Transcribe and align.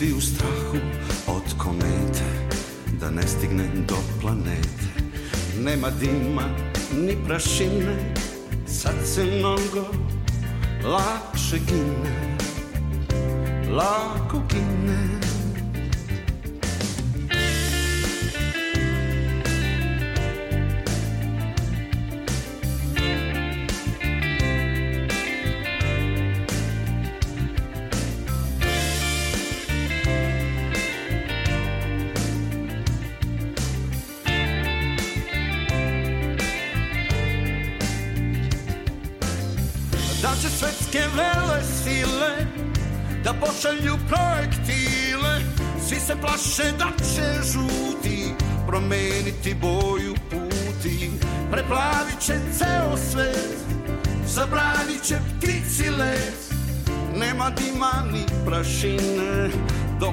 Svi 0.00 0.12
u 0.12 0.20
strahu 0.20 0.76
od 1.26 1.42
komete 1.58 2.24
Da 3.00 3.10
ne 3.10 3.22
stigne 3.22 3.64
do 3.88 3.96
planete. 4.20 4.86
Nema 5.58 5.90
dima 5.90 6.42
ni 7.06 7.16
prašine 7.26 8.14
Sad 8.66 8.94
se 9.04 9.24
mnogo 9.24 9.86
lakše 10.84 11.58
gine 11.66 12.38
Lako 13.70 14.42
gine 14.50 15.19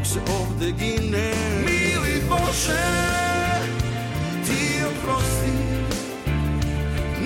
se 0.08 0.20
ovde 0.20 0.72
gine. 0.72 1.34
Mili 1.66 2.22
Bože 2.30 2.88
Ti 4.46 4.84
oprosti 4.88 5.52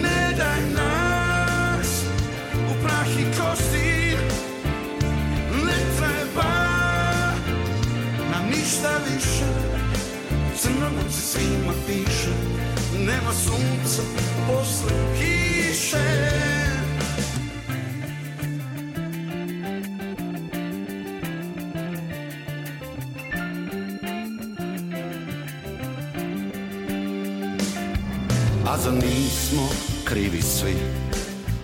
Ne 0.02 0.34
daj 0.38 0.62
nas 0.76 2.04
U 2.72 2.84
prah 2.84 3.08
i 3.20 3.26
kosti. 3.38 3.92
Ništa 8.50 8.92
više 9.14 9.46
nam 10.80 11.12
se 11.12 11.22
svima 11.22 11.74
piše 11.88 12.32
Nema 12.98 13.34
sunca 13.34 14.02
posle 14.48 14.92
kiše 15.20 16.71
za 28.84 28.92
nismo 28.92 29.70
krivi 30.04 30.42
svi 30.42 30.76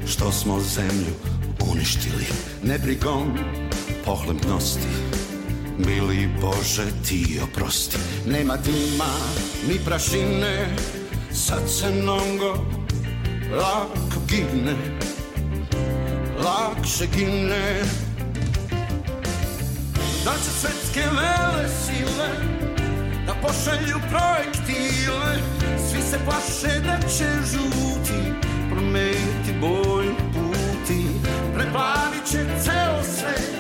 Što 0.08 0.32
smo 0.32 0.60
zemlju 0.60 1.14
uništili. 1.72 2.26
Nebrigom 2.64 3.38
pohlebnosti 4.06 4.88
Mili 5.78 6.30
Bože 6.42 6.86
ti 7.08 7.40
oprosti. 7.44 7.98
Nema 8.26 8.58
dima 8.58 9.14
ni 9.68 9.80
prašine 9.86 10.76
Sad 11.32 11.70
se 11.70 11.90
mnogo 12.02 12.66
lako 13.52 14.20
gine. 14.30 14.76
Lakše 16.44 17.08
gine. 17.16 17.82
Da 20.26 20.34
će 20.34 20.50
svetske 20.60 21.02
vele 21.02 21.70
sile 21.86 22.30
Da 23.28 23.34
pošalju 23.34 23.98
projektile 24.10 25.57
Svi 25.98 26.04
se 26.04 26.20
plaše 26.26 26.80
da 26.80 27.08
će 27.08 27.26
žuti 27.52 28.34
Promeniti 28.72 29.54
boju 29.62 30.16
puti. 30.34 31.06
Preplavit 31.56 32.26
će 32.32 32.46
ceo 32.64 33.04
svet 33.04 33.52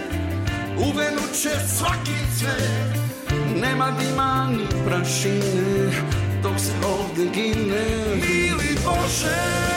Uvenuće 0.77 1.49
svaki 1.77 2.17
cvet. 2.39 3.01
Nema 3.61 3.91
dima 3.99 4.49
ni 4.51 4.85
prašine 4.87 5.91
Dok 6.43 6.59
se 6.59 6.71
ovde 6.85 7.31
gine. 7.33 7.85
Mili 8.15 8.77
Bože 8.85 9.76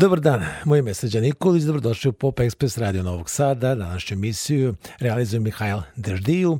Dobar 0.00 0.20
dan, 0.20 0.44
moje 0.64 0.78
ime 0.78 0.90
je 0.90 0.94
Srđan 0.94 1.22
Nikolić, 1.22 1.62
dobrodošli 1.62 2.08
u 2.08 2.12
Pop 2.12 2.38
Express 2.38 2.78
Radio 2.78 3.02
Novog 3.02 3.30
Sada. 3.30 3.74
Današnju 3.74 4.14
emisiju 4.14 4.74
realizuje 4.98 5.40
Mihajl 5.40 5.78
Deždiju. 5.96 6.58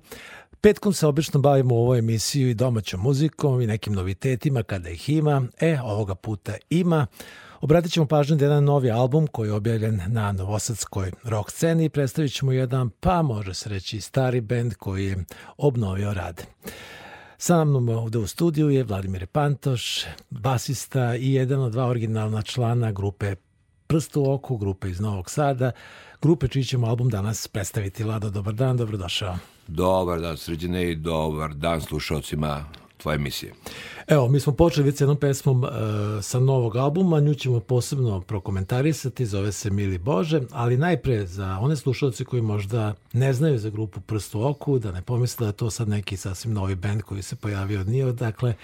Petkom 0.60 0.92
se 0.92 1.06
obično 1.06 1.40
bavimo 1.40 1.74
u 1.74 1.78
ovoj 1.78 1.98
emisiju 1.98 2.50
i 2.50 2.54
domaćom 2.54 3.00
muzikom 3.00 3.60
i 3.60 3.66
nekim 3.66 3.92
novitetima 3.92 4.62
kada 4.62 4.90
ih 4.90 5.08
ima. 5.08 5.42
E, 5.60 5.80
ovoga 5.80 6.14
puta 6.14 6.54
ima. 6.70 7.06
Obratit 7.60 7.92
ćemo 7.92 8.06
pažnju 8.06 8.36
da 8.36 8.44
jedan 8.44 8.64
novi 8.64 8.90
album 8.90 9.26
koji 9.26 9.48
je 9.48 9.52
objavljen 9.52 10.00
na 10.06 10.32
novosadskoj 10.32 11.12
rock 11.24 11.50
sceni 11.50 11.84
i 11.84 11.88
predstavit 11.88 12.32
ćemo 12.32 12.52
jedan, 12.52 12.90
pa 12.90 13.22
može 13.22 13.54
se 13.54 13.68
reći, 13.68 14.00
stari 14.00 14.40
band 14.40 14.74
koji 14.74 15.06
je 15.06 15.24
obnovio 15.56 16.14
rad. 16.14 16.46
Sa 17.38 17.64
mnom 17.64 17.88
ovde 17.88 18.18
u 18.18 18.26
studiju 18.26 18.70
je 18.70 18.84
Vladimir 18.84 19.26
Pantoš, 19.26 20.04
basista 20.30 21.16
i 21.16 21.32
jedan 21.32 21.60
od 21.60 21.72
dva 21.72 21.86
originalna 21.86 22.42
člana 22.42 22.92
grupe 22.92 23.34
Prst 23.86 24.16
u 24.16 24.32
oku, 24.32 24.56
grupe 24.56 24.90
iz 24.90 25.00
Novog 25.00 25.30
Sada, 25.30 25.72
grupe 26.22 26.48
čiji 26.48 26.64
ćemo 26.64 26.86
album 26.86 27.08
danas 27.08 27.48
predstaviti. 27.48 28.04
Lado, 28.04 28.30
dobar 28.30 28.54
dan, 28.54 28.76
dobrodošao. 28.76 29.36
Dobar 29.66 30.20
dan, 30.20 30.36
sređene 30.36 30.90
i 30.90 30.96
dobar 30.96 31.54
dan 31.54 31.80
slušalcima 31.80 32.64
tvoje 33.02 33.14
emisije. 33.14 33.52
Evo, 34.06 34.29
mi 34.29 34.41
smo 34.41 34.52
počeli 34.52 34.87
već 34.87 35.00
jednom 35.00 35.17
pesmom 35.17 35.64
uh, 35.64 35.70
sa 36.23 36.41
novog 36.41 36.76
albuma, 36.76 37.20
nju 37.20 37.35
ćemo 37.35 37.61
posebno 37.61 38.20
prokomentarisati, 38.20 39.26
zove 39.26 39.52
se 39.52 39.70
Mili 39.70 39.99
Bože, 39.99 40.41
ali 40.50 40.76
najpre 40.76 41.26
za 41.26 41.58
one 41.61 41.76
slušalci 41.76 42.25
koji 42.25 42.43
možda 42.43 42.94
ne 43.12 43.32
znaju 43.32 43.58
za 43.58 43.70
grupu 43.70 44.00
Prst 44.00 44.35
u 44.35 44.43
oku, 44.43 44.79
da 44.79 44.93
ne 44.93 45.02
pomisle 45.02 45.44
da 45.44 45.49
je 45.49 45.56
to 45.56 45.70
sad 45.70 45.88
neki 45.88 46.17
sasvim 46.17 46.55
novi 46.55 46.75
band 46.75 47.02
koji 47.02 47.23
se 47.23 47.37
pojavio 47.37 47.81
od 47.81 47.88
nije, 47.88 48.12
dakle, 48.12 48.55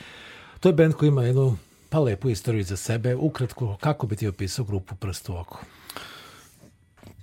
To 0.61 0.69
je 0.69 0.73
band 0.73 0.95
koji 0.95 1.09
ima 1.09 1.23
jednu 1.23 1.57
pa 1.89 2.01
lepu 2.01 2.31
istoriju 2.31 2.65
za 2.65 2.77
sebe. 2.77 3.15
Ukratko, 3.15 3.77
kako 3.81 4.07
bi 4.07 4.17
ti 4.17 4.29
opisao 4.29 4.65
grupu 4.65 4.95
Prst 4.95 5.29
u 5.29 5.37
oko? 5.37 5.59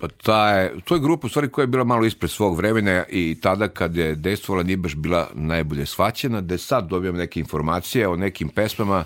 Pa 0.04 0.08
ta 0.08 0.50
je, 0.50 0.72
to 0.86 0.96
je 0.96 1.02
grupa 1.02 1.28
u 1.28 1.30
stvari 1.30 1.50
koja 1.50 1.64
je 1.64 1.68
bila 1.68 1.84
malo 1.84 2.06
ispred 2.06 2.32
svog 2.32 2.58
vremena 2.58 3.04
i 3.10 3.38
tada 3.42 3.68
kad 3.68 3.96
je 3.96 4.16
dejstvovala 4.16 4.64
nije 4.64 4.78
baš 4.78 4.96
bila 4.96 5.30
najbolje 5.34 5.86
shvaćena, 5.86 6.42
da 6.42 6.58
sad 6.58 6.88
dobijam 6.88 7.16
neke 7.16 7.40
informacije 7.40 8.08
o 8.08 8.16
nekim 8.16 8.50
pesmama 8.50 9.04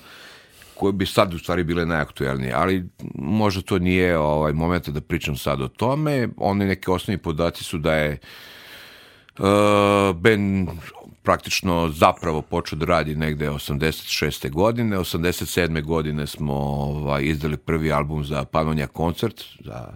koje 0.74 0.94
bi 0.94 1.06
sad 1.06 1.34
u 1.34 1.40
stvari 1.40 1.64
bile 1.64 1.86
najaktuelnije, 1.86 2.54
ali 2.54 2.86
možda 3.16 3.62
to 3.62 3.80
nije 3.80 4.18
ovaj 4.18 4.54
moment 4.54 4.90
da 4.90 5.02
pričam 5.02 5.38
sad 5.38 5.62
o 5.62 5.68
tome. 5.68 6.30
Oni 6.38 6.66
neki 6.66 6.92
osnovni 6.92 7.18
podaci 7.18 7.64
su 7.64 7.78
da 7.78 7.94
je 7.94 8.18
uh, 9.40 9.46
Ben 10.16 10.68
praktično 11.24 11.90
zapravo 11.90 12.42
počeo 12.42 12.80
da 12.80 12.86
radi 12.86 13.16
negde 13.16 13.50
86. 13.50 14.52
godine. 14.52 14.98
87. 14.98 15.84
godine 15.84 16.28
smo 16.28 16.54
ovaj, 16.54 17.24
izdali 17.24 17.58
prvi 17.58 17.92
album 17.92 18.24
za 18.24 18.46
Panonja 18.46 18.88
koncert, 18.88 19.44
za 19.60 19.96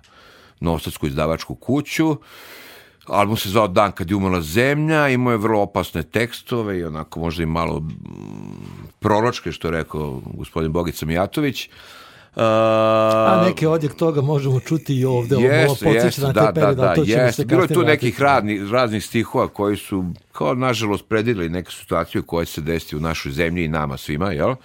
Novosadsku 0.61 1.07
izdavačku 1.07 1.55
kuću. 1.55 2.17
Album 3.07 3.37
se 3.37 3.49
zvao 3.49 3.67
Dan 3.67 3.91
kad 3.91 4.09
je 4.09 4.15
umala 4.15 4.41
zemlja, 4.41 5.07
imao 5.09 5.31
je 5.31 5.37
vrlo 5.37 5.61
opasne 5.61 6.03
tekstove 6.03 6.79
i 6.79 6.83
onako 6.83 7.19
možda 7.19 7.43
i 7.43 7.45
malo 7.45 7.83
proročke, 8.99 9.51
što 9.51 9.67
je 9.67 9.71
rekao 9.71 10.21
gospodin 10.33 10.71
Bogica 10.71 11.05
Mijatović. 11.05 11.69
Uh, 12.35 12.41
A 12.43 13.43
neke 13.45 13.67
odjek 13.67 13.95
toga 13.95 14.21
možemo 14.21 14.59
čuti 14.59 14.95
i 14.99 15.05
ovde, 15.05 15.35
jest, 15.35 15.83
ovo 15.83 15.93
jest, 15.93 16.17
na 16.17 16.31
da, 16.31 16.51
da, 16.51 16.73
da, 16.73 16.93
jest. 17.05 17.45
Bilo 17.45 17.61
je 17.61 17.67
tu 17.67 17.81
nekih 17.81 18.21
radni, 18.21 18.71
raznih 18.71 19.05
stihova 19.05 19.47
koji 19.47 19.77
su, 19.77 20.05
kao 20.31 20.55
nažalost, 20.55 21.05
predili 21.09 21.49
neke 21.49 21.71
situaciju 21.71 22.23
koje 22.23 22.45
se 22.45 22.61
desi 22.61 22.95
u 22.95 22.99
našoj 22.99 23.31
zemlji 23.31 23.65
i 23.65 23.67
nama 23.67 23.97
svima, 23.97 24.31
jel? 24.31 24.55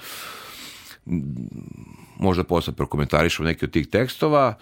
Možda 2.18 2.44
posle 2.44 2.72
prokomentarišemo 2.72 3.46
neke 3.46 3.66
od 3.66 3.72
tih 3.72 3.86
tekstova. 3.86 4.54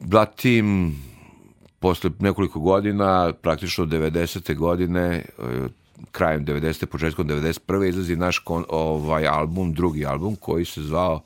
Zatim, 0.00 0.96
posle 1.80 2.10
nekoliko 2.18 2.60
godina, 2.60 3.32
praktično 3.32 3.86
90. 3.86 4.56
godine, 4.56 5.00
e, 5.00 5.22
krajem 6.10 6.46
90. 6.46 6.86
početkom 6.86 7.28
91. 7.28 7.88
izlazi 7.88 8.16
naš 8.16 8.38
kon, 8.38 8.64
ovaj 8.68 9.26
album, 9.26 9.74
drugi 9.74 10.06
album 10.06 10.36
koji 10.36 10.64
se 10.64 10.82
zvao 10.82 11.20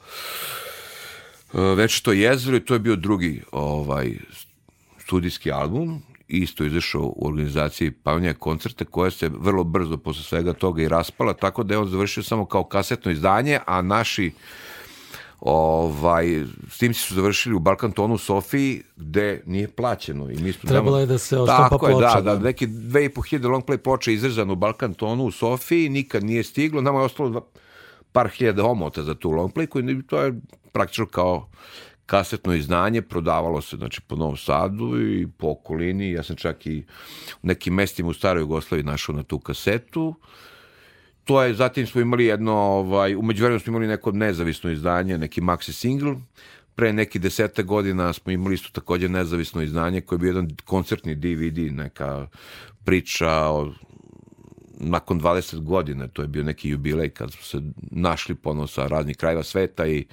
e, 1.55 1.59
Već 1.61 2.01
to 2.01 2.13
jezero 2.13 2.57
i 2.57 2.65
to 2.65 2.75
je 2.75 2.81
bio 2.81 2.97
drugi 2.97 3.43
ovaj 3.53 4.13
studijski 4.99 5.53
album 5.53 6.03
isto 6.29 6.65
izašao 6.65 7.03
u 7.03 7.29
organizaciji 7.29 7.91
Pavnija 7.91 8.35
koncerta 8.35 8.85
koja 8.85 9.11
se 9.11 9.29
vrlo 9.29 9.65
brzo 9.65 9.97
posle 9.97 10.23
svega 10.23 10.53
toga 10.53 10.83
i 10.83 10.89
raspala, 10.89 11.33
tako 11.33 11.63
da 11.63 11.75
je 11.75 11.79
on 11.79 11.89
završio 11.89 12.23
samo 12.23 12.47
kao 12.47 12.65
kasetno 12.65 13.13
izdanje, 13.13 13.59
a 13.67 13.83
naši 13.83 14.33
ovaj, 15.45 16.45
snimci 16.71 17.01
su 17.01 17.15
završili 17.15 17.55
u 17.55 17.59
Balkan 17.59 17.93
tonu 17.93 18.15
u 18.15 18.19
Sofiji 18.19 18.83
gde 18.97 19.43
nije 19.47 19.69
plaćeno. 19.69 20.31
I 20.31 20.37
mi 20.43 20.53
smo 20.53 20.69
Trebalo 20.69 20.99
je 20.99 21.07
da 21.07 21.19
se 21.19 21.39
oštampa 21.39 21.79
ploča. 21.79 22.01
Tako 22.01 22.19
je, 22.19 22.23
da, 22.23 22.31
da, 22.31 22.37
da 22.37 22.45
neki 22.45 22.67
2500 22.67 23.51
long 23.51 23.65
play 23.65 23.77
ploče 23.77 24.15
izrezano 24.15 24.53
u 24.53 24.57
Balkan 24.57 24.95
tonu 24.95 25.25
u 25.25 25.31
Sofiji, 25.31 25.89
nikad 25.89 26.25
nije 26.25 26.43
stiglo, 26.43 26.81
nama 26.81 26.99
je 26.99 27.05
ostalo 27.05 27.29
dva, 27.29 27.41
par 28.13 28.29
hiljada 28.29 28.65
omota 28.65 29.03
za 29.03 29.15
tu 29.15 29.31
long 29.31 29.53
play, 29.53 29.67
koji 29.67 30.03
to 30.03 30.23
je 30.23 30.41
praktično 30.73 31.07
kao 31.07 31.49
kasetno 32.07 32.55
izdanje, 32.55 33.03
prodavalo 33.03 33.61
se 33.61 33.77
znači, 33.77 34.01
po 34.01 34.17
Novom 34.17 34.37
Sadu 34.37 35.01
i 35.01 35.29
po 35.39 35.49
okolini, 35.49 36.13
ja 36.13 36.23
sam 36.23 36.37
čak 36.37 36.67
i 36.67 36.85
u 37.43 37.47
nekim 37.47 37.75
mestima 37.75 38.09
u 38.09 38.13
Staroj 38.13 38.41
Jugoslaviji 38.41 38.85
našao 38.85 39.15
na 39.15 39.23
tu 39.23 39.39
kasetu, 39.39 40.15
to 41.25 41.43
je, 41.43 41.55
zatim 41.55 41.87
smo 41.87 42.01
imali 42.01 42.25
jedno, 42.25 42.53
ovaj, 42.53 43.17
umeđu 43.17 43.45
vremenu 43.45 43.61
smo 43.61 43.71
imali 43.71 43.87
neko 43.87 44.13
nezavisno 44.13 44.71
izdanje, 44.71 45.19
neki 45.19 45.41
maxi 45.41 45.73
single, 45.73 46.15
pre 46.75 46.93
neki 46.93 47.19
deseta 47.19 47.63
godina 47.63 48.13
smo 48.13 48.33
imali 48.33 48.55
isto 48.55 48.69
takođe 48.73 49.09
nezavisno 49.09 49.63
izdanje 49.63 50.01
koje 50.01 50.17
je 50.17 50.21
bio 50.21 50.29
jedan 50.29 50.51
koncertni 50.65 51.15
DVD, 51.15 51.59
neka 51.73 52.27
priča 52.85 53.31
o 53.31 53.73
nakon 54.79 55.21
20 55.21 55.61
godina, 55.61 56.09
to 56.09 56.23
je 56.23 56.29
bio 56.29 56.43
neki 56.43 56.69
jubilej 56.69 57.11
kad 57.11 57.33
smo 57.33 57.43
se 57.43 57.59
našli 57.91 58.35
ponovno 58.35 58.67
sa 58.67 58.87
raznih 58.87 59.17
krajeva 59.17 59.43
sveta 59.43 59.87
i 59.87 60.07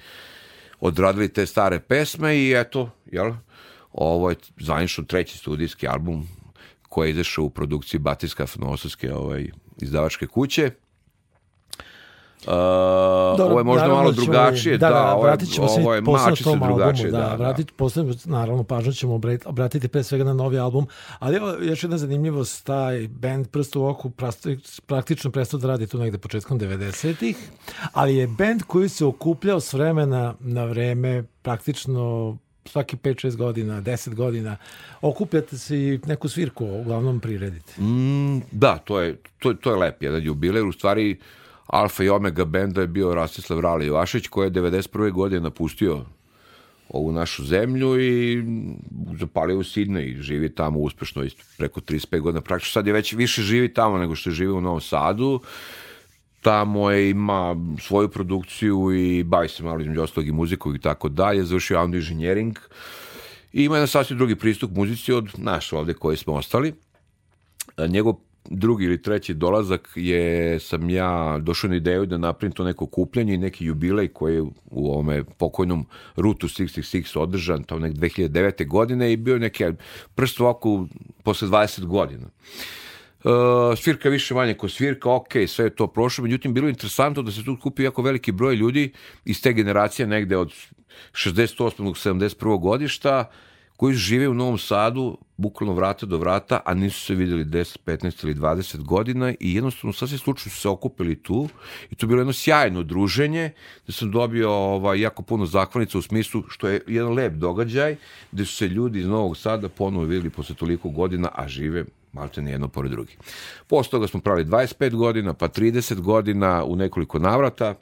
odradili 0.80 1.28
te 1.28 1.46
stare 1.46 1.80
pesme 1.80 2.36
i 2.36 2.52
eto, 2.52 2.90
jel, 3.06 3.32
ovo 3.92 4.30
je 4.30 4.36
zvanično 4.58 5.04
treći 5.04 5.38
studijski 5.38 5.88
album 5.88 6.28
koji 6.88 7.10
izašao 7.10 7.44
u 7.44 7.50
produkciji 7.50 8.00
Batiska 8.00 8.46
Novosavske 8.56 9.14
ovaj, 9.14 9.50
izdavačke 9.80 10.26
kuće. 10.26 10.70
Uh, 12.46 12.52
Dobro, 13.38 13.46
ovo 13.46 13.58
je 13.60 13.64
možda 13.64 13.88
malo 13.88 14.10
da 14.10 14.14
ćemo, 14.14 14.24
drugačije, 14.24 14.78
da, 14.78 14.86
da, 14.86 14.94
da 14.94 15.14
ovo 15.14 15.26
je, 15.26 15.36
ovo 15.82 15.94
je 15.94 16.00
mačice 16.00 16.50
drugačije. 16.64 17.10
Da, 17.10 17.18
da, 17.18 17.34
vratit, 17.34 17.66
da. 17.66 17.72
Posle, 17.76 18.04
naravno, 18.24 18.64
pažnju 18.64 18.92
ćemo 18.92 19.20
obratiti 19.44 19.88
pre 19.88 20.02
svega 20.02 20.24
na 20.24 20.34
novi 20.34 20.58
album, 20.58 20.86
ali 21.18 21.36
evo 21.36 21.54
još 21.60 21.82
jedna 21.82 21.98
zanimljivost, 21.98 22.66
taj 22.66 23.08
band 23.08 23.48
Prst 23.48 23.76
u 23.76 23.84
oku 23.84 24.10
praktično 24.86 25.30
prestao 25.30 25.60
da 25.60 25.68
radi 25.68 25.86
tu 25.86 25.98
negde 25.98 26.18
početkom 26.18 26.60
90-ih, 26.60 27.36
ali 27.92 28.16
je 28.16 28.26
band 28.26 28.62
koji 28.62 28.88
se 28.88 29.04
okupljao 29.04 29.60
s 29.60 29.72
vremena 29.72 30.34
na 30.40 30.64
vreme 30.64 31.24
praktično 31.42 32.36
svaki 32.64 32.96
5-6 32.96 33.36
godina, 33.36 33.82
10 33.82 34.14
godina, 34.14 34.56
okupljate 35.00 35.58
se 35.58 35.78
i 35.78 36.00
neku 36.06 36.28
svirku, 36.28 36.64
uglavnom 36.64 37.20
priredite. 37.20 37.82
Mm, 37.82 38.40
da, 38.52 38.78
to 38.78 39.00
je, 39.00 39.16
to, 39.38 39.54
to 39.54 39.70
je 39.70 39.76
lep 39.76 40.02
jedan 40.02 40.22
jubiler, 40.22 40.64
u 40.64 40.72
stvari 40.72 41.18
alfa 41.72 42.04
i 42.04 42.08
omega 42.08 42.44
benda 42.44 42.80
je 42.80 42.86
bio 42.86 43.14
Rastislav 43.14 43.60
Rali 43.60 43.86
Jovašić 43.86 44.28
koji 44.28 44.46
je 44.46 44.50
91. 44.50 45.12
godine 45.12 45.40
napustio 45.40 46.04
ovu 46.88 47.12
našu 47.12 47.44
zemlju 47.44 48.00
i 48.00 48.44
zapalio 49.20 49.58
u 49.58 49.64
Sidne 49.64 50.06
i 50.06 50.22
živi 50.22 50.54
tamo 50.54 50.78
uspešno 50.78 51.24
preko 51.58 51.80
35 51.80 52.20
godina. 52.20 52.40
Praktično 52.40 52.72
sad 52.72 52.86
je 52.86 52.92
već 52.92 53.12
više 53.12 53.42
živi 53.42 53.74
tamo 53.74 53.98
nego 53.98 54.14
što 54.14 54.30
je 54.30 54.34
živi 54.34 54.52
u 54.52 54.60
Novom 54.60 54.80
Sadu. 54.80 55.40
Tamo 56.40 56.90
je, 56.90 57.10
ima 57.10 57.56
svoju 57.80 58.08
produkciju 58.08 58.92
i 58.92 59.24
bavi 59.24 59.48
se 59.48 59.62
malo 59.62 59.80
između 59.80 60.02
ostalog 60.02 60.28
i 60.28 60.32
muzikom 60.32 60.74
i 60.74 60.80
tako 60.80 61.08
dalje. 61.08 61.44
Završio 61.44 61.78
audio 61.78 61.98
inženjering 61.98 62.58
i 63.52 63.64
ima 63.64 63.76
jedan 63.76 63.88
sasvim 63.88 64.18
drugi 64.18 64.36
pristup 64.36 64.70
muzici 64.76 65.12
od 65.12 65.28
naš 65.38 65.72
ovde 65.72 65.94
koji 65.94 66.16
smo 66.16 66.34
ostali. 66.34 66.74
Njegov 67.88 68.14
drugi 68.50 68.84
ili 68.84 69.02
treći 69.02 69.34
dolazak 69.34 69.88
je, 69.94 70.60
sam 70.60 70.90
ja 70.90 71.38
došao 71.38 71.70
na 71.70 71.76
ideju 71.76 72.06
da 72.06 72.18
napravim 72.18 72.52
to 72.52 72.64
neko 72.64 72.86
kupljanje 72.86 73.34
i 73.34 73.38
neki 73.38 73.64
jubilej 73.64 74.08
koji 74.08 74.34
je 74.34 74.42
u 74.70 74.92
ovome 74.92 75.24
pokojnom 75.24 75.86
Rutu 76.16 76.48
66 76.48 77.18
održan, 77.18 77.62
to 77.62 77.78
nek 77.78 77.92
2009. 77.92 78.68
godine 78.68 79.12
i 79.12 79.16
bio 79.16 79.38
neki 79.38 79.64
prst 80.14 80.40
ovako 80.40 80.86
posle 81.22 81.48
20 81.48 81.84
godina. 81.84 82.26
Uh, 83.24 83.78
svirka 83.78 84.08
više 84.08 84.34
manje 84.34 84.54
ko 84.54 84.68
svirka, 84.68 85.10
ok, 85.10 85.32
sve 85.46 85.64
je 85.64 85.74
to 85.74 85.86
prošlo, 85.86 86.22
međutim 86.22 86.54
bilo 86.54 86.66
je 86.66 86.70
interesantno 86.70 87.22
da 87.22 87.32
se 87.32 87.44
tu 87.44 87.56
kupi 87.62 87.82
jako 87.82 88.02
veliki 88.02 88.32
broj 88.32 88.54
ljudi 88.54 88.92
iz 89.24 89.42
te 89.42 89.52
generacije 89.52 90.06
negde 90.06 90.36
od 90.36 90.52
68. 91.12 91.74
71. 91.76 92.60
godišta, 92.60 93.30
koji 93.82 93.94
žive 93.94 94.28
u 94.28 94.34
Novom 94.34 94.58
Sadu, 94.58 95.18
bukvalno 95.36 95.74
vrata 95.74 96.06
do 96.06 96.18
vrata, 96.18 96.60
a 96.64 96.74
nisu 96.74 97.00
se 97.00 97.14
videli 97.14 97.44
10, 97.44 97.78
15 97.86 98.24
ili 98.24 98.34
20 98.34 98.82
godina 98.82 99.34
i 99.40 99.54
jednostavno 99.54 99.92
sasvim 99.92 100.18
slučajno 100.18 100.50
su 100.50 100.60
se 100.60 100.68
okupili 100.68 101.22
tu 101.22 101.48
i 101.90 101.94
to 101.94 102.06
je 102.06 102.08
bilo 102.08 102.20
jedno 102.20 102.32
sjajno 102.32 102.82
druženje, 102.82 103.50
da 103.86 103.92
sam 103.92 104.10
dobio 104.10 104.52
ovaj, 104.52 105.00
jako 105.00 105.22
puno 105.22 105.46
zahvalnica 105.46 105.98
u 105.98 106.02
smislu 106.02 106.42
što 106.48 106.68
je 106.68 106.80
jedan 106.86 107.12
lep 107.12 107.32
događaj, 107.32 107.96
gde 108.32 108.44
su 108.44 108.56
se 108.56 108.68
ljudi 108.68 108.98
iz 108.98 109.06
Novog 109.06 109.36
Sada 109.36 109.68
ponovo 109.68 110.04
videli 110.04 110.30
posle 110.30 110.54
toliko 110.54 110.88
godina, 110.88 111.28
a 111.34 111.48
žive 111.48 111.84
malte 112.12 112.42
ne 112.42 112.50
jedno 112.50 112.68
pored 112.68 112.90
drugi. 112.90 113.16
Posle 113.66 113.90
toga 113.90 114.06
smo 114.06 114.20
pravili 114.20 114.48
25 114.48 114.94
godina, 114.94 115.34
pa 115.34 115.48
30 115.48 116.00
godina 116.00 116.64
u 116.64 116.76
nekoliko 116.76 117.18
navrata 117.18 117.74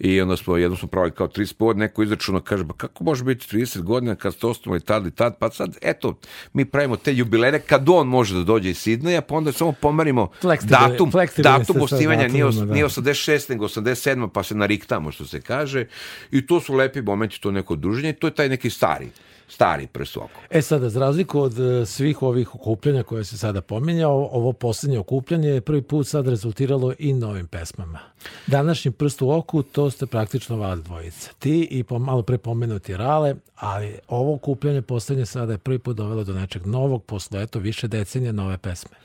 i 0.00 0.20
onda 0.20 0.36
smo 0.36 0.56
jedno 0.56 0.76
smo 0.76 0.88
pravili 0.88 1.12
kao 1.12 1.28
30 1.28 1.54
povod, 1.54 1.78
neko 1.78 2.02
izračuna 2.02 2.40
kaže, 2.40 2.64
ba 2.64 2.74
kako 2.74 3.04
može 3.04 3.24
biti 3.24 3.56
30 3.56 3.82
godina 3.82 4.14
kad 4.14 4.34
ste 4.34 4.46
osnovali 4.46 4.80
tad 4.80 5.06
i 5.06 5.10
tad, 5.10 5.38
pa 5.38 5.50
sad, 5.50 5.76
eto, 5.82 6.18
mi 6.52 6.64
pravimo 6.64 6.96
te 6.96 7.14
jubilere 7.14 7.60
kad 7.60 7.88
on 7.88 8.06
može 8.06 8.34
da 8.34 8.42
dođe 8.42 8.70
iz 8.70 8.78
Sidneja, 8.78 9.20
pa 9.20 9.34
onda 9.34 9.52
samo 9.52 9.72
pomerimo 9.72 10.30
datum, 10.62 11.10
datum 11.36 11.82
osnivanja, 11.82 12.28
nije, 12.28 12.44
os, 12.44 12.54
da. 12.54 12.64
nije 12.64 12.84
86, 12.84 13.50
nego 13.50 13.68
87, 13.68 14.28
pa 14.28 14.42
se 14.42 14.54
nariktamo, 14.54 15.12
što 15.12 15.24
se 15.24 15.40
kaže, 15.40 15.86
i 16.30 16.46
to 16.46 16.60
su 16.60 16.74
lepi 16.74 17.02
momenti, 17.02 17.40
to 17.40 17.50
neko 17.50 17.76
druženje, 17.76 18.12
to 18.12 18.26
je 18.26 18.34
taj 18.34 18.48
neki 18.48 18.70
stari 18.70 19.08
stari 19.50 19.88
oko. 20.16 20.40
E 20.50 20.62
sada, 20.62 20.90
za 20.90 21.00
razliku 21.00 21.40
od 21.40 21.58
e, 21.58 21.86
svih 21.86 22.22
ovih 22.22 22.54
okupljanja 22.54 23.02
koje 23.02 23.24
se 23.24 23.38
sada 23.38 23.60
pominjao, 23.60 24.28
ovo 24.32 24.52
poslednje 24.52 24.98
okupljanje 24.98 25.48
je 25.48 25.60
prvi 25.60 25.82
put 25.82 26.06
sad 26.06 26.28
rezultiralo 26.28 26.92
i 26.98 27.12
novim 27.12 27.46
pesmama. 27.46 27.98
Današnji 28.46 28.90
prst 28.90 29.22
u 29.22 29.30
oku, 29.30 29.62
to 29.62 29.90
ste 29.90 30.06
praktično 30.06 30.56
vas 30.56 30.80
dvojica. 30.80 31.30
Ti 31.38 31.68
i 31.70 31.82
po, 31.84 31.98
malo 31.98 32.22
pre 32.22 32.38
pomenuti 32.38 32.96
Rale, 32.96 33.34
ali 33.56 33.94
ovo 34.08 34.34
okupljanje 34.34 34.82
poslednje 34.82 35.26
sada 35.26 35.52
je 35.52 35.58
prvi 35.58 35.78
put 35.78 35.96
dovelo 35.96 36.24
do 36.24 36.34
nečeg 36.34 36.66
novog, 36.66 37.04
posle 37.04 37.42
eto 37.42 37.58
više 37.58 37.88
decenija 37.88 38.32
nove 38.32 38.58
pesme. 38.58 38.96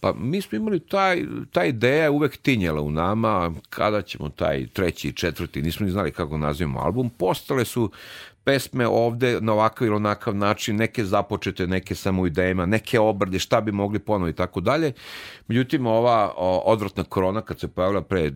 Pa 0.00 0.12
mi 0.12 0.40
smo 0.40 0.56
imali 0.56 0.80
taj, 0.80 1.24
ta 1.52 1.64
ideja 1.64 2.10
uvek 2.10 2.36
tinjela 2.36 2.80
u 2.80 2.90
nama, 2.90 3.52
kada 3.70 4.02
ćemo 4.02 4.28
taj 4.28 4.66
treći 4.66 5.08
i 5.08 5.12
četvrti, 5.12 5.62
nismo 5.62 5.86
ni 5.86 5.92
znali 5.92 6.12
kako 6.12 6.38
nazivamo 6.38 6.80
album, 6.80 7.10
postale 7.10 7.64
su 7.64 7.90
pesme 8.44 8.88
ovde 8.88 9.40
na 9.40 9.52
ovakav 9.52 9.86
ili 9.86 9.96
onakav 9.96 10.34
način, 10.34 10.76
neke 10.76 11.04
započete, 11.04 11.66
neke 11.66 11.94
samo 11.94 12.22
u 12.22 12.26
idejama, 12.26 12.66
neke 12.66 13.00
obrade, 13.00 13.38
šta 13.38 13.60
bi 13.60 13.72
mogli 13.72 13.98
ponovi 13.98 14.30
i 14.30 14.34
tako 14.34 14.60
dalje. 14.60 14.92
Međutim, 15.48 15.86
ova 15.86 16.32
o, 16.36 16.58
odvratna 16.58 17.04
korona 17.04 17.42
kad 17.42 17.60
se 17.60 17.68
pojavila 17.68 18.02
pre 18.02 18.32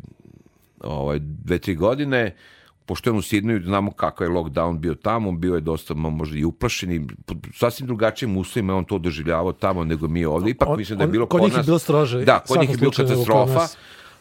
ovaj, 0.80 1.18
dve, 1.20 1.58
tri 1.58 1.74
godine, 1.74 2.36
pošto 2.86 3.10
je 3.10 3.14
u 3.14 3.22
Sidneju, 3.22 3.62
znamo 3.64 3.90
kakav 3.90 4.26
je 4.26 4.30
lockdown 4.30 4.78
bio 4.78 4.94
tamo, 4.94 5.32
bio 5.32 5.54
je 5.54 5.60
dosta 5.60 5.94
možda 5.94 6.38
i 6.38 6.44
uplašen 6.44 6.92
i 6.92 7.06
sasvim 7.54 7.86
drugačijim 7.86 8.36
uslovima 8.36 8.76
on 8.76 8.84
to 8.84 8.98
doživljavao 8.98 9.52
tamo 9.52 9.84
nego 9.84 10.08
mi 10.08 10.24
ovde. 10.24 10.50
Ipak 10.50 10.68
on, 10.68 10.76
mislim 10.78 10.98
da 10.98 11.04
je 11.04 11.08
bilo 11.08 11.26
kod, 11.26 11.40
kod 11.40 11.50
njih 11.50 11.58
je 11.58 11.62
bilo 11.62 11.78
strože. 11.78 12.24
Da, 12.24 12.38
kod 12.38 12.60
njih 12.60 12.70
je 12.70 12.76
bilo 12.76 12.90
katastrofa 12.90 13.66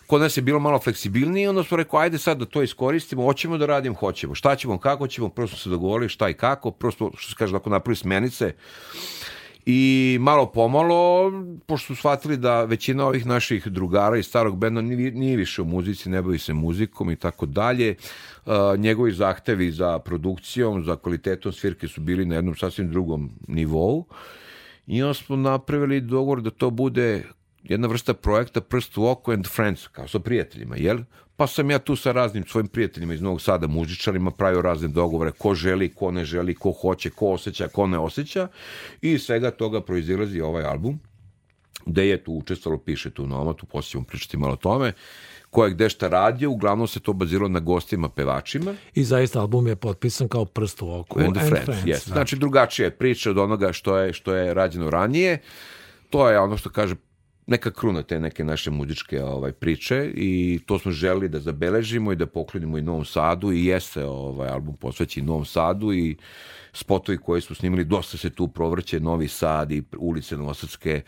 kod 0.08 0.22
nas 0.22 0.38
je 0.38 0.42
bilo 0.42 0.60
malo 0.60 0.80
fleksibilnije 0.80 1.50
onda 1.50 1.64
smo 1.64 1.78
rekao 1.78 2.00
ajde 2.00 2.18
sad 2.18 2.38
da 2.38 2.46
to 2.46 2.62
iskoristimo, 2.62 3.24
hoćemo 3.24 3.58
da 3.58 3.66
radimo, 3.66 3.96
hoćemo. 3.96 4.36
Šta 4.36 4.56
ćemo, 4.56 4.78
kako 4.78 5.08
ćemo, 5.08 5.30
prvo 5.30 5.48
smo 5.48 5.58
se 5.58 5.70
dogovorili 5.70 6.10
šta 6.10 6.30
i 6.30 6.34
kako, 6.34 6.72
prvo 6.72 6.92
smo, 6.92 7.12
što 7.18 7.30
se 7.30 7.36
kaže, 7.38 7.56
ako 7.56 7.70
napravi 7.70 7.96
smenice, 7.96 8.54
I 9.70 10.18
malo 10.22 10.46
pomalo, 10.46 11.32
pošto 11.66 11.88
su 11.88 11.96
shvatili 11.96 12.38
da 12.38 12.64
većina 12.64 13.06
ovih 13.06 13.26
naših 13.26 13.68
drugara 13.68 14.18
iz 14.18 14.26
starog 14.26 14.58
benda 14.58 14.82
nije, 14.82 15.36
više 15.38 15.62
u 15.62 15.66
muzici, 15.66 16.10
ne 16.10 16.22
bavi 16.22 16.40
se 16.40 16.54
muzikom 16.54 17.12
i 17.12 17.16
tako 17.16 17.46
dalje, 17.46 17.96
njegovi 18.78 19.12
zahtevi 19.12 19.72
za 19.72 20.00
produkcijom, 20.00 20.84
za 20.84 20.96
kvalitetom 20.96 21.52
svirke 21.52 21.88
su 21.88 22.02
bili 22.02 22.26
na 22.26 22.36
jednom 22.36 22.56
sasvim 22.56 22.92
drugom 22.92 23.30
nivou. 23.48 24.06
I 24.88 25.04
onda 25.04 25.14
smo 25.14 25.36
napravili 25.36 26.02
dogovor 26.02 26.42
da 26.42 26.50
to 26.50 26.70
bude 26.70 27.24
jedna 27.64 27.88
vrsta 27.88 28.14
projekta 28.14 28.62
Prst 28.62 28.98
u 28.98 29.06
oko 29.08 29.32
and 29.32 29.48
Friends, 29.48 29.88
kao 29.88 30.08
sa 30.08 30.20
prijateljima, 30.20 30.76
jel? 30.78 30.98
Pa 31.36 31.48
sam 31.48 31.72
ja 31.72 31.80
tu 31.80 31.96
sa 31.96 32.12
raznim 32.12 32.46
svojim 32.48 32.68
prijateljima 32.68 33.14
iz 33.14 33.22
Novog 33.22 33.42
Sada, 33.42 33.68
muzičarima, 33.68 34.32
pravio 34.32 34.62
razne 34.62 34.88
dogovore, 34.88 35.32
ko 35.32 35.56
želi, 35.56 35.94
ko 35.94 36.12
ne 36.12 36.26
želi, 36.26 36.56
ko 36.56 36.72
hoće, 36.72 37.10
ko 37.10 37.32
osjeća, 37.32 37.68
ko 37.68 37.88
ne 37.88 38.00
osjeća 38.00 38.48
i 39.02 39.20
svega 39.20 39.52
toga 39.52 39.82
proizilazi 39.82 40.42
ovaj 40.42 40.64
album, 40.64 41.00
gde 41.86 42.08
je 42.08 42.24
tu 42.24 42.34
učestvalo, 42.34 42.78
piše 42.78 43.10
tu 43.10 43.28
na 43.28 43.42
omatu, 43.42 43.66
poslije 43.66 43.92
ćemo 43.92 44.04
pričati 44.04 44.38
malo 44.38 44.54
o 44.54 44.56
tome, 44.56 44.94
ko 45.50 45.66
je 45.66 45.72
gde 45.72 45.90
šta 45.90 46.08
radio, 46.08 46.52
uglavnom 46.52 46.88
se 46.88 47.00
to 47.00 47.14
baziralo 47.14 47.50
na 47.50 47.60
gostima, 47.60 48.10
pevačima. 48.10 48.76
I 48.94 49.04
zaista 49.04 49.40
album 49.40 49.68
je 49.68 49.76
potpisan 49.76 50.28
kao 50.28 50.46
prst 50.46 50.82
u 50.82 50.92
oku. 50.92 51.20
And, 51.20 51.38
and 51.38 51.50
Friends, 51.50 51.66
friends 51.66 51.86
yes. 51.86 52.08
Da. 52.08 52.14
Znači 52.14 52.36
drugačija 52.36 52.86
je 52.86 52.98
priča 52.98 53.30
od 53.30 53.38
onoga 53.38 53.74
što 53.74 53.98
je, 53.98 54.14
što 54.14 54.34
je 54.34 54.54
rađeno 54.54 54.90
ranije. 54.90 55.40
To 56.10 56.30
je 56.30 56.40
ono 56.40 56.58
što 56.58 56.70
kaže 56.70 56.96
neka 57.48 57.72
kruna 57.72 58.04
te 58.04 58.20
neke 58.20 58.44
naše 58.44 58.72
muzičke 58.72 59.24
ovaj 59.24 59.52
priče 59.52 60.12
i 60.16 60.60
to 60.66 60.80
smo 60.80 60.92
želeli 60.92 61.30
da 61.30 61.40
zabeležimo 61.40 62.12
i 62.12 62.16
da 62.16 62.26
poklonimo 62.26 62.78
i 62.78 62.82
Novom 62.82 63.06
Sadu 63.06 63.52
i 63.52 63.66
jeste 63.66 64.06
ovaj 64.06 64.50
album 64.50 64.76
posvećen 64.76 65.26
Novom 65.26 65.46
Sadu 65.46 65.94
i 65.94 66.18
spotovi 66.74 67.18
koje 67.18 67.42
smo 67.42 67.56
snimili 67.56 67.84
dosta 67.84 68.18
se 68.18 68.30
tu 68.30 68.48
provrće 68.48 69.00
Novi 69.00 69.28
Sad 69.28 69.72
i 69.72 69.84
ulice 69.98 70.38
Novosadske 70.38 71.02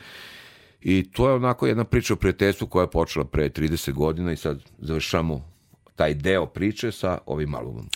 i 0.81 1.12
to 1.12 1.29
je 1.29 1.36
onako 1.36 1.67
jedna 1.67 1.84
priča 1.84 2.13
o 2.13 2.17
prijateljstvu 2.17 2.67
koja 2.67 2.84
je 2.84 2.91
počela 2.91 3.25
pre 3.25 3.50
30 3.50 3.91
godina 3.91 4.31
i 4.31 4.38
sad 4.38 4.60
završamo 4.77 5.50
taj 5.96 6.13
deo 6.13 6.46
priče 6.46 6.91
sa 6.91 7.17
ovim 7.25 7.55
albumom. 7.55 7.89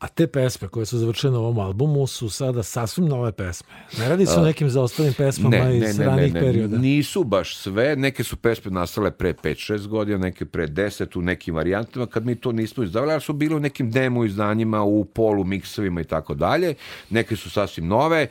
A 0.00 0.08
te 0.08 0.26
pesme 0.26 0.68
koje 0.68 0.86
su 0.86 0.98
završene 0.98 1.32
na 1.32 1.38
ovom 1.38 1.58
albumu 1.58 2.06
su 2.06 2.30
sada 2.30 2.62
sasvim 2.62 3.06
nove 3.06 3.32
pesme. 3.32 3.68
Ne 3.98 4.08
radi 4.08 4.26
se 4.26 4.40
o 4.40 4.44
nekim 4.44 4.70
zaostalim 4.70 5.14
pesmama 5.14 5.56
ne, 5.56 5.76
iz 5.76 5.98
ne, 5.98 6.06
ranih 6.06 6.34
ne, 6.34 6.40
ne, 6.40 6.46
perioda. 6.46 6.78
Nisu 6.78 7.24
baš 7.24 7.56
sve. 7.56 7.96
Neke 7.96 8.24
su 8.24 8.36
pesme 8.36 8.70
nastale 8.70 9.10
pre 9.10 9.34
5-6 9.34 9.86
godina, 9.86 10.18
neke 10.18 10.44
pre 10.44 10.66
10 10.66 11.18
u 11.18 11.22
nekim 11.22 11.54
varijantama 11.54 12.06
kad 12.06 12.26
mi 12.26 12.34
to 12.34 12.52
nismo 12.52 12.84
izdavali, 12.84 13.12
ali 13.12 13.20
su 13.20 13.32
bili 13.32 13.54
u 13.54 13.60
nekim 13.60 13.90
demo 13.90 14.24
izdanjima, 14.24 14.82
u 14.82 15.04
polu 15.04 15.44
miksovima 15.44 16.00
i 16.00 16.04
tako 16.04 16.34
dalje. 16.34 16.74
Neke 17.10 17.36
su 17.36 17.50
sasvim 17.50 17.86
nove 17.86 18.26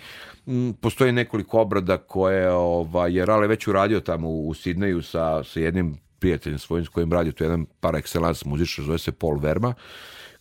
mm, 0.48 0.70
postoji 0.82 1.12
nekoliko 1.12 1.62
obrada 1.62 1.98
koje 1.98 2.52
ovaj, 2.52 3.14
je 3.18 3.26
Rale 3.26 3.48
već 3.48 3.68
uradio 3.68 4.00
tamo 4.00 4.30
u 4.30 4.54
Sidneju 4.54 5.02
sa, 5.02 5.44
sa 5.44 5.60
jednim 5.60 5.98
prijateljem 6.20 6.60
svojim 6.60 6.86
s 6.86 6.90
kojim 6.90 7.14
radio, 7.14 7.32
to 7.32 7.44
je 7.44 7.46
jedan 7.46 7.66
par 7.80 7.94
excellence 7.94 8.46
muzičar, 8.46 8.86
zove 8.86 8.98
se 8.98 9.12
Paul 9.12 9.40
Verma, 9.40 9.74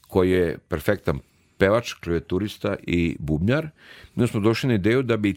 koji 0.09 0.31
je 0.31 0.59
perfektan 0.69 1.21
pevač, 1.59 1.93
klavijaturista 1.93 2.77
i 2.83 3.17
bubnjar. 3.19 3.69
Mi 4.15 4.27
smo 4.27 4.41
došli 4.41 4.69
na 4.69 4.75
ideju 4.75 5.03
da 5.03 5.17
bi 5.17 5.37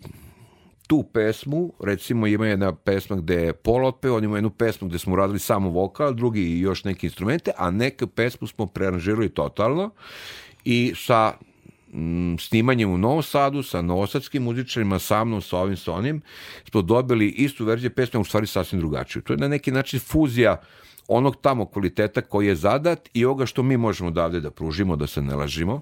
tu 0.87 1.03
pesmu, 1.13 1.73
recimo 1.79 2.27
ima 2.27 2.47
jedna 2.47 2.75
pesma 2.75 3.15
gde 3.15 3.35
je 3.35 3.53
Paul 3.53 3.85
otpeo, 3.85 4.17
on 4.17 4.23
ima 4.23 4.37
jednu 4.37 4.49
pesmu 4.49 4.87
gde 4.87 4.99
smo 4.99 5.15
radili 5.15 5.39
samo 5.39 5.69
vokal, 5.69 6.13
drugi 6.13 6.41
i 6.41 6.59
još 6.59 6.83
neke 6.83 7.07
instrumente, 7.07 7.51
a 7.57 7.71
neku 7.71 8.07
pesmu 8.07 8.47
smo 8.47 8.65
prearanžirali 8.65 9.29
totalno 9.29 9.89
i 10.65 10.93
sa 10.95 11.33
snimanjem 12.39 12.91
u 12.91 12.97
Novom 12.97 13.23
Sadu 13.23 13.63
sa 13.63 13.81
novosadskim 13.81 14.43
muzičarima, 14.43 14.99
sa 14.99 15.23
mnom, 15.23 15.41
sa 15.41 15.57
ovim, 15.57 15.77
sa 15.77 15.93
onim, 15.93 16.21
smo 16.71 16.81
dobili 16.81 17.27
istu 17.27 17.65
verziju 17.65 17.91
pesme, 17.91 18.19
u 18.19 18.23
stvari 18.23 18.47
sasvim 18.47 18.79
drugačiju. 18.79 19.21
To 19.21 19.33
je 19.33 19.37
na 19.37 19.47
neki 19.47 19.71
način 19.71 19.99
fuzija 19.99 20.61
onog 21.07 21.35
tamo 21.41 21.65
kvaliteta 21.65 22.21
koji 22.21 22.47
je 22.47 22.55
zadat 22.55 23.09
i 23.13 23.25
ovoga 23.25 23.45
što 23.45 23.63
mi 23.63 23.77
možemo 23.77 24.09
odavde 24.09 24.39
da 24.39 24.51
pružimo, 24.51 24.95
da 24.95 25.07
se 25.07 25.21
ne 25.21 25.35
lažimo. 25.35 25.81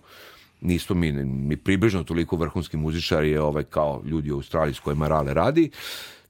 Nismo 0.62 0.96
mi, 0.96 1.12
mi 1.24 1.58
približno 1.58 2.04
toliko 2.04 2.36
vrhunski 2.36 2.78
muzičari 2.78 3.38
ovaj, 3.38 3.64
kao 3.64 4.02
ljudi 4.06 4.32
u 4.32 4.36
Australiji 4.36 4.74
s 4.74 4.80
kojima 4.80 5.08
Rale 5.08 5.34
radi. 5.34 5.70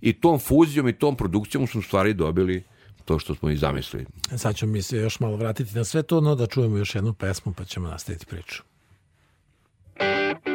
I 0.01 0.13
tom 0.13 0.39
fuzijom 0.39 0.87
i 0.87 0.93
tom 0.93 1.15
produkcijom 1.15 1.67
smo 1.67 1.81
stvari 1.81 2.13
dobili 2.13 2.63
to 3.05 3.19
što 3.19 3.35
smo 3.35 3.49
i 3.49 3.57
zamislili. 3.57 4.05
Sad 4.37 4.55
ćemo 4.55 4.71
mi 4.71 4.81
se 4.81 4.97
još 4.97 5.19
malo 5.19 5.35
vratiti 5.35 5.75
na 5.75 5.83
sve 5.83 6.03
to, 6.03 6.21
no 6.21 6.35
da 6.35 6.47
čujemo 6.47 6.77
još 6.77 6.95
jednu 6.95 7.13
pesmu 7.13 7.53
pa 7.57 7.65
ćemo 7.65 7.87
nastaviti 7.87 8.25
priču. 8.25 8.63
Jedna 9.99 10.39
rasa, 10.39 10.48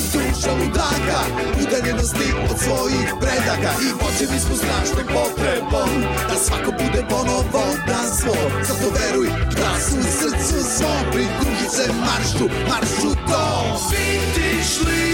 srce 0.00 0.18
i 0.18 0.30
duša 0.30 0.52
ludaka 0.52 1.20
Udaljenosti 1.62 2.28
od 2.50 2.58
svojih 2.58 3.08
predaka. 3.20 3.70
I 3.86 3.88
vođeni 4.00 4.40
smo 4.40 4.56
strašnom 4.56 5.06
potrebom 5.16 5.90
Da 6.28 6.34
svako 6.34 6.70
bude 6.70 7.02
ponovo 7.10 7.64
na 7.86 8.02
svom 8.18 8.50
Zato 8.68 8.88
veruj 8.96 9.28
glasu 9.56 9.96
u 10.00 10.02
srcu 10.02 10.56
svom 10.76 11.02
Pridruži 11.12 11.68
se 11.76 11.92
maršu, 11.92 12.46
maršu 12.68 13.10
to 13.28 13.44
Vidiš 13.90 14.70
li, 14.86 15.08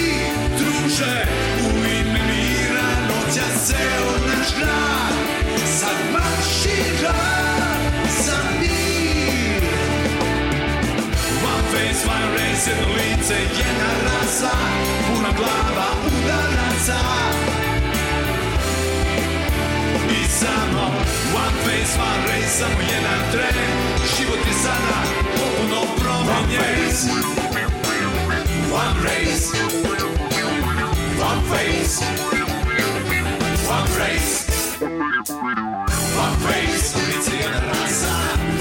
druže, 0.59 1.17
u 1.64 1.69
ime 1.79 2.21
mira 2.29 2.88
Noća 3.09 3.47
ceo 3.67 4.11
naš 4.26 4.49
grad. 4.59 5.14
Sad 5.79 5.97
maršira 6.12 7.14
Svoj 11.75 12.25
res 12.37 12.66
jedno 12.66 12.88
lice, 12.95 13.35
jedna 13.35 13.90
rasa 14.07 14.52
Puna 15.07 15.31
glava 15.38 15.88
udaraca 16.07 16.98
I 20.11 20.29
samo 20.29 20.87
one 21.35 21.57
face, 21.64 21.94
one 21.98 22.22
race 22.29 22.55
Samo 22.59 22.81
jedan 22.92 23.20
tren. 23.33 23.66
Život 24.16 24.38
je 24.46 24.55
sada 24.62 24.98
potpuno 25.37 25.81
promenjen 25.98 27.35
One 28.75 28.98
race. 29.05 29.55
One 31.20 31.42
face. 31.48 32.01
One 33.70 33.88
race. 33.98 34.46
One 36.18 36.37
face. 36.42 36.94
Lice 36.96 37.37
jedna 37.37 37.61
rasa 37.61 37.84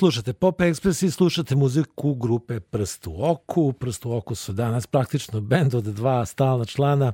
Slušate 0.00 0.32
Pop 0.32 0.60
Express 0.60 1.06
i 1.06 1.10
slušate 1.10 1.56
muziku 1.56 2.14
grupe 2.14 2.60
Prst 2.60 3.06
u 3.06 3.24
oku. 3.24 3.72
Prst 3.72 4.06
u 4.06 4.12
oku 4.12 4.34
su 4.34 4.52
danas 4.52 4.86
praktično 4.86 5.40
bend 5.40 5.74
od 5.74 5.84
dva 5.84 6.26
stalna 6.26 6.64
člana. 6.64 7.12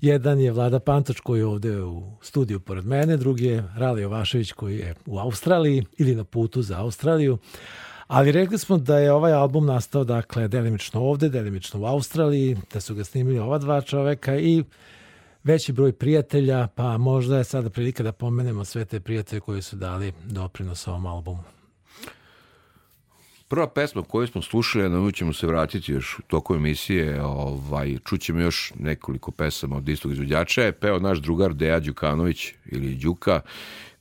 Jedan 0.00 0.40
je 0.40 0.52
Vlada 0.52 0.80
Pantoč 0.80 1.20
koji 1.20 1.38
je 1.38 1.46
ovde 1.46 1.82
u 1.82 2.02
studiju 2.20 2.60
pored 2.60 2.86
mene, 2.86 3.16
drugi 3.16 3.44
je 3.44 3.64
Rali 3.76 4.02
Jovašević 4.02 4.52
koji 4.52 4.78
je 4.78 4.94
u 5.06 5.18
Australiji 5.18 5.84
ili 5.98 6.14
na 6.14 6.24
putu 6.24 6.62
za 6.62 6.80
Australiju. 6.80 7.38
Ali 8.06 8.32
rekli 8.32 8.58
smo 8.58 8.78
da 8.78 8.98
je 8.98 9.12
ovaj 9.12 9.32
album 9.32 9.66
nastao 9.66 10.04
dakle 10.04 10.48
delimično 10.48 11.00
ovde, 11.00 11.28
delimično 11.28 11.80
u 11.80 11.84
Australiji, 11.84 12.56
da 12.72 12.80
su 12.80 12.94
ga 12.94 13.04
snimili 13.04 13.38
ova 13.38 13.58
dva 13.58 13.80
čoveka 13.80 14.36
i 14.36 14.64
veći 15.44 15.72
broj 15.72 15.92
prijatelja, 15.92 16.66
pa 16.66 16.98
možda 16.98 17.38
je 17.38 17.44
sada 17.44 17.70
prilika 17.70 18.02
da 18.02 18.12
pomenemo 18.12 18.64
sve 18.64 18.84
te 18.84 19.00
prijatelje 19.00 19.40
koji 19.40 19.62
su 19.62 19.76
dali 19.76 20.12
doprinos 20.24 20.88
ovom 20.88 21.06
albumu. 21.06 21.56
Prva 23.48 23.66
pesma 23.68 24.02
koju 24.02 24.26
smo 24.26 24.42
slušali, 24.42 24.90
na 24.90 24.98
nju 24.98 25.10
ćemo 25.10 25.32
se 25.32 25.46
vratiti 25.46 25.92
još 25.92 26.18
u 26.18 26.22
toku 26.22 26.54
emisije, 26.54 27.22
ovaj, 27.22 27.96
čućemo 28.04 28.40
još 28.40 28.72
nekoliko 28.78 29.30
pesama 29.30 29.76
od 29.76 29.88
istog 29.88 30.12
izvođača, 30.12 30.62
je 30.62 30.72
peo 30.72 30.98
naš 30.98 31.18
drugar 31.18 31.54
Deja 31.54 31.80
Đukanović 31.80 32.52
ili 32.66 32.94
Đuka, 32.94 33.40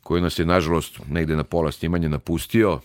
koji 0.04 0.22
nas 0.22 0.40
je 0.40 0.46
nažalost 0.46 1.00
negde 1.10 1.36
na 1.36 1.44
pola 1.44 1.72
snimanja 1.72 2.10
napustio, 2.10 2.80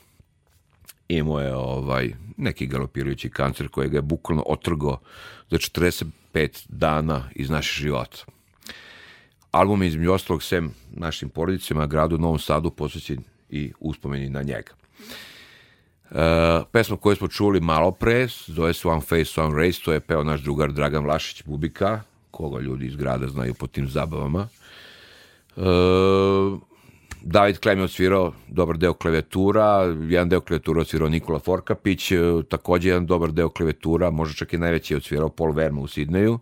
imao 1.09 1.41
je 1.41 1.55
ovaj, 1.55 2.15
neki 2.37 2.67
galopirajući 2.67 3.31
kancer 3.31 3.69
koji 3.69 3.89
ga 3.89 3.99
je 3.99 4.03
bukvalno 4.03 4.45
otrgo 4.47 4.99
za 5.51 5.57
45 5.57 6.11
dana 6.69 7.31
iz 7.35 7.51
naših 7.51 7.83
života. 7.83 8.25
Album 9.51 9.83
je 9.83 9.89
između 9.89 10.13
ostalog 10.13 10.43
sem 10.43 10.75
našim 10.91 11.29
porodicama, 11.29 11.87
gradu 11.87 12.19
Novom 12.19 12.39
Sadu 12.39 12.71
posvećen 12.71 13.19
i 13.51 13.73
uspomeni 13.81 14.29
na 14.29 14.43
njega. 14.43 14.73
Uh, 16.11 16.17
pesma 16.73 16.97
koju 16.97 17.17
smo 17.17 17.29
čuli 17.29 17.61
malo 17.61 17.91
pre, 17.91 18.27
zove 18.47 18.73
se 18.75 18.89
One 18.89 19.01
Face, 19.01 19.41
One 19.41 19.67
Race, 19.67 19.81
to 19.85 19.93
je 19.93 20.01
peo 20.01 20.25
naš 20.25 20.41
drugar 20.41 20.73
Dragan 20.73 21.05
Vlašić 21.05 21.43
Bubika, 21.45 22.01
koga 22.31 22.61
ljudi 22.61 22.87
iz 22.87 22.97
grada 22.97 23.29
znaju 23.29 23.55
po 23.55 23.67
tim 23.67 23.89
zabavama. 23.89 24.49
Uh, 25.57 26.61
David 27.23 27.59
Klem 27.59 27.79
je 27.79 27.85
odsvirao 27.85 28.33
dobar 28.49 28.77
deo 28.79 28.95
klavijatura, 28.95 29.95
jedan 30.09 30.29
deo 30.29 30.41
klavijatura 30.41 30.81
odsvirao 30.81 31.09
Nikola 31.09 31.39
Forkapić, 31.39 32.13
e, 32.13 32.19
takođe 32.49 32.89
jedan 32.89 33.07
dobar 33.07 33.33
deo 33.33 33.49
klavijatura, 33.49 34.11
možda 34.11 34.35
čak 34.35 34.53
i 34.53 34.59
najveći 34.59 34.95
je 34.95 34.97
odsvirao 34.97 35.29
Paul 35.29 35.53
Verma 35.53 35.81
u 35.81 35.87
Sidneju. 35.87 36.39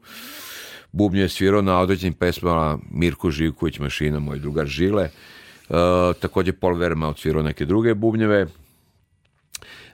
Bubnju 0.93 1.21
je 1.21 1.29
svirao 1.29 1.63
na 1.63 1.81
određenim 1.81 2.15
pesmama 2.15 2.79
Mirko 2.91 3.31
Živković, 3.31 3.79
Mašina, 3.79 4.19
moj 4.19 4.39
drugar 4.39 4.67
Žile. 4.67 5.11
Uh, 5.69 5.77
takođe 6.21 6.53
Paul 6.53 6.75
Verma 6.75 7.09
odsvirao 7.09 7.43
neke 7.43 7.65
druge 7.65 7.95
bubnjeve. 7.95 8.47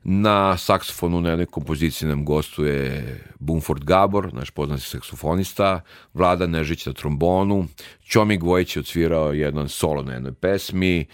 Na 0.06 0.56
saksofonu 0.56 1.20
na 1.20 1.28
jednoj 1.28 1.46
kompoziciji 1.46 2.08
nam 2.08 2.24
gostuje 2.24 3.04
Bumford 3.38 3.84
Gabor, 3.84 4.34
naš 4.34 4.50
poznati 4.50 4.82
saksofonista, 4.82 5.80
Vlada 6.14 6.46
Nežić 6.46 6.86
na 6.86 6.92
trombonu, 6.92 7.66
Ćomi 8.10 8.36
Gvojić 8.36 8.76
je 8.76 8.80
odsvirao 8.80 9.32
jedan 9.32 9.68
solo 9.68 10.02
na 10.02 10.12
jednoj 10.12 10.32
pesmi, 10.32 11.06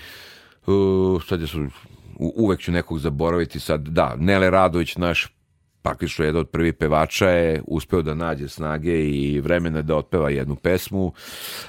uh, 0.67 1.23
sad 1.23 1.41
je 1.41 1.47
su, 1.47 1.67
uvek 2.19 2.61
ću 2.61 2.73
nekog 2.73 2.99
zaboraviti 2.99 3.61
sad, 3.61 3.89
da, 3.89 4.17
Nele 4.19 4.51
Radović, 4.51 4.97
naš 4.97 5.29
praktično 5.83 6.25
jedan 6.25 6.41
od 6.41 6.49
prvih 6.49 6.75
pevača 6.75 7.29
je 7.29 7.63
uspeo 7.67 8.03
da 8.03 8.15
nađe 8.15 8.49
snage 8.49 9.11
i 9.11 9.41
vremena 9.41 9.83
da 9.83 9.97
otpeva 9.97 10.31
jednu 10.31 10.57
pesmu. 10.57 11.13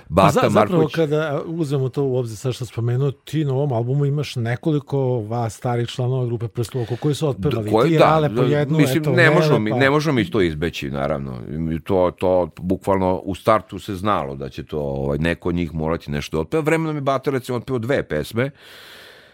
Bata 0.10 0.40
pa 0.42 0.48
za, 0.48 0.50
zapravo 0.50 0.82
Marković... 0.82 0.96
kada 0.96 1.42
uzmemo 1.46 1.90
to 1.90 2.04
u 2.04 2.18
obzir 2.18 2.38
sad 2.38 2.54
što 2.54 2.66
spomenuo, 2.66 3.12
ti 3.12 3.46
na 3.46 3.54
ovom 3.54 3.74
albumu 3.74 4.06
imaš 4.06 4.36
nekoliko 4.36 5.20
vas 5.22 5.58
starih 5.58 5.88
članova 5.90 6.26
grupe 6.26 6.48
Prstuvoko 6.48 6.96
koji 6.96 7.16
su 7.16 7.28
otpevali. 7.28 7.72
Koje, 7.72 7.90
ti 7.90 7.98
da, 7.98 8.06
rale 8.06 8.36
po 8.36 8.42
jednu, 8.42 8.78
mislim, 8.78 9.02
eto, 9.02 9.12
ne, 9.12 9.30
možemo, 9.30 9.60
mi, 9.60 9.72
pa... 9.72 9.78
ne 9.78 9.90
možemo 9.90 10.16
mi 10.16 10.32
to 10.32 10.42
izbeći, 10.42 10.92
naravno. 10.92 11.40
To, 11.84 12.12
to 12.18 12.50
bukvalno 12.58 13.22
u 13.24 13.36
startu 13.36 13.80
se 13.80 13.96
znalo 13.96 14.36
da 14.36 14.50
će 14.50 14.64
to 14.64 14.80
ovaj, 14.80 15.18
neko 15.18 15.50
od 15.50 15.56
njih 15.56 15.74
morati 15.74 16.12
nešto 16.12 16.38
da 16.38 16.42
otpeva. 16.42 16.64
Vremenom 16.64 16.96
je 16.96 17.02
Bata 17.02 17.32
recimo 17.32 17.58
otpeo 17.58 17.80
dve 17.80 18.04
pesme 18.04 18.52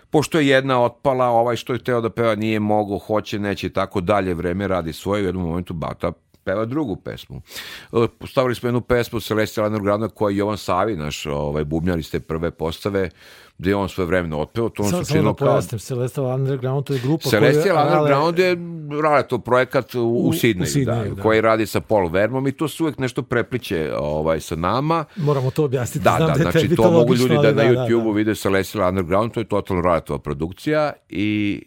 pošto 0.09 0.39
je 0.39 0.47
jedna 0.47 0.83
otpala, 0.83 1.25
ovaj 1.25 1.55
što 1.55 1.73
je 1.73 1.83
teo 1.83 2.01
da 2.01 2.09
peva 2.09 2.35
nije 2.35 2.59
mogo, 2.59 2.97
hoće, 2.97 3.39
neće 3.39 3.67
i 3.67 3.73
tako 3.73 4.01
dalje, 4.01 4.33
vreme 4.33 4.67
radi 4.67 4.93
svoje, 4.93 5.23
u 5.23 5.25
jednom 5.25 5.43
momentu 5.43 5.73
Bata 5.73 6.11
peva 6.47 6.65
drugu 6.65 6.95
pesmu. 6.95 7.41
E, 7.93 8.07
Postavili 8.19 8.55
smo 8.55 8.67
jednu 8.67 8.81
pesmu 8.81 9.19
Celestia 9.19 9.65
Undergrounda 9.65 10.07
koja 10.07 10.31
je 10.31 10.37
Jovan 10.37 10.57
Savi, 10.57 10.95
naš 10.95 11.25
ovaj, 11.25 11.63
bubnjar 11.63 11.99
iz 11.99 12.11
te 12.11 12.19
prve 12.19 12.51
postave, 12.51 13.09
gde 13.57 13.69
je 13.69 13.75
on 13.75 13.89
svoje 13.89 14.07
vremeno 14.07 14.39
otpeo, 14.39 14.69
to 14.69 14.83
Samo 14.83 15.03
se 15.03 15.13
samo 15.13 15.23
da 15.23 15.33
pojasnim, 15.33 15.79
Celestial 15.79 16.25
Underground, 16.25 16.85
to 16.85 16.93
je 16.93 16.99
grupa 16.99 17.29
Celestial 17.29 17.75
koju... 17.75 17.87
ale- 17.87 17.97
Underground 17.99 18.39
je 18.39 18.57
Raletov 19.01 19.39
projekat 19.39 19.95
u, 19.95 20.01
u, 20.01 20.27
u 20.27 20.33
Sidneju, 20.33 20.71
Sidneju, 20.71 21.09
da, 21.09 21.15
da. 21.15 21.21
koji 21.21 21.41
radi 21.41 21.65
sa 21.65 21.79
Paul 21.81 22.09
Vermom 22.09 22.47
i 22.47 22.51
to 22.51 22.67
se 22.67 22.83
uvek 22.83 22.97
nešto 22.99 23.21
prepliče 23.23 23.91
ovaj, 23.99 24.39
sa 24.39 24.55
nama. 24.55 25.05
Moramo 25.15 25.51
to 25.51 25.63
objasniti. 25.63 26.03
Da, 26.03 26.15
Znam 26.17 26.27
da, 26.27 26.43
da 26.43 26.51
znači 26.51 26.75
to 26.75 26.91
mogu 26.91 27.15
ljudi 27.15 27.35
da 27.35 27.41
na 27.41 27.51
da, 27.51 27.63
YouTube-u 27.63 28.11
da. 28.11 28.17
vide 28.17 28.35
Celestial 28.35 28.89
Underground, 28.89 29.31
to 29.33 29.39
je 29.39 29.47
totalno 29.47 29.81
Raletova 29.81 30.19
produkcija 30.19 30.93
i 31.09 31.61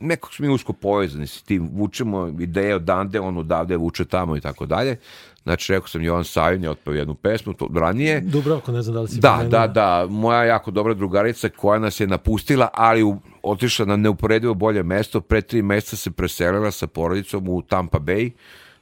nekako 0.00 0.32
smo 0.34 0.46
mi 0.46 0.52
usko 0.52 0.72
povezani 0.72 1.26
s 1.26 1.42
tim, 1.42 1.70
vučemo 1.72 2.28
ideje 2.40 2.74
odande, 2.74 3.20
on 3.20 3.38
odavde 3.38 3.76
vuče 3.76 4.04
tamo 4.04 4.36
i 4.36 4.40
tako 4.40 4.66
dalje. 4.66 4.96
Znači, 5.42 5.72
rekao 5.72 5.88
sam, 5.88 6.02
Jovan 6.02 6.24
Savin 6.24 6.62
je 6.62 6.70
otpeo 6.70 6.94
jednu 6.94 7.14
pesmu, 7.14 7.52
to 7.54 7.68
ranije. 7.74 8.20
Dubravko, 8.20 8.72
ne 8.72 8.82
znam 8.82 8.94
da 8.94 9.00
li 9.00 9.08
si 9.08 9.20
Da, 9.20 9.30
pomenuo. 9.30 9.50
da, 9.50 9.66
da, 9.66 10.06
moja 10.10 10.44
jako 10.44 10.70
dobra 10.70 10.94
drugarica 10.94 11.48
koja 11.48 11.78
nas 11.78 12.00
je 12.00 12.06
napustila, 12.06 12.68
ali 12.72 13.02
u, 13.02 13.16
otišla 13.42 13.86
na 13.86 13.96
neuporedivo 13.96 14.54
bolje 14.54 14.82
mesto, 14.82 15.20
pre 15.20 15.42
tri 15.42 15.62
meseca 15.62 15.96
se 15.96 16.10
preselila 16.10 16.70
sa 16.70 16.86
porodicom 16.86 17.48
u 17.48 17.62
Tampa 17.62 17.98
Bay, 17.98 18.30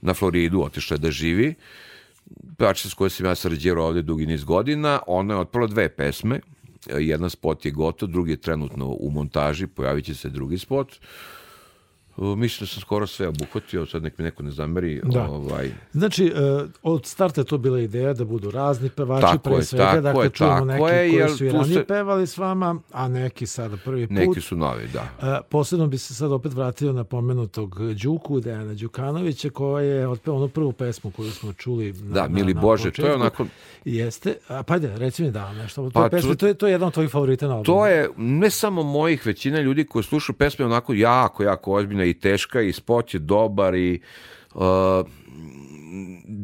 na 0.00 0.14
Floridu, 0.14 0.62
otišla 0.62 0.96
da 0.96 1.10
živi. 1.10 1.54
Pevačica 2.56 2.88
s 2.88 2.94
kojoj 2.94 3.10
sam 3.10 3.26
ja 3.26 3.34
sarađivao 3.34 3.86
ovde 3.86 4.02
dugi 4.02 4.26
niz 4.26 4.44
godina, 4.44 5.00
ona 5.06 5.34
je 5.34 5.40
otpala 5.40 5.66
dve 5.66 5.88
pesme, 5.88 6.40
jedan 6.98 7.30
spot 7.30 7.64
je 7.64 7.70
gotov, 7.70 8.08
drugi 8.08 8.32
je 8.32 8.36
trenutno 8.36 8.96
u 9.00 9.10
montaži, 9.10 9.66
pojavit 9.66 10.04
će 10.04 10.14
se 10.14 10.28
drugi 10.28 10.58
spot. 10.58 10.88
Uh, 10.92 11.43
Mislim 12.16 12.58
da 12.60 12.68
sam 12.68 12.80
skoro 12.80 13.06
sve 13.06 13.28
obuhvatio, 13.28 13.86
sad 13.86 14.02
nek 14.02 14.18
mi 14.18 14.24
neko 14.24 14.42
ne 14.42 14.50
zameri. 14.50 15.00
Da. 15.04 15.22
Ovaj, 15.24 15.70
Znači, 15.92 16.26
e, 16.26 16.30
od 16.82 17.06
starta 17.06 17.40
je 17.40 17.44
to 17.44 17.58
bila 17.58 17.80
ideja 17.80 18.12
da 18.14 18.24
budu 18.24 18.50
razni 18.50 18.88
pevači 18.90 19.22
Tako 19.22 19.38
pre 19.40 19.62
svega, 19.62 19.84
tako 19.84 20.00
dakle 20.00 20.24
je, 20.24 20.30
čujemo 20.30 20.54
tako 20.56 20.64
neki 20.66 20.82
je, 21.06 21.20
koji 21.20 21.28
su 21.30 21.44
i 21.44 21.50
ranije 21.50 21.74
se- 21.74 21.84
pevali 21.84 22.26
s 22.26 22.38
vama, 22.38 22.76
a 22.92 23.08
neki 23.08 23.46
sada 23.46 23.76
prvi 23.76 24.06
put. 24.06 24.16
neki 24.16 24.40
su 24.40 24.56
novi, 24.56 24.88
da. 24.88 25.08
E, 25.30 25.40
posebno 25.44 25.86
bi 25.86 25.98
se 25.98 26.14
sad 26.14 26.32
opet 26.32 26.52
vratio 26.52 26.92
na 26.92 27.04
pomenutog 27.04 27.76
Đuku, 27.94 28.40
Dejana 28.40 28.74
Đukanovića, 28.74 29.50
koja 29.50 29.84
je 29.84 30.08
otpeo 30.08 30.34
onu 30.34 30.48
prvu 30.48 30.72
pesmu 30.72 31.10
koju 31.10 31.30
smo 31.30 31.52
čuli 31.52 31.92
na, 31.92 32.14
Da, 32.14 32.22
na, 32.22 32.28
Mili 32.28 32.54
na 32.54 32.60
Bože, 32.60 32.82
to 32.82 32.88
je 32.88 32.92
početku. 32.92 33.20
onako 33.20 33.46
Jeste, 33.86 34.36
a 34.48 34.62
pa 34.62 34.74
ajde, 34.74 34.98
reci 34.98 35.22
mi 35.22 35.30
da, 35.30 35.52
nešto. 35.52 35.90
Pa 35.90 36.08
pesme, 36.08 36.34
to- 36.34 36.46
je, 36.46 36.54
to 36.54 36.66
je 36.66 36.72
jedan 36.72 36.86
od 36.88 36.94
tvojih 36.94 37.10
favorita 37.10 37.46
na 37.46 37.52
albumu. 37.52 37.64
To 37.66 37.86
je 37.86 38.10
ne 38.16 38.50
samo 38.50 38.82
mojih, 38.82 39.26
većina 39.26 39.60
ljudi 39.60 39.84
koji 39.84 40.02
slušaju 40.02 40.36
pesme 40.36 40.64
onako 40.64 40.94
jako, 40.94 41.42
jako 41.42 41.72
ozbiljna 42.04 42.10
i 42.10 42.14
teška 42.14 42.60
i 42.60 42.72
spot 42.72 43.14
je 43.14 43.20
dobar 43.20 43.74
i 43.74 44.00
uh, 44.54 45.06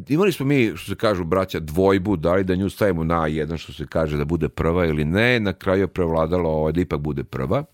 imali 0.07 0.31
smo 0.31 0.45
mi, 0.45 0.71
što 0.75 0.91
se 0.91 0.95
kažu 0.95 1.23
braća, 1.23 1.59
dvojbu, 1.59 2.17
da 2.17 2.33
li 2.33 2.43
da 2.43 2.55
nju 2.55 2.69
stavimo 2.69 3.03
na 3.03 3.27
jedan, 3.27 3.57
što 3.57 3.73
se 3.73 3.85
kaže 3.85 4.17
da 4.17 4.25
bude 4.25 4.49
prva 4.49 4.85
ili 4.85 5.05
ne, 5.05 5.39
na 5.39 5.53
kraju 5.53 5.81
je 5.81 5.87
prevladalo 5.87 6.49
ovaj, 6.49 6.73
da 6.73 6.81
ipak 6.81 6.99
bude 6.99 7.23
prva. 7.23 7.65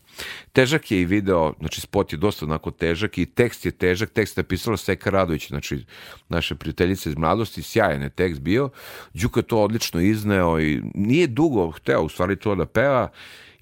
Težak 0.53 0.91
je 0.91 1.01
i 1.01 1.05
video, 1.05 1.53
znači 1.59 1.81
spot 1.81 2.13
je 2.13 2.17
dosta 2.17 2.45
onako 2.45 2.71
težak 2.71 3.17
i 3.17 3.25
tekst 3.25 3.65
je 3.65 3.71
težak, 3.71 4.09
tekst 4.09 4.37
je 4.37 4.43
napisala 4.43 4.77
Seka 4.77 5.09
Radović, 5.09 5.47
znači 5.49 5.85
naša 6.29 6.55
prijateljica 6.55 7.09
iz 7.09 7.17
mladosti, 7.17 7.61
sjajan 7.61 8.01
je 8.01 8.09
tekst 8.09 8.41
bio, 8.41 8.69
Đuka 9.13 9.41
to 9.41 9.61
odlično 9.63 10.01
izneo 10.01 10.59
i 10.59 10.81
nije 10.95 11.27
dugo 11.27 11.71
hteo 11.71 12.01
u 12.01 12.09
stvari 12.09 12.35
to 12.35 12.55
da 12.55 12.65
peva. 12.65 13.09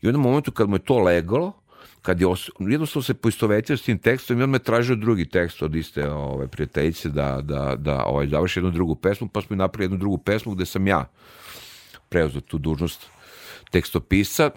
I 0.02 0.08
u 0.08 0.10
jednom 0.10 0.22
momentu 0.22 0.52
kad 0.52 0.70
mu 0.70 0.76
je 0.76 0.86
to 0.86 1.00
legalo, 1.00 1.54
kad 2.06 2.22
je 2.22 2.28
os, 2.28 2.50
jednostavno 2.60 3.04
se 3.04 3.14
poistovetio 3.14 3.78
s 3.78 3.82
tim 3.84 3.98
tekstom 3.98 4.40
i 4.40 4.44
on 4.44 4.50
me 4.50 4.60
tražio 4.60 4.96
drugi 4.96 5.26
tekst 5.26 5.64
od 5.64 5.76
iste 5.76 6.10
ove 6.10 6.48
prijateljice 6.48 7.10
da, 7.10 7.42
da, 7.42 7.76
da 7.76 8.04
ovaj, 8.06 8.28
završi 8.28 8.60
jednu 8.60 8.72
drugu 8.72 8.96
pesmu, 8.96 9.28
pa 9.28 9.42
smo 9.42 9.54
i 9.54 9.58
napravili 9.58 9.86
jednu 9.86 9.98
drugu 9.98 10.18
pesmu 10.18 10.54
gde 10.56 10.66
sam 10.66 10.88
ja 10.88 11.06
preuzeo 12.10 12.42
tu 12.42 12.58
dužnost 12.58 13.08
tekstopisa 13.72 14.50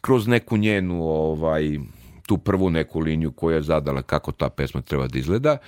kroz 0.00 0.26
neku 0.26 0.56
njenu 0.56 1.02
ovaj, 1.02 1.78
tu 2.26 2.38
prvu 2.38 2.70
neku 2.70 3.00
liniju 3.00 3.32
koju 3.32 3.56
je 3.56 3.62
zadala 3.62 4.02
kako 4.02 4.32
ta 4.32 4.48
pesma 4.48 4.82
treba 4.82 5.06
da 5.06 5.18
izgleda. 5.18 5.58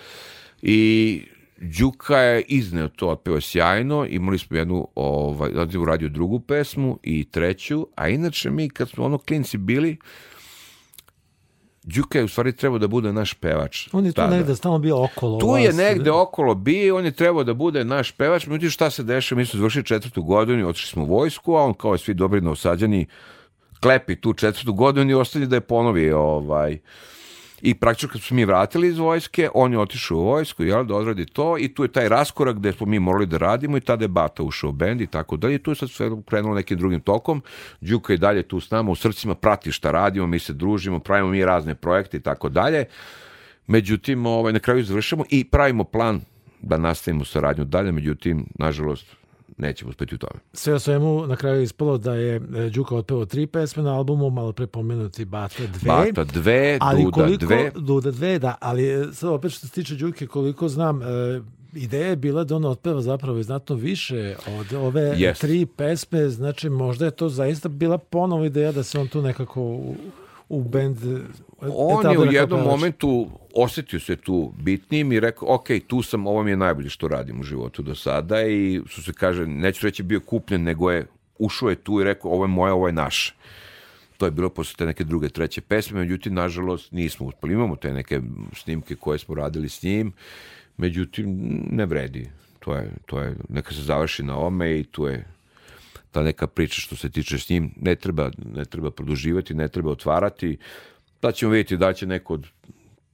I 0.63 1.23
Đuka 1.61 2.19
je 2.19 2.43
izneo 2.43 2.89
to, 2.89 3.09
otpeo 3.09 3.35
je 3.35 3.41
sjajno, 3.41 4.07
imali 4.11 4.39
smo 4.39 4.57
jednu, 4.57 4.89
ovaj, 4.95 5.51
uradio 5.79 6.09
drugu 6.09 6.41
pesmu 6.41 6.99
i 7.03 7.25
treću, 7.25 7.87
a 7.95 8.09
inače 8.09 8.51
mi 8.51 8.69
kad 8.69 8.89
smo 8.89 9.05
ono 9.05 9.19
klinci 9.19 9.59
bili, 9.59 9.97
Đuka 11.95 12.19
je 12.19 12.25
u 12.25 12.29
stvari 12.29 12.53
trebao 12.53 12.79
da 12.79 12.89
bude 12.89 13.13
naš 13.13 13.35
pevač. 13.35 13.89
On 13.93 14.07
je 14.07 14.13
tu 14.13 14.17
tada. 14.17 14.37
negde 14.37 14.57
stalno 14.57 14.79
bio 14.79 15.05
okolo. 15.05 15.39
Tu 15.39 15.49
vas. 15.49 15.63
je 15.63 15.73
negde 15.73 16.11
okolo 16.11 16.55
bio, 16.55 16.97
on 16.97 17.05
je 17.05 17.11
trebao 17.13 17.45
da 17.45 17.55
bude 17.55 17.85
naš 17.85 18.13
pevač, 18.13 18.47
međutim 18.47 18.71
šta 18.71 18.91
se 18.91 19.03
dešava, 19.03 19.39
mi 19.39 19.47
smo 19.47 19.59
završili 19.59 19.85
četvrtu 19.85 20.23
godinu, 20.23 20.69
otišli 20.69 20.89
smo 20.89 21.03
u 21.03 21.07
vojsku, 21.07 21.55
a 21.55 21.63
on 21.63 21.75
kao 21.75 21.95
i 21.95 21.99
svi 21.99 22.15
dobri 22.15 22.41
novosađani 22.41 23.07
klepi 23.81 24.17
tu 24.17 24.33
četvrtu 24.33 24.73
godinu 24.73 25.11
i 25.11 25.15
ostali 25.15 25.47
da 25.47 25.57
je 25.57 25.61
ponovi 25.61 26.13
ovaj, 26.13 26.79
I 27.63 27.75
praktično 27.75 28.09
kad 28.09 28.23
smo 28.23 28.35
mi 28.35 28.45
vratili 28.45 28.89
iz 28.89 28.99
vojske, 28.99 29.49
on 29.55 29.73
je 29.73 29.79
otišao 29.79 30.19
u 30.19 30.25
vojsku, 30.25 30.65
jel, 30.65 30.85
da 30.85 30.95
odradi 30.95 31.27
to 31.27 31.59
i 31.59 31.69
tu 31.75 31.83
je 31.83 31.93
taj 31.93 32.09
raskorak 32.09 32.57
gde 32.57 32.73
smo 32.73 32.87
mi 32.87 32.99
morali 32.99 33.27
da 33.27 33.39
radimo 33.39 33.77
i 33.77 33.81
tada 33.81 34.05
je 34.05 34.09
Bata 34.09 34.43
ušao 34.43 34.71
u 34.71 34.73
bend 34.73 35.01
i 35.01 35.07
tako 35.07 35.37
dalje. 35.37 35.55
I 35.55 35.59
tu 35.59 35.71
je 35.71 35.75
sad 35.75 35.91
sve 35.91 36.11
krenulo 36.27 36.55
nekim 36.55 36.79
drugim 36.79 37.01
tokom. 37.01 37.43
Đuka 37.81 38.13
je 38.13 38.17
dalje 38.17 38.43
tu 38.43 38.61
s 38.61 38.71
nama, 38.71 38.91
u 38.91 38.95
srcima 38.95 39.35
prati 39.35 39.73
šta 39.73 39.91
radimo, 39.91 40.27
mi 40.27 40.39
se 40.39 40.53
družimo, 40.53 40.99
pravimo 40.99 41.31
mi 41.31 41.45
razne 41.45 41.75
projekte 41.75 42.17
i 42.17 42.21
tako 42.21 42.49
dalje. 42.49 42.85
Međutim, 43.67 44.27
ovaj, 44.27 44.53
na 44.53 44.59
kraju 44.59 44.85
završamo 44.85 45.25
i 45.31 45.45
pravimo 45.45 45.85
plan 45.85 46.21
da 46.61 46.79
nastavimo 46.79 47.25
saradnju 47.25 47.65
dalje, 47.65 47.93
međutim, 47.93 48.47
nažalost, 48.59 49.07
nećemo 49.59 49.89
uspeti 49.89 50.15
u 50.15 50.19
tome. 50.19 50.41
Sve 50.53 50.75
o 50.75 50.79
svemu, 50.79 51.27
na 51.27 51.37
kraju 51.37 51.57
je 51.57 51.63
ispalo 51.63 51.99
da 51.99 52.15
je 52.15 52.37
e, 52.37 52.71
Đuka 52.71 52.95
otpeo 52.95 53.25
tri 53.25 53.47
pesme 53.47 53.83
na 53.83 53.97
albumu, 53.97 54.31
malo 54.31 54.53
pre 54.53 54.67
pomenuti 54.67 55.25
Bata 55.25 55.63
dve. 55.81 56.13
Bata 56.13 56.25
dve, 56.25 56.79
ali 56.81 57.05
Duda 57.05 57.15
koliko, 57.15 57.47
dve. 57.47 57.71
Duda 57.77 58.11
dve, 58.11 58.39
da, 58.39 58.55
ali 58.61 58.89
e, 58.89 59.07
sad 59.13 59.31
opet 59.31 59.53
što 59.53 59.67
se 59.67 59.73
tiče 59.73 59.95
Đuke, 59.95 60.27
koliko 60.27 60.69
znam, 60.69 61.03
e, 61.03 61.07
ideja 61.75 62.07
je 62.07 62.17
bila 62.17 62.45
da 62.45 62.57
on 62.57 62.65
otpeva 62.65 63.03
zapravo 63.03 63.39
i 63.39 63.43
znatno 63.43 63.77
više 63.77 64.37
od 64.59 64.73
ove 64.73 65.15
Jest. 65.17 65.41
tri 65.41 65.67
pesme, 65.67 66.29
znači 66.29 66.69
možda 66.69 67.05
je 67.05 67.11
to 67.11 67.29
zaista 67.29 67.69
bila 67.69 67.99
ponovo 67.99 68.45
ideja 68.45 68.73
da 68.73 68.83
se 68.83 68.99
on 68.99 69.09
tu 69.09 69.23
nekako 69.23 69.81
u, 70.49 70.59
u 70.59 70.65
bend 70.65 70.99
e, 71.05 71.21
On 71.75 72.13
je 72.13 72.19
u 72.19 72.33
jednom 72.33 72.61
momentu 72.61 73.31
osetio 73.55 74.01
se 74.01 74.17
tu 74.17 74.53
bitnijim 74.59 75.13
i 75.13 75.21
rekao, 75.21 75.55
ok, 75.55 75.67
tu 75.87 76.03
sam, 76.03 76.27
ovo 76.27 76.43
mi 76.43 76.51
je 76.51 76.57
najbolje 76.57 76.91
što 76.91 77.09
radim 77.09 77.41
u 77.41 77.43
životu 77.43 77.83
do 77.83 77.95
sada 77.95 78.47
i 78.47 78.81
što 78.87 79.03
se 79.03 79.13
kaže, 79.13 79.47
neću 79.47 79.87
reći 79.87 80.03
bio 80.03 80.21
kupljen, 80.21 80.63
nego 80.63 80.91
je 80.91 81.07
ušao 81.39 81.71
je 81.71 81.77
tu 81.77 82.01
i 82.01 82.05
rekao, 82.05 82.31
ovo 82.31 82.45
je 82.45 82.49
moje, 82.49 82.73
ovo 82.73 82.87
je 82.87 82.93
naše. 82.93 83.35
To 84.17 84.27
je 84.27 84.31
bilo 84.31 84.49
posle 84.49 84.77
te 84.77 84.87
neke 84.87 85.05
druge, 85.05 85.29
treće 85.29 85.61
pesme, 85.61 86.01
međutim, 86.01 86.35
nažalost, 86.35 86.93
nismo 86.93 87.27
uspeli. 87.27 87.55
Imamo 87.55 87.77
te 87.77 87.93
neke 87.93 88.21
snimke 88.57 88.95
koje 88.95 89.19
smo 89.19 89.35
radili 89.35 89.69
s 89.69 89.83
njim, 89.83 90.13
međutim, 90.77 91.39
ne 91.71 91.87
vredi. 91.87 92.29
To 92.59 92.75
je, 92.75 92.91
to 93.07 93.21
je, 93.21 93.35
neka 93.49 93.75
se 93.75 93.83
završi 93.83 94.23
na 94.23 94.39
ome 94.39 94.79
i 94.79 94.85
tu 94.85 95.07
je 95.07 95.27
ta 96.11 96.23
neka 96.23 96.47
priča 96.47 96.81
što 96.81 96.97
se 96.97 97.11
tiče 97.11 97.39
s 97.39 97.49
njim, 97.49 97.75
ne 97.77 97.95
treba, 97.95 98.31
ne 98.55 98.65
treba 98.65 98.91
produživati, 98.91 99.55
ne 99.55 99.69
treba 99.69 99.91
otvarati. 99.91 100.57
Da 101.23 101.33
ćemo 101.33 101.53
vidjeti 101.53 101.77
da 101.77 101.93
će 101.93 102.07
neko 102.07 102.35
od 102.35 102.47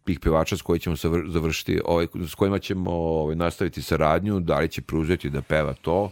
tih 0.04 0.20
pevača 0.20 0.56
s 0.56 0.62
koji 0.62 0.80
ćemo 0.80 0.96
završiti, 1.28 1.80
ovaj, 1.84 2.06
s 2.28 2.34
kojima 2.34 2.58
ćemo 2.58 2.90
ovaj, 2.90 3.36
nastaviti 3.36 3.82
saradnju, 3.82 4.40
da 4.40 4.58
li 4.58 4.68
će 4.68 4.82
preuzeti 4.82 5.30
da 5.30 5.42
peva 5.42 5.74
to, 5.74 6.10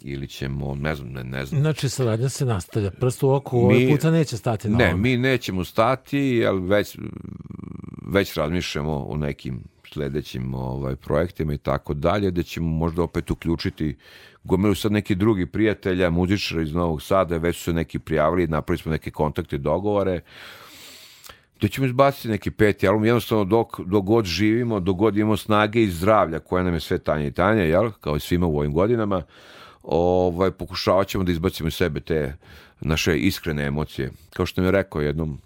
ili 0.00 0.28
ćemo, 0.28 0.74
ne 0.74 0.94
znam, 0.94 1.08
ne, 1.08 1.24
ne 1.24 1.46
znam. 1.46 1.60
Znači, 1.60 1.88
saradnja 1.88 2.28
se 2.28 2.44
nastavlja. 2.44 2.90
Prst 2.90 3.22
u 3.22 3.30
oku, 3.30 3.58
ovaj 3.58 3.78
Mi- 3.78 3.90
puta 3.90 4.10
neće 4.10 4.36
stati 4.36 4.68
na 4.68 4.78
Ne, 4.78 4.86
ovome. 4.86 5.02
mi 5.02 5.16
nećemo 5.16 5.64
stati, 5.64 6.18
jer 6.18 6.54
već, 6.54 6.98
već 8.06 8.34
razmišljamo 8.34 9.04
o 9.04 9.16
nekim 9.16 9.60
sledećim 9.92 10.54
ovaj, 10.54 10.96
projektima 10.96 11.54
i 11.54 11.58
tako 11.58 11.94
dalje, 11.94 12.30
da 12.30 12.42
ćemo 12.42 12.68
možda 12.68 13.02
opet 13.02 13.30
uključiti 13.30 13.96
gomilu 14.44 14.74
sad 14.74 14.92
neki 14.92 15.14
drugi 15.14 15.46
prijatelja, 15.46 16.10
muzičara 16.10 16.62
iz 16.62 16.72
Novog 16.72 17.02
Sada, 17.02 17.36
već 17.36 17.56
su 17.56 17.62
se 17.62 17.72
neki 17.72 17.98
prijavili, 17.98 18.46
napravili 18.46 18.82
smo 18.82 18.92
neke 18.92 19.10
kontakte, 19.10 19.58
dogovore, 19.58 20.20
da 21.60 21.68
ćemo 21.68 21.86
izbaciti 21.86 22.28
neki 22.28 22.50
peti 22.50 22.88
album, 22.88 23.04
jednostavno 23.04 23.44
dok, 23.44 23.80
dok 23.80 24.04
god 24.04 24.24
živimo, 24.24 24.80
dok 24.80 24.96
god 24.96 25.16
imamo 25.16 25.36
snage 25.36 25.82
i 25.82 25.90
zdravlja, 25.90 26.38
koje 26.38 26.64
nam 26.64 26.74
je 26.74 26.80
sve 26.80 26.98
tanje 26.98 27.26
i 27.26 27.32
tanje, 27.32 27.62
jel? 27.62 27.90
kao 28.00 28.16
i 28.16 28.20
svima 28.20 28.46
u 28.46 28.58
ovim 28.58 28.72
godinama, 28.72 29.22
ovaj, 29.82 30.50
pokušavat 30.50 31.08
ćemo 31.08 31.24
da 31.24 31.32
izbacimo 31.32 31.68
iz 31.68 31.74
sebe 31.74 32.00
te 32.00 32.36
naše 32.80 33.18
iskrene 33.18 33.64
emocije. 33.64 34.10
Kao 34.32 34.46
što 34.46 34.60
mi 34.60 34.66
je 34.66 34.72
rekao 34.72 35.00
jednom 35.00 35.38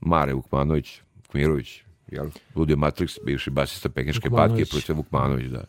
Mare 0.00 0.32
Vukmanović, 0.32 1.00
Kmirović, 1.30 1.82
jel? 2.12 2.26
Ludio 2.54 2.76
Matrix, 2.76 3.18
bivši 3.24 3.50
basista 3.50 3.88
Pekinške 3.88 4.28
Vukmanović. 4.28 4.50
patke, 4.62 4.70
profesor 4.70 4.96
Vukmanović, 4.96 5.46
da. 5.46 5.64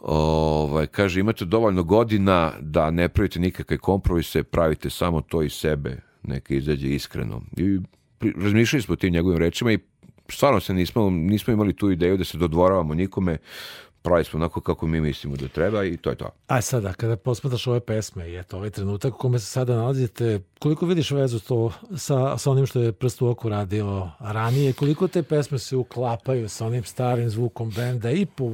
Ovaj, 0.00 0.86
kaže, 0.86 1.20
imate 1.20 1.44
dovoljno 1.44 1.82
godina 1.82 2.52
da 2.60 2.90
ne 2.90 3.08
pravite 3.08 3.40
nikakve 3.40 3.78
kompromise, 3.78 4.42
pravite 4.42 4.90
samo 4.90 5.20
to 5.20 5.42
iz 5.42 5.52
sebe, 5.52 5.96
neka 6.22 6.54
izađe 6.54 6.88
iskreno. 6.88 7.42
I 7.56 7.78
pri- 8.18 8.34
razmišljali 8.36 8.82
smo 8.82 8.92
o 8.92 8.96
tim 8.96 9.12
njegovim 9.12 9.38
rečima 9.38 9.72
i 9.72 9.78
stvarno 10.28 10.60
se 10.60 10.74
nismo, 10.74 11.10
nismo 11.10 11.52
imali 11.52 11.76
tu 11.76 11.90
ideju 11.90 12.16
da 12.16 12.24
se 12.24 12.38
dodvoravamo 12.38 12.94
nikome, 12.94 13.38
pravi 14.06 14.24
smo 14.24 14.36
onako 14.36 14.60
kako 14.60 14.86
mi 14.86 15.00
mislimo 15.00 15.36
da 15.36 15.48
treba 15.48 15.84
i 15.84 15.96
to 15.96 16.10
je 16.10 16.16
to. 16.16 16.30
A 16.46 16.60
sada, 16.60 16.92
kada 16.92 17.16
posmetaš 17.16 17.66
ove 17.66 17.80
pesme 17.80 18.30
i 18.30 18.36
eto, 18.36 18.56
ovaj 18.56 18.70
trenutak 18.70 19.14
u 19.14 19.18
kome 19.18 19.38
se 19.38 19.46
sada 19.46 19.76
nalazite, 19.76 20.40
koliko 20.58 20.86
vidiš 20.86 21.10
vezu 21.10 21.40
to 21.40 21.72
sa, 21.96 22.38
sa 22.38 22.50
onim 22.50 22.66
što 22.66 22.80
je 22.80 22.92
Prst 22.92 23.22
u 23.22 23.28
oku 23.28 23.48
radio 23.48 24.10
ranije, 24.20 24.72
koliko 24.72 25.08
te 25.08 25.22
pesme 25.22 25.58
se 25.58 25.76
uklapaju 25.76 26.48
sa 26.48 26.66
onim 26.66 26.84
starim 26.84 27.30
zvukom 27.30 27.70
benda 27.70 28.10
i 28.10 28.26
po 28.26 28.50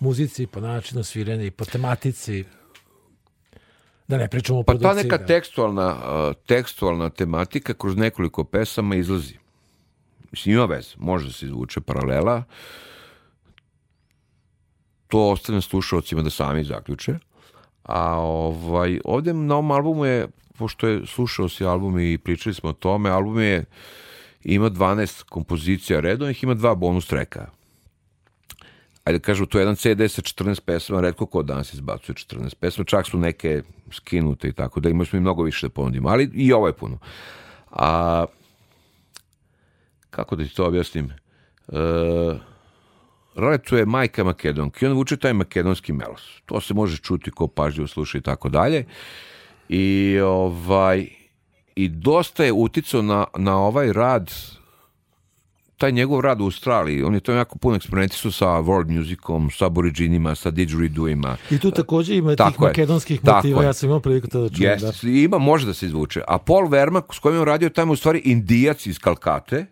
muzici, 0.00 0.42
i 0.42 0.46
po 0.46 0.60
načinu 0.60 1.04
sviranja, 1.04 1.44
i 1.44 1.50
po 1.50 1.64
tematici, 1.64 2.44
da 4.08 4.16
ne 4.18 4.28
pričamo 4.28 4.58
o 4.58 4.62
Pa 4.62 4.72
produkciji. 4.72 4.96
ta 4.96 5.02
neka 5.02 5.18
da. 5.18 5.26
tekstualna, 5.26 5.88
uh, 5.88 6.34
tekstualna 6.46 7.10
tematika 7.10 7.74
kroz 7.74 7.96
nekoliko 7.96 8.44
pesama 8.44 8.96
izlazi. 8.96 9.34
Mislim, 10.32 10.54
ima 10.54 10.64
veze, 10.64 10.94
može 10.96 11.26
da 11.26 11.32
se 11.32 11.46
izvuče 11.46 11.80
paralela. 11.80 12.42
To 15.14 15.30
ostavljam 15.30 15.62
slušalcima 15.62 16.22
da 16.22 16.30
sami 16.30 16.64
zaključe. 16.64 17.14
A 17.82 18.18
ovaj, 18.18 19.00
ovde 19.04 19.34
na 19.34 19.54
ovom 19.54 19.70
albumu 19.70 20.04
je, 20.04 20.28
pošto 20.58 20.88
je 20.88 21.06
slušao 21.06 21.48
si 21.48 21.64
album 21.64 21.98
i 21.98 22.18
pričali 22.18 22.54
smo 22.54 22.70
o 22.70 22.72
tome, 22.72 23.10
album 23.10 23.40
je 23.40 23.64
ima 24.44 24.70
12 24.70 25.22
kompozicija 25.24 26.00
redovnih, 26.00 26.42
ima 26.42 26.54
dva 26.54 26.74
bonus 26.74 27.06
treka. 27.06 27.46
Ajde 29.04 29.18
da 29.18 29.22
kažu, 29.22 29.46
to 29.46 29.58
je 29.58 29.62
jedan 29.62 29.76
CD 29.76 30.10
sa 30.10 30.22
14 30.22 30.60
pesama, 30.60 31.00
redko 31.00 31.26
ko 31.26 31.42
danas 31.42 31.74
izbacuje 31.74 32.16
14 32.16 32.54
pesama, 32.60 32.84
čak 32.84 33.06
su 33.06 33.18
neke 33.18 33.62
skinute 33.92 34.48
i 34.48 34.52
tako 34.52 34.80
da 34.80 34.88
imali 34.88 35.06
smo 35.06 35.16
i 35.16 35.20
mnogo 35.20 35.42
više 35.42 35.66
da 35.66 35.70
ponudimo, 35.70 36.08
ali 36.08 36.30
i 36.34 36.52
ovo 36.52 36.66
je 36.66 36.72
puno. 36.72 36.98
A 37.70 38.24
kako 40.10 40.36
da 40.36 40.44
ti 40.44 40.54
to 40.54 40.66
objasnim? 40.66 41.12
E, 41.68 42.53
Roletu 43.36 43.76
je 43.76 43.86
majka 43.86 44.24
makedonka 44.24 44.86
i 44.86 44.88
on 44.88 44.94
vuče 44.96 45.16
taj 45.16 45.32
makedonski 45.32 45.92
melos. 45.92 46.40
To 46.46 46.60
se 46.60 46.74
može 46.74 46.96
čuti 46.96 47.30
ko 47.30 47.46
pažljivo 47.48 47.86
sluša 47.86 48.18
i 48.18 48.20
tako 48.20 48.48
dalje. 48.48 48.84
I 49.68 50.18
ovaj 50.24 51.06
i 51.76 51.88
dosta 51.88 52.44
je 52.44 52.52
uticao 52.52 53.02
na, 53.02 53.24
na 53.38 53.56
ovaj 53.58 53.92
rad 53.92 54.30
taj 55.78 55.92
njegov 55.92 56.20
rad 56.20 56.40
u 56.40 56.44
Australiji, 56.44 57.02
on 57.02 57.14
je 57.14 57.20
to 57.20 57.32
jako 57.32 57.58
puno 57.58 57.76
eksperimentisao 57.76 58.30
sa 58.30 58.46
world 58.46 58.98
musicom, 58.98 59.50
sa 59.50 59.66
aboriginima, 59.66 60.34
sa 60.34 60.50
didgeridoima. 60.50 61.36
I 61.50 61.58
tu 61.58 61.70
takođe 61.70 62.16
ima 62.16 62.30
tih 62.30 62.36
Tako 62.36 62.64
je. 62.64 62.68
makedonskih 62.68 63.20
Tako 63.20 63.36
motiva, 63.36 63.62
je. 63.62 63.66
ja 63.66 63.72
sam 63.72 63.88
imao 63.88 64.00
priliku 64.00 64.28
to 64.28 64.40
da 64.40 64.48
čujem. 64.48 64.72
Jeste, 64.72 65.06
Da. 65.06 65.12
ima, 65.12 65.38
može 65.38 65.66
da 65.66 65.74
se 65.74 65.86
izvuče. 65.86 66.22
A 66.28 66.38
Paul 66.38 66.68
Verma, 66.68 67.02
s 67.12 67.18
kojim 67.18 67.36
je 67.36 67.40
on 67.40 67.46
radio, 67.46 67.68
tamo 67.68 67.92
u 67.92 67.96
stvari 67.96 68.18
indijac 68.24 68.86
iz 68.86 68.98
Kalkate, 68.98 69.66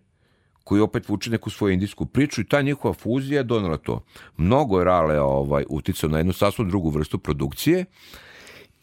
koji 0.64 0.80
opet 0.80 1.08
vuče 1.08 1.30
neku 1.30 1.50
svoju 1.50 1.72
indijsku 1.72 2.06
priču 2.06 2.40
i 2.40 2.44
ta 2.44 2.62
njihova 2.62 2.94
fuzija 2.94 3.38
je 3.38 3.44
donela 3.44 3.76
to. 3.76 4.04
Mnogo 4.36 4.78
je 4.78 4.84
Rale 4.84 5.20
ovaj, 5.20 5.64
uticao 5.68 6.10
na 6.10 6.18
jednu 6.18 6.32
sasvim 6.32 6.68
drugu 6.68 6.90
vrstu 6.90 7.18
produkcije. 7.18 7.84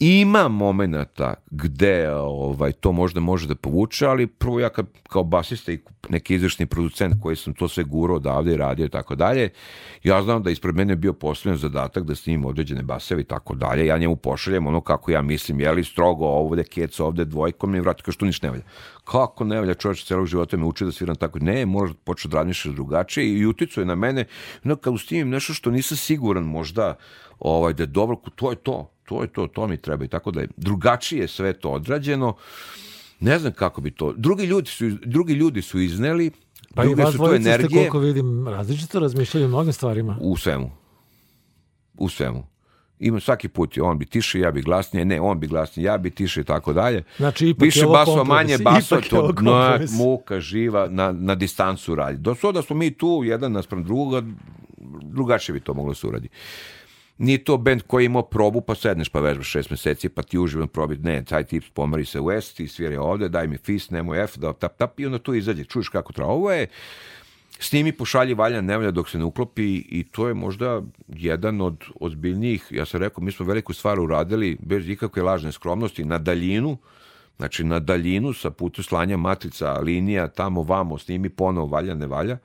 Ima 0.00 0.48
momenata 0.48 1.34
gde 1.50 2.10
ovaj, 2.10 2.72
to 2.72 2.92
možda 2.92 3.20
može 3.20 3.48
da 3.48 3.54
povuče, 3.54 4.06
ali 4.06 4.26
prvo 4.26 4.60
ja 4.60 4.68
kad, 4.68 4.86
kao 5.08 5.24
basista 5.24 5.72
i 5.72 5.78
neki 6.08 6.34
izvršni 6.34 6.66
producent 6.66 7.14
koji 7.22 7.36
sam 7.36 7.54
to 7.54 7.68
sve 7.68 7.84
gurao 7.84 8.16
odavde 8.16 8.52
i 8.52 8.56
radio 8.56 8.86
i 8.86 8.88
tako 8.88 9.14
dalje, 9.14 9.50
ja 10.02 10.22
znam 10.22 10.42
da 10.42 10.50
ispred 10.50 10.74
mene 10.74 10.92
je 10.92 10.96
bio 10.96 11.12
postavljen 11.12 11.58
zadatak 11.58 12.04
da 12.04 12.14
snimim 12.14 12.44
određene 12.44 12.82
baseve 12.82 13.20
i 13.20 13.24
tako 13.24 13.54
dalje. 13.54 13.86
Ja 13.86 13.98
njemu 13.98 14.16
pošaljem 14.16 14.66
ono 14.66 14.80
kako 14.80 15.10
ja 15.10 15.22
mislim, 15.22 15.60
je 15.60 15.72
li 15.72 15.84
strogo 15.84 16.24
ovde 16.26 16.64
keca, 16.64 17.04
ovde 17.04 17.24
dvojkom 17.24 17.70
mi 17.70 17.80
vrati 17.80 18.02
kao 18.02 18.12
što 18.12 18.26
ništa 18.26 18.46
ne 18.46 18.50
valja. 18.50 18.64
Kako 19.04 19.44
ne 19.44 19.60
valja 19.60 19.74
čovječ 19.74 20.04
celog 20.04 20.26
života 20.26 20.56
me 20.56 20.64
uči 20.64 20.84
da 20.84 20.92
sviram 20.92 21.16
tako. 21.16 21.38
Ne, 21.38 21.66
možda 21.66 21.96
počeo 22.04 22.28
da 22.28 22.36
razmišljaš 22.36 22.74
drugačije 22.74 23.38
i 23.38 23.46
uticuje 23.46 23.86
na 23.86 23.94
mene. 23.94 24.24
No, 24.62 24.76
kad 24.76 24.94
ustimim 24.94 25.28
nešto 25.28 25.54
što 25.54 25.70
nisam 25.70 25.96
siguran 25.96 26.44
možda 26.44 26.94
ovaj, 27.40 27.72
da 27.72 27.82
je 27.82 27.86
dobro, 27.86 28.16
to 28.36 28.50
je 28.50 28.56
to 28.56 28.90
to 29.10 29.22
je 29.22 29.28
to, 29.28 29.46
to 29.46 29.66
mi 29.66 29.76
treba 29.76 30.04
i 30.04 30.08
tako 30.08 30.30
da 30.30 30.40
je 30.40 30.48
drugačije 30.56 31.28
sve 31.28 31.52
to 31.52 31.70
odrađeno. 31.70 32.36
Ne 33.20 33.38
znam 33.38 33.52
kako 33.52 33.80
bi 33.80 33.90
to. 33.90 34.12
Drugi 34.16 34.44
ljudi 34.44 34.70
su, 34.70 34.90
drugi 35.04 35.32
ljudi 35.32 35.62
su 35.62 35.80
izneli, 35.80 36.30
Pa 36.74 36.84
i 36.84 36.86
druge 36.86 37.06
su 37.06 37.12
to 37.12 37.16
dvojica 37.16 37.42
ste, 37.42 37.50
energije 37.50 37.78
koliko 37.78 37.98
vidim, 37.98 38.48
različito 38.48 39.00
razmišljaju 39.00 39.46
o 39.46 39.48
mnogim 39.48 39.72
stvarima. 39.72 40.16
u 40.20 40.36
svemu. 40.36 40.70
U 41.94 42.08
svemu. 42.08 42.46
Ima 42.98 43.20
svaki 43.20 43.48
put 43.48 43.76
je 43.76 43.82
on 43.82 43.98
bi 43.98 44.06
tiše, 44.06 44.40
ja 44.40 44.50
bi 44.50 44.62
glasnije, 44.62 45.04
ne, 45.04 45.20
on 45.20 45.40
bi 45.40 45.46
glasnije, 45.46 45.86
ja 45.86 45.98
bi 45.98 46.10
tiše 46.10 46.40
i 46.40 46.44
tako 46.44 46.72
dalje. 46.72 47.04
Znači, 47.16 47.48
ipak 47.48 47.62
je 47.62 47.66
Više 47.66 47.84
ovo 47.84 47.92
basova, 47.92 48.16
kompromis, 48.16 48.60
manje 48.64 48.80
je 49.12 49.18
ovo 49.18 49.32
to 49.32 49.42
no, 49.42 49.78
muka 49.90 50.40
živa 50.40 50.88
na, 50.88 51.12
na 51.12 51.34
distancu 51.34 51.94
radi. 51.94 52.18
Do 52.18 52.34
sada 52.34 52.52
da 52.52 52.62
smo 52.62 52.76
mi 52.76 52.90
tu, 52.90 53.22
jedan 53.24 53.52
naspram 53.52 53.84
drugoga, 53.84 54.22
drugačije 55.02 55.52
bi 55.52 55.60
to 55.60 55.74
moglo 55.74 55.94
se 55.94 56.06
uradi. 56.06 56.28
Nije 57.20 57.44
to 57.44 57.56
bend 57.56 57.82
koji 57.86 58.04
je 58.04 58.06
imao 58.06 58.22
probu, 58.22 58.60
pa 58.60 58.74
sedneš 58.74 59.08
pa 59.08 59.20
vežbaš 59.20 59.50
šest 59.50 59.70
meseci, 59.70 60.08
pa 60.08 60.22
ti 60.22 60.38
uživan 60.38 60.68
probi, 60.68 60.96
ne, 60.96 61.24
taj 61.24 61.44
tip 61.44 61.64
pomeri 61.74 62.04
se 62.04 62.20
u 62.20 62.30
S, 62.30 62.54
ti 62.54 62.68
svira 62.68 63.02
ovde, 63.02 63.28
daj 63.28 63.46
mi 63.46 63.58
fist, 63.58 63.90
nemoj 63.90 64.22
F, 64.24 64.38
da 64.38 64.52
tap, 64.52 64.78
tap, 64.78 65.00
i 65.00 65.06
onda 65.06 65.18
tu 65.18 65.34
izađe, 65.34 65.64
čuješ 65.64 65.88
kako 65.88 66.12
treba. 66.12 66.30
Ovo 66.30 66.52
je, 66.52 66.66
snimi, 67.58 67.92
pošalji, 67.92 68.34
valja, 68.34 68.60
ne 68.60 68.76
valja 68.76 68.90
dok 68.90 69.10
se 69.10 69.18
ne 69.18 69.24
uklopi 69.24 69.74
i 69.76 70.04
to 70.12 70.28
je 70.28 70.34
možda 70.34 70.82
jedan 71.08 71.60
od 71.60 71.84
ozbiljnijih, 72.00 72.66
ja 72.70 72.86
sam 72.86 73.00
rekao, 73.00 73.24
mi 73.24 73.32
smo 73.32 73.46
veliku 73.46 73.72
stvar 73.72 74.00
uradili 74.00 74.56
bez 74.60 74.88
ikakve 74.88 75.22
lažne 75.22 75.52
skromnosti, 75.52 76.04
na 76.04 76.18
daljinu, 76.18 76.78
znači 77.36 77.64
na 77.64 77.80
daljinu 77.80 78.32
sa 78.32 78.50
putu 78.50 78.82
slanja 78.82 79.16
matrica, 79.16 79.72
linija, 79.80 80.28
tamo, 80.28 80.62
vamo, 80.62 80.98
snimi, 80.98 81.28
ponovo, 81.28 81.66
valja, 81.66 81.94
ne 81.94 82.06
valja, 82.06 82.38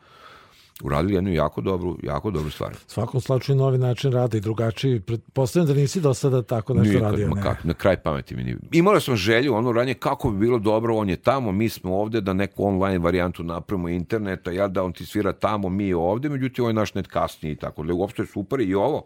uradili 0.83 1.13
jednu 1.13 1.33
jako 1.33 1.61
dobru, 1.61 1.97
jako 2.03 2.31
dobru 2.31 2.49
stvar. 2.49 2.75
Svakom 2.87 3.21
slučaju 3.21 3.55
novi 3.55 3.77
način 3.77 4.11
rada 4.11 4.37
i 4.37 4.41
drugačiji. 4.41 4.99
Pretpostavljam 4.99 5.67
da 5.67 5.73
nisi 5.73 6.01
do 6.01 6.13
sada 6.13 6.41
tako 6.41 6.73
nešto 6.73 6.93
Nikad, 6.93 7.11
radio. 7.11 7.29
ne? 7.35 7.41
kako, 7.41 7.67
na 7.67 7.73
kraj 7.73 7.97
pameti 7.97 8.35
mi 8.35 8.43
nije. 8.43 8.57
Imala 8.71 8.99
sam 8.99 9.15
želju, 9.15 9.53
ono 9.53 9.71
ranje, 9.71 9.93
kako 9.93 10.29
bi 10.29 10.37
bilo 10.37 10.59
dobro, 10.59 10.95
on 10.95 11.09
je 11.09 11.15
tamo, 11.15 11.51
mi 11.51 11.69
smo 11.69 11.95
ovde, 11.97 12.21
da 12.21 12.33
neku 12.33 12.65
online 12.65 12.97
varijantu 12.97 13.43
napravimo 13.43 13.89
interneta, 13.89 14.51
ja 14.51 14.67
da 14.67 14.83
on 14.83 14.93
ti 14.93 15.05
svira 15.05 15.33
tamo, 15.33 15.69
mi 15.69 15.93
ovde, 15.93 16.29
međutim, 16.29 16.63
ovo 16.63 16.69
je 16.69 16.73
naš 16.73 16.93
net 16.93 17.07
kasnije 17.07 17.53
i 17.53 17.55
tako. 17.55 17.85
Uopšte 17.93 18.21
je 18.21 18.27
super 18.27 18.59
i 18.59 18.75
ovo. 18.75 19.05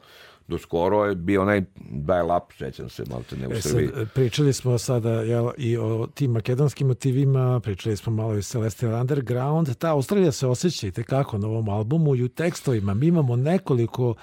Do 0.49 0.57
skoro 0.57 1.05
je 1.05 1.15
bio 1.15 1.41
onaj 1.41 1.61
dial 1.91 2.37
up, 2.37 2.53
sećam 2.57 2.89
se, 2.89 3.03
malo 3.09 3.23
te 3.29 3.37
ne 3.37 3.47
u 3.47 3.51
E 3.51 3.61
sad, 3.61 3.71
Srbiji. 3.71 3.89
pričali 4.13 4.53
smo 4.53 4.77
sada 4.77 5.09
jel, 5.11 5.49
i 5.57 5.77
o 5.77 6.07
tim 6.13 6.31
makedonskim 6.31 6.87
motivima, 6.87 7.59
pričali 7.59 7.97
smo 7.97 8.13
malo 8.13 8.37
i 8.37 8.41
Celestial 8.41 9.01
Underground. 9.01 9.75
Ta 9.75 9.91
Australija 9.91 10.31
se 10.31 10.47
osjeća 10.47 10.87
i 10.87 10.91
tekako 10.91 11.37
na 11.37 11.47
ovom 11.47 11.69
albumu 11.69 12.15
i 12.15 12.23
u 12.23 12.29
tekstovima. 12.29 12.93
Mi 12.93 13.07
imamo 13.07 13.35
nekoliko 13.35 14.15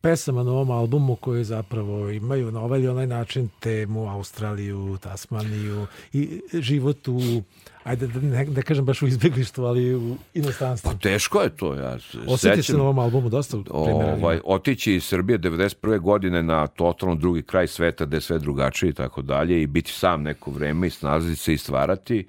pesama 0.00 0.42
na 0.42 0.50
ovom 0.50 0.70
albumu 0.70 1.16
koje 1.16 1.44
zapravo 1.44 2.10
imaju 2.10 2.50
na 2.52 2.60
ovaj 2.60 2.78
ili 2.78 2.88
onaj 2.88 3.06
način 3.06 3.48
temu 3.60 4.10
Australiju, 4.10 4.98
Tasmaniju 5.00 5.86
i 6.12 6.40
život 6.52 7.08
u, 7.08 7.42
ajde 7.84 8.06
da 8.06 8.20
ne, 8.20 8.44
ne 8.44 8.62
kažem 8.62 8.84
baš 8.84 9.02
u 9.02 9.06
izbjeglištvu, 9.06 9.64
ali 9.64 9.94
u 9.94 10.16
inostranstvu. 10.34 10.90
Pa 10.90 10.98
teško 10.98 11.42
je 11.42 11.56
to, 11.56 11.74
ja 11.74 11.98
se 11.98 12.18
Osjeti 12.26 12.62
se 12.62 12.76
na 12.76 12.82
ovom 12.82 12.98
albumu 12.98 13.28
dosta 13.28 13.56
primjera. 13.84 14.14
ovaj, 14.14 14.40
otići 14.44 14.94
iz 14.94 15.04
Srbije 15.04 15.38
91. 15.38 15.98
godine 16.00 16.42
na 16.42 16.66
totalno 16.66 17.14
drugi 17.14 17.42
kraj 17.42 17.66
sveta 17.66 18.04
gde 18.04 18.16
je 18.16 18.20
sve 18.20 18.38
drugačije 18.38 18.90
i 18.90 18.92
tako 18.92 19.22
dalje 19.22 19.62
i 19.62 19.66
biti 19.66 19.92
sam 19.92 20.22
neko 20.22 20.50
vreme 20.50 20.86
i 20.86 20.90
snalaziti 20.90 21.36
se 21.36 21.54
i 21.54 21.58
stvarati. 21.58 22.26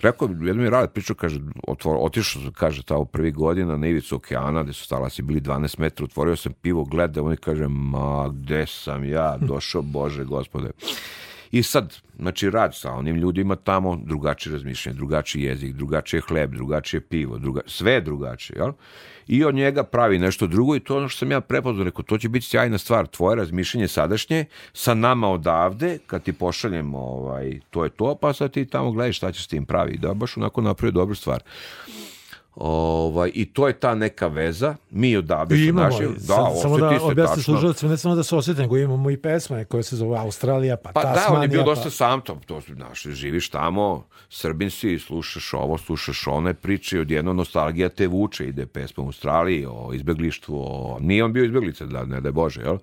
Rekao, 0.00 0.28
jedno 0.28 0.54
mi 0.54 0.62
je 0.62 0.70
Rade 0.70 0.88
pričao, 0.88 1.16
kaže, 1.16 1.40
otvor, 1.68 1.96
otišao 2.00 2.42
kaže, 2.54 2.82
tamo 2.82 3.04
prvi 3.04 3.30
godina 3.30 3.76
na 3.76 3.86
ivicu 3.86 4.16
okeana, 4.16 4.62
gde 4.62 4.72
su 4.72 4.88
talasi 4.88 5.22
bili 5.22 5.40
12 5.40 5.78
metara, 5.78 6.04
otvorio 6.04 6.36
sam 6.36 6.52
pivo, 6.52 6.84
gledao, 6.84 7.32
i 7.32 7.36
kaže, 7.36 7.68
ma, 7.68 8.28
gde 8.28 8.66
sam 8.66 9.04
ja 9.04 9.36
došao, 9.40 9.82
Bože, 9.96 10.24
gospode. 10.24 10.70
I 11.56 11.62
sad, 11.62 11.96
znači, 12.18 12.50
rad 12.50 12.74
sa 12.74 12.92
onim 12.92 13.16
ljudima 13.16 13.56
tamo, 13.56 13.96
drugačije 14.04 14.52
razmišljanje, 14.52 14.96
drugačiji 14.96 15.42
jezik, 15.42 15.74
drugačije 15.74 16.20
hleb, 16.20 16.54
drugačije 16.54 17.00
pivo, 17.00 17.38
druga, 17.38 17.60
sve 17.66 17.92
je 17.92 18.00
drugačije, 18.00 18.56
jel? 18.58 18.72
I 19.26 19.44
od 19.44 19.54
njega 19.54 19.84
pravi 19.84 20.18
nešto 20.18 20.46
drugo 20.46 20.76
i 20.76 20.80
to 20.80 20.96
ono 20.96 21.08
što 21.08 21.18
sam 21.18 21.30
ja 21.30 21.40
prepoznao, 21.40 21.84
rekao, 21.84 22.02
to 22.02 22.18
će 22.18 22.28
biti 22.28 22.46
sjajna 22.46 22.78
stvar, 22.78 23.06
tvoje 23.06 23.36
razmišljanje 23.36 23.88
sadašnje, 23.88 24.44
sa 24.72 24.94
nama 24.94 25.30
odavde, 25.30 25.98
kad 26.06 26.22
ti 26.22 26.32
pošaljem, 26.32 26.94
ovaj, 26.94 27.60
to 27.70 27.84
je 27.84 27.90
to, 27.90 28.14
pa 28.14 28.32
sad 28.32 28.52
ti 28.52 28.66
tamo 28.66 28.92
gledaš 28.92 29.16
šta 29.16 29.32
ćeš 29.32 29.44
s 29.44 29.48
tim 29.48 29.66
pravi. 29.66 29.98
Da, 29.98 30.14
baš 30.14 30.36
onako 30.36 30.60
napravio 30.60 30.92
dobru 30.92 31.14
stvar. 31.14 31.42
Ovaj, 32.56 33.30
I 33.34 33.44
to 33.52 33.66
je 33.68 33.72
ta 33.80 33.94
neka 33.94 34.26
veza, 34.26 34.76
mi 34.90 35.16
odavde 35.16 35.54
I 35.54 35.58
sa 35.58 35.64
imamo, 35.64 35.88
našim, 35.88 36.14
da, 36.18 36.50
samo 36.62 36.78
da 36.78 36.86
objasni 37.02 37.36
tačno. 37.36 37.42
slušalcima, 37.42 37.90
ne 37.90 37.96
samo 37.96 38.14
da 38.14 38.22
se 38.22 38.36
osjeti, 38.36 38.60
nego 38.60 38.76
imamo 38.76 39.10
i 39.10 39.16
pesme 39.16 39.64
koje 39.64 39.82
se 39.82 39.96
zove 39.96 40.18
Australija, 40.18 40.76
pa, 40.76 40.92
Pa 40.92 41.02
da, 41.02 41.12
Tasmanija. 41.14 41.36
on 41.36 41.42
je 41.42 41.48
bio 41.48 41.62
dosta 41.62 41.84
pa... 41.84 41.90
sam 41.90 42.20
to, 42.20 42.40
to 42.46 42.60
su, 42.60 42.74
znaš, 42.74 43.02
živiš 43.02 43.48
tamo, 43.48 44.06
srbin 44.28 44.70
si, 44.70 44.98
slušaš 44.98 45.54
ovo, 45.54 45.78
slušaš 45.78 46.26
one 46.26 46.54
priče, 46.54 47.00
odjedno 47.00 47.32
nostalgija 47.32 47.88
te 47.88 48.06
vuče, 48.06 48.48
ide 48.48 48.66
pesma 48.66 49.02
u 49.04 49.06
Australiji, 49.06 49.66
o 49.68 49.90
izbeglištvu, 49.94 50.56
o... 50.58 50.98
nije 51.00 51.24
on 51.24 51.32
bio 51.32 51.44
izbeglica, 51.44 51.86
da 51.86 52.04
ne 52.04 52.20
da 52.20 52.28
je 52.28 52.32
Bože, 52.32 52.60
jel? 52.60 52.78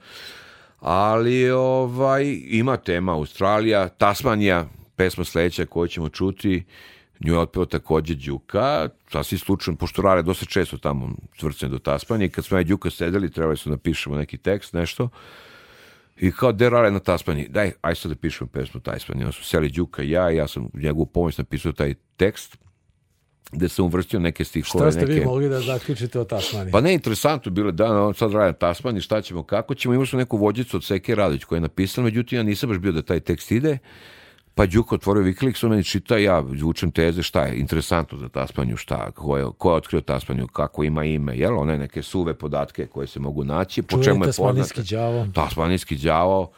Ali 0.79 1.51
ovaj, 1.51 2.39
ima 2.45 2.77
tema 2.77 3.13
Australija, 3.13 3.87
Tasmanija, 3.89 4.65
pesma 4.95 5.23
sledeća 5.23 5.65
koju 5.65 5.87
ćemo 5.87 6.09
čuti, 6.09 6.63
Nju 7.23 7.33
je 7.33 7.39
otpeo 7.39 7.65
takođe 7.65 8.15
Đuka, 8.15 8.89
sasvim 9.11 9.39
slučajno, 9.39 9.77
pošto 9.77 10.01
rade 10.01 10.21
dosta 10.21 10.45
često 10.45 10.77
tamo 10.77 11.09
tvrcne 11.39 11.69
do 11.69 11.79
Tasmanje, 11.79 12.29
kad 12.29 12.45
smo 12.45 12.57
ja 12.57 12.61
i 12.61 12.63
Đuka 12.63 12.89
sedeli, 12.89 13.31
trebali 13.31 13.57
su 13.57 13.69
da 13.69 13.75
napišemo 13.75 14.17
neki 14.17 14.37
tekst, 14.37 14.73
nešto, 14.73 15.09
I 16.17 16.31
kao, 16.31 16.51
de 16.51 16.69
rale 16.69 16.91
na 16.91 16.99
Tasmani, 16.99 17.47
daj, 17.49 17.71
aj 17.81 17.95
sad 17.95 18.11
da 18.11 18.15
pišemo 18.15 18.49
pesmu 18.53 18.81
Tasmani. 18.81 19.23
Onda 19.23 19.31
su 19.31 19.43
seli 19.43 19.69
Đuka 19.69 20.03
i 20.03 20.09
ja, 20.09 20.31
i 20.31 20.35
ja 20.35 20.47
sam 20.47 20.69
njegovu 20.73 21.05
pomoć 21.05 21.37
napisao 21.37 21.71
taj 21.71 21.93
tekst, 22.17 22.57
gde 23.51 23.69
sam 23.69 23.85
uvrstio 23.85 24.19
neke 24.19 24.45
stihove. 24.45 24.91
Šta 24.91 24.91
ste 24.91 25.01
neke... 25.01 25.13
vi 25.13 25.25
mogli 25.25 25.49
da 25.49 25.61
zaključite 25.61 26.19
o 26.19 26.23
Tasmani? 26.23 26.71
Pa 26.71 26.81
ne, 26.81 26.93
interesantno 26.93 27.51
bilo 27.51 27.71
da 27.71 28.03
on 28.03 28.13
sad 28.13 28.33
radi 28.33 28.45
na 28.45 28.53
Tasmani, 28.53 29.01
šta 29.01 29.21
ćemo, 29.21 29.43
kako 29.43 29.75
ćemo, 29.75 29.93
imali 29.93 30.07
smo 30.07 30.19
neku 30.19 30.37
vođicu 30.37 30.77
od 30.77 30.83
Seke 30.83 31.15
Radić 31.15 31.43
koja 31.43 31.57
je 31.57 31.61
napisala, 31.61 32.05
međutim 32.05 32.37
ja 32.37 32.43
nisam 32.43 32.69
baš 32.69 32.77
bio 32.77 32.91
da 32.91 33.01
taj 33.01 33.19
tekst 33.19 33.51
ide, 33.51 33.77
pa 34.55 34.65
Đuka 34.65 34.95
otvorio 34.95 35.23
Wikileaks, 35.23 35.63
on 35.65 35.69
meni 35.69 35.83
čita, 35.83 36.17
ja 36.17 36.43
učem 36.65 36.91
teze, 36.91 37.23
šta 37.23 37.45
je 37.45 37.59
interesantno 37.59 38.17
za 38.17 38.29
Tasmanju, 38.29 38.77
šta, 38.77 39.11
ko 39.11 39.37
je, 39.37 39.45
ko 39.57 39.71
je 39.71 39.75
otkrio 39.75 40.01
Tasmanju, 40.01 40.47
kako 40.47 40.83
ima 40.83 41.03
ime, 41.03 41.37
jel, 41.37 41.59
one 41.59 41.77
neke 41.77 42.01
suve 42.01 42.33
podatke 42.33 42.85
koje 42.85 43.07
se 43.07 43.19
mogu 43.19 43.43
naći, 43.43 43.81
po 43.81 44.03
čemu 44.03 44.23
je 44.23 44.27
tasmanijski 44.27 44.81
poznat. 44.81 44.99
đavo. 44.99 45.27
Tasmanijski 45.33 45.95
đavo, 45.95 46.51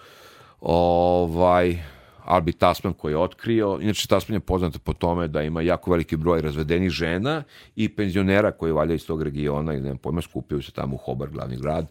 ovaj, 0.62 1.80
Albi 2.26 2.52
Tasman 2.52 2.94
koji 2.94 3.14
je 3.14 3.18
otkrio. 3.18 3.80
Inače, 3.82 4.08
Tasman 4.08 4.36
je 4.36 4.40
poznata 4.40 4.80
po 4.80 4.94
tome 4.94 5.28
da 5.28 5.42
ima 5.42 5.62
jako 5.62 5.92
veliki 5.92 6.18
broj 6.18 6.42
razvedenih 6.42 6.90
žena 6.90 7.44
i 7.76 7.90
penzionera 7.90 8.52
koji 8.52 8.72
valja 8.72 8.94
iz 8.94 9.08
tog 9.08 9.24
regiona 9.24 9.74
ili 9.74 9.82
nemam 9.82 9.98
pojma, 9.98 10.22
skupio 10.22 10.62
se 10.62 10.72
tamo 10.72 10.96
u 10.96 10.98
Hobar, 10.98 11.30
glavni 11.30 11.58
grad. 11.58 11.88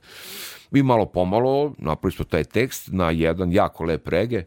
I 0.72 0.82
malo 0.82 1.06
pomalo 1.06 1.74
napravili 1.78 2.16
smo 2.16 2.24
taj 2.24 2.44
tekst 2.44 2.88
na 2.92 3.10
jedan 3.10 3.52
jako 3.52 3.84
lep 3.84 4.08
rege. 4.08 4.44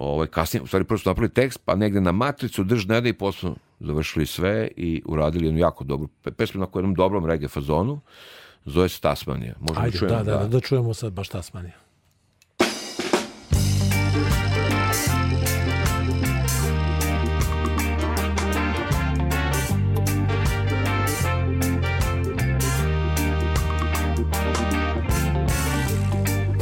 Ovaj, 0.00 0.26
kasnije, 0.26 0.62
u 0.62 0.66
stvari 0.66 0.84
prvo 0.84 0.98
smo 0.98 1.10
napravili 1.10 1.34
tekst, 1.34 1.60
pa 1.64 1.74
negde 1.74 2.00
na 2.00 2.12
matricu 2.12 2.64
drž 2.64 2.86
ne 2.86 3.00
da 3.00 3.08
i 3.08 3.12
posle 3.12 3.50
završili 3.80 4.26
sve 4.26 4.68
i 4.76 5.02
uradili 5.06 5.46
jednu 5.46 5.60
jako 5.60 5.84
dobru 5.84 6.08
pe- 6.24 6.30
pesmu 6.30 6.60
na 6.60 6.66
jednom 6.74 6.94
dobrom 6.94 7.26
rege 7.26 7.48
fazonu. 7.48 8.00
Zove 8.64 8.88
se 8.88 9.00
Tasmanija. 9.00 9.54
Možemo 9.60 9.84
Ajde, 9.84 9.98
čujemo, 9.98 10.16
da, 10.18 10.24
da, 10.24 10.38
da, 10.38 10.48
da 10.48 10.60
čujemo 10.60 10.94
sad 10.94 11.12
baš 11.12 11.28
Tasmaniju. 11.28 11.72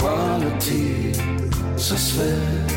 Hvala 0.00 0.58
ti 0.60 1.12
za 1.76 1.96
sve 1.96 2.67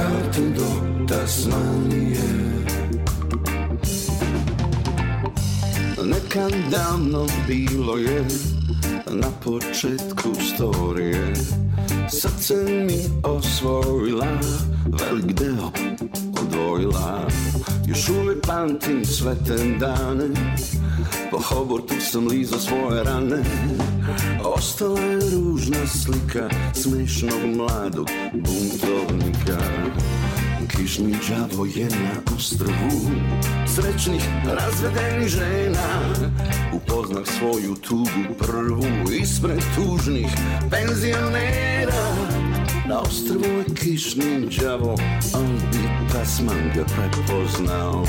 Za 0.00 0.06
kartu 0.06 0.42
do 0.56 0.66
Tasmanije 1.08 2.20
Nekad 6.04 6.52
davno 6.70 7.26
bilo 7.46 7.96
je 7.96 8.24
Na 9.10 9.30
početku 9.44 10.28
storije 10.54 11.34
Srce 12.08 12.54
mi 12.86 12.98
osvojila 13.22 14.26
Velik 14.86 15.38
deo 15.38 15.70
odvojila 16.60 17.28
Još 17.86 18.08
uvijek 18.08 18.46
pamtim 18.46 19.04
sve 19.04 19.34
te 19.46 19.56
dane. 19.78 20.28
Po 21.30 21.38
Hobortu 21.38 21.94
sam 22.00 22.26
lizo 22.26 22.58
svoje 22.58 23.04
rane. 23.04 23.42
Ostala 24.44 25.00
je 25.00 25.18
ružna 25.34 25.86
slika 25.86 26.48
Smešnog 26.74 27.56
mladog 27.56 28.08
buntovnika. 28.32 29.58
Kišni 30.68 31.16
đavo 31.28 31.64
je 31.64 31.84
na 31.84 32.34
ostrvu 32.36 32.72
Srećnih 33.74 34.22
razvedenih 34.44 35.28
žena. 35.28 35.88
Upoznah 36.72 37.26
svoju 37.38 37.74
tugu 37.74 38.34
prvu 38.38 39.12
Ispred 39.22 39.62
tužnih 39.76 40.28
penzionera 40.70 42.09
Na 42.90 43.00
ostrvu 43.00 43.44
je 43.44 43.64
kišni 43.74 44.48
đavo 44.60 44.96
Al 45.34 45.42
bi 45.72 45.78
Tasman 46.12 46.72
ga 46.74 46.84
prepoznao 46.84 48.04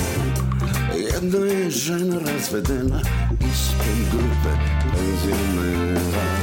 Jedna 0.98 1.38
je 1.38 1.70
žena 1.70 2.20
razvedena 2.20 3.02
Ispred 3.32 4.10
grupe 4.12 4.54
penzionera 4.92 6.41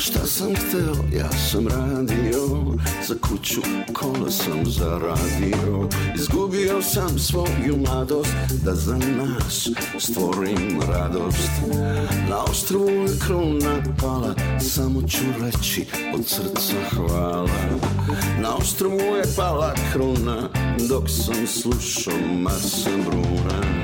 Šta 0.00 0.26
sam 0.26 0.54
hteo, 0.54 1.18
ja 1.18 1.32
sam 1.32 1.68
radio. 1.68 2.48
Za 3.08 3.14
kuću 3.20 3.60
kola 3.92 4.30
sam 4.30 4.66
zaradio. 4.66 5.88
Izgubio 6.14 6.82
sam 6.82 7.18
svoju 7.18 7.76
mladost 7.76 8.34
Da 8.64 8.74
za 8.74 8.96
nas 8.96 9.68
stvorim 9.98 10.80
radost. 10.88 11.50
Na 12.28 12.42
ostrovu 12.50 12.90
je 12.90 13.18
kruna 13.26 13.82
pala 14.00 14.34
Samo 14.60 15.02
ću 15.02 15.24
reći 15.40 15.86
od 16.14 16.26
srca 16.26 16.76
hvala. 16.90 17.48
Na 18.42 18.54
ostrovu 18.56 19.16
je 19.16 19.24
pala 19.36 19.74
kruna 19.92 20.48
Dok 20.88 21.10
sam 21.10 21.46
slušao 21.46 22.18
Marsa 22.42 22.90
Bruna 23.06 23.79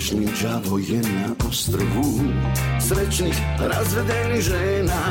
Kišni 0.00 0.26
đavo 0.42 0.78
je 0.78 0.96
na 0.96 1.48
ostrvu 1.48 2.04
Srećnih 2.88 3.34
razvedenih 3.58 4.40
žena. 4.40 5.02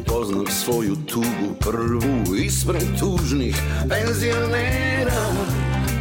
Upoznao 0.00 0.46
svoju 0.46 0.96
tugu 0.96 1.54
prvu 1.60 2.36
Ispred 2.44 2.82
tužnih 3.00 3.56
penzionera. 3.88 5.22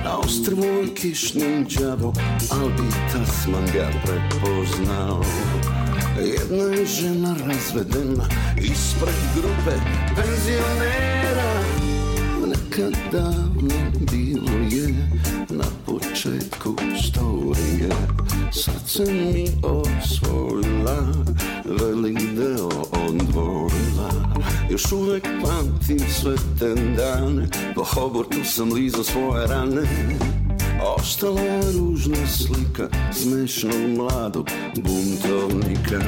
Na 0.04 0.18
ostrvu 0.18 0.63
je 0.63 0.96
kišni 0.96 1.65
đavo 1.80 2.13
Al 2.52 2.70
bi 2.70 2.89
Tasman 3.12 3.65
ga 3.74 3.89
prepoznao. 4.06 5.24
Jedna 6.20 6.63
je 6.80 6.86
žena 6.86 7.36
razvedena 7.48 8.26
Ispred 8.58 9.15
grupe 9.36 9.78
penzionera 10.15 11.75
Nekad 12.78 12.96
davno 13.12 13.76
bilo 14.12 14.52
je 14.72 14.88
na 15.50 15.64
početku 15.86 16.76
storije. 17.08 17.90
Srce 18.52 19.12
mi 19.12 19.46
osvojila, 19.64 21.08
velik 21.66 22.20
deo 22.20 22.70
odvojila 23.08 24.12
Još 24.70 24.92
uvek 24.92 25.24
pamtim 25.24 26.00
sve 26.10 26.36
te 26.60 26.76
dane, 26.76 27.48
po 27.76 27.84
Hobortu 27.84 28.44
sam 28.44 28.74
lizo 28.74 29.04
svoje 29.04 29.48
rane. 29.48 29.82
Ostala 30.98 31.42
je 31.42 31.62
ružna 31.80 32.28
slika 32.28 32.88
smešnog 33.12 33.90
mladog 33.98 34.50
buntovnika 34.76 36.00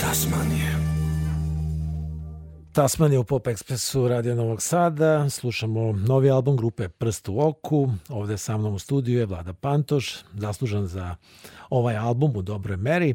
Tasmanije 0.00 0.72
Tasmanija 2.72 3.20
u 3.20 3.24
Pop 3.24 3.46
Expressu 3.46 4.08
Radio 4.08 4.34
Novog 4.34 4.62
Sada. 4.62 5.30
Slušamo 5.30 5.92
novi 5.92 6.30
album 6.30 6.56
grupe 6.56 6.88
Prst 6.88 7.28
u 7.28 7.40
oku. 7.40 7.90
Ovde 8.08 8.38
sa 8.38 8.56
mnom 8.56 8.74
u 8.74 8.78
studiju 8.78 9.18
je 9.18 9.26
Vlada 9.26 9.52
Pantoš, 9.52 10.16
zaslužan 10.34 10.86
za 10.86 11.16
ovaj 11.70 11.96
album 11.96 12.36
u 12.36 12.42
dobroj 12.42 12.76
meri. 12.76 13.14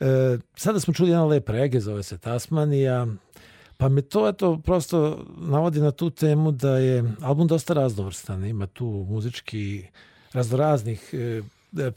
E, 0.00 0.06
sada 0.56 0.80
smo 0.80 0.94
čuli 0.94 1.10
jedan 1.10 1.28
lep 1.28 1.48
rege, 1.48 1.80
zove 1.80 2.02
se 2.02 2.18
Tasmanija. 2.18 3.06
Pa 3.76 3.88
me 3.88 4.02
to 4.02 4.28
eto 4.28 4.60
prosto 4.64 5.24
navodi 5.36 5.80
na 5.80 5.90
tu 5.90 6.10
temu 6.10 6.52
da 6.52 6.78
je 6.78 7.04
album 7.22 7.46
dosta 7.46 7.74
raznovrstan. 7.74 8.44
Ima 8.44 8.66
tu 8.66 9.06
muzički 9.08 9.86
raznoraznih 10.32 11.10
e, 11.12 11.42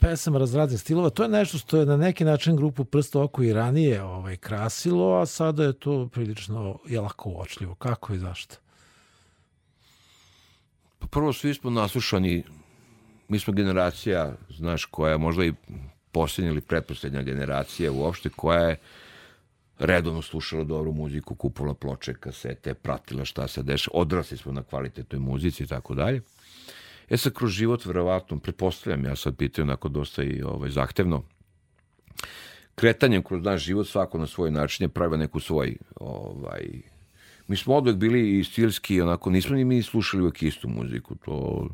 pesama 0.00 0.38
razraznih 0.38 0.80
stilova, 0.80 1.10
to 1.10 1.22
je 1.22 1.28
nešto 1.28 1.58
što 1.58 1.76
je 1.76 1.86
na 1.86 1.96
neki 1.96 2.24
način 2.24 2.56
grupu 2.56 2.84
Prsto 2.84 3.22
oko 3.22 3.42
i 3.42 3.52
ranije 3.52 4.02
ovaj, 4.02 4.36
krasilo, 4.36 5.20
a 5.20 5.26
sada 5.26 5.64
je 5.64 5.72
to 5.72 6.08
prilično 6.12 6.78
je 6.86 7.00
lako 7.00 7.30
uočljivo. 7.30 7.74
Kako 7.74 8.14
i 8.14 8.18
zašto? 8.18 8.54
Pa 10.98 11.06
prvo, 11.06 11.32
svi 11.32 11.54
smo 11.54 11.70
naslušani, 11.70 12.44
mi 13.28 13.38
smo 13.38 13.52
generacija, 13.52 14.34
znaš, 14.50 14.84
koja 14.84 15.12
je 15.12 15.18
možda 15.18 15.44
i 15.44 15.52
posljednja 16.12 16.50
ili 16.50 16.60
pretposlednja 16.60 17.22
generacija 17.22 17.92
uopšte, 17.92 18.28
koja 18.28 18.60
je 18.60 18.76
redovno 19.78 20.22
slušala 20.22 20.64
dobru 20.64 20.92
muziku, 20.92 21.34
kupula 21.34 21.74
ploče, 21.74 22.14
kasete, 22.14 22.74
pratila 22.74 23.24
šta 23.24 23.48
se 23.48 23.62
deša, 23.62 23.90
odrasli 23.94 24.36
smo 24.36 24.52
na 24.52 24.62
kvalitetnoj 24.62 25.20
muzici 25.20 25.62
i 25.62 25.66
tako 25.66 25.94
dalje. 25.94 26.20
E 27.10 27.16
sad, 27.16 27.32
kroz 27.32 27.50
život, 27.50 27.86
verovatno, 27.86 28.38
pretpostavljam, 28.38 29.04
ja 29.04 29.16
sad 29.16 29.36
pitaju 29.36 29.64
onako 29.64 29.88
dosta 29.88 30.22
i 30.22 30.42
ovaj, 30.42 30.70
zahtevno, 30.70 31.22
kretanjem 32.74 33.22
kroz 33.22 33.42
naš 33.44 33.64
život 33.64 33.88
svako 33.88 34.18
na 34.18 34.26
svoj 34.26 34.50
način 34.50 34.84
je 34.84 34.88
pravio 34.88 35.16
neku 35.16 35.40
svoj 35.40 35.76
ovaj, 36.00 36.66
mi 37.48 37.56
smo 37.56 37.74
odvek 37.74 37.96
bili 37.96 38.38
i 38.38 38.44
stilski 38.44 39.00
onako 39.00 39.30
nismo 39.30 39.56
ni 39.56 39.64
mi 39.64 39.82
slušali 39.82 40.22
uvek 40.22 40.42
istu 40.42 40.68
muziku 40.68 41.14
to 41.14 41.68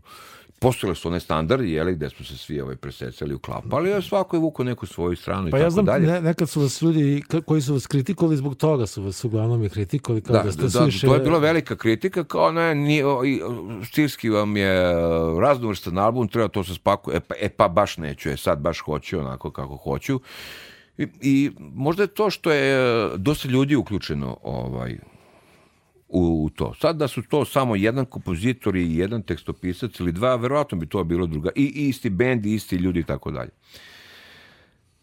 postojale 0.64 0.94
su 0.94 1.08
one 1.08 1.20
standardi, 1.20 1.72
jeli, 1.72 1.94
gde 1.94 2.10
smo 2.10 2.24
se 2.24 2.38
svi 2.38 2.60
ovaj, 2.60 2.76
presecali, 2.76 3.34
uklapali, 3.34 3.92
a 3.92 4.02
svako 4.02 4.36
je 4.36 4.40
vuko 4.40 4.64
neku 4.64 4.86
svoju 4.86 5.16
stranu 5.16 5.50
pa 5.50 5.58
i 5.58 5.60
ja 5.60 5.64
tako 5.64 5.70
znam, 5.70 5.84
dalje. 5.84 6.06
Ne, 6.06 6.20
nekad 6.20 6.48
su 6.48 6.60
vas 6.60 6.82
ljudi 6.82 7.22
koji 7.46 7.60
su 7.60 7.72
vas 7.72 7.86
kritikovali 7.86 8.36
zbog 8.36 8.54
toga 8.54 8.86
su 8.86 9.02
vas 9.02 9.24
uglavnom 9.24 9.64
i 9.64 9.68
kritikovali 9.68 10.22
kao 10.22 10.36
da, 10.36 10.42
Da, 10.42 10.52
ste 10.52 10.62
da, 10.62 10.70
suviše... 10.70 11.06
to 11.06 11.14
je 11.14 11.20
bila 11.20 11.38
velika 11.38 11.76
kritika, 11.76 12.24
kao 12.24 12.52
ne, 12.52 12.74
nije, 12.74 13.06
o, 13.06 13.24
i, 13.24 13.40
stilski 13.84 14.30
vam 14.30 14.56
je 14.56 14.90
e, 14.90 14.94
raznovrstan 15.40 15.98
album, 15.98 16.28
treba 16.28 16.48
to 16.48 16.64
se 16.64 16.74
spakuje, 16.74 17.16
e 17.16 17.20
pa, 17.20 17.34
e 17.40 17.48
pa 17.48 17.68
baš 17.68 17.96
neću, 17.96 18.30
e 18.30 18.36
sad 18.36 18.58
baš 18.58 18.80
hoću 18.80 19.18
onako 19.18 19.50
kako 19.50 19.76
hoću. 19.76 20.20
I, 20.98 21.06
I 21.20 21.50
možda 21.58 22.02
je 22.02 22.06
to 22.06 22.30
što 22.30 22.52
je 22.52 22.74
e, 22.74 23.10
dosta 23.16 23.48
ljudi 23.48 23.76
uključeno 23.76 24.36
ovaj, 24.42 24.98
u, 26.09 26.44
u 26.44 26.50
to. 26.50 26.74
Sad 26.80 26.96
da 26.96 27.09
su 27.09 27.22
to 27.22 27.44
samo 27.44 27.76
jedan 27.76 28.05
kompozitor 28.05 28.76
i 28.76 28.96
jedan 28.96 29.22
tekstopisac 29.22 30.00
ili 30.00 30.12
dva, 30.12 30.36
verovatno 30.36 30.78
bi 30.78 30.86
to 30.86 31.05
bilo 31.05 31.26
druga. 31.26 31.50
I, 31.55 31.62
i 31.62 31.88
isti 31.88 32.11
bend, 32.11 32.46
i 32.46 32.55
isti 32.55 32.76
ljudi 32.76 33.00
i 33.00 33.05
tako 33.05 33.30
dalje. 33.30 33.50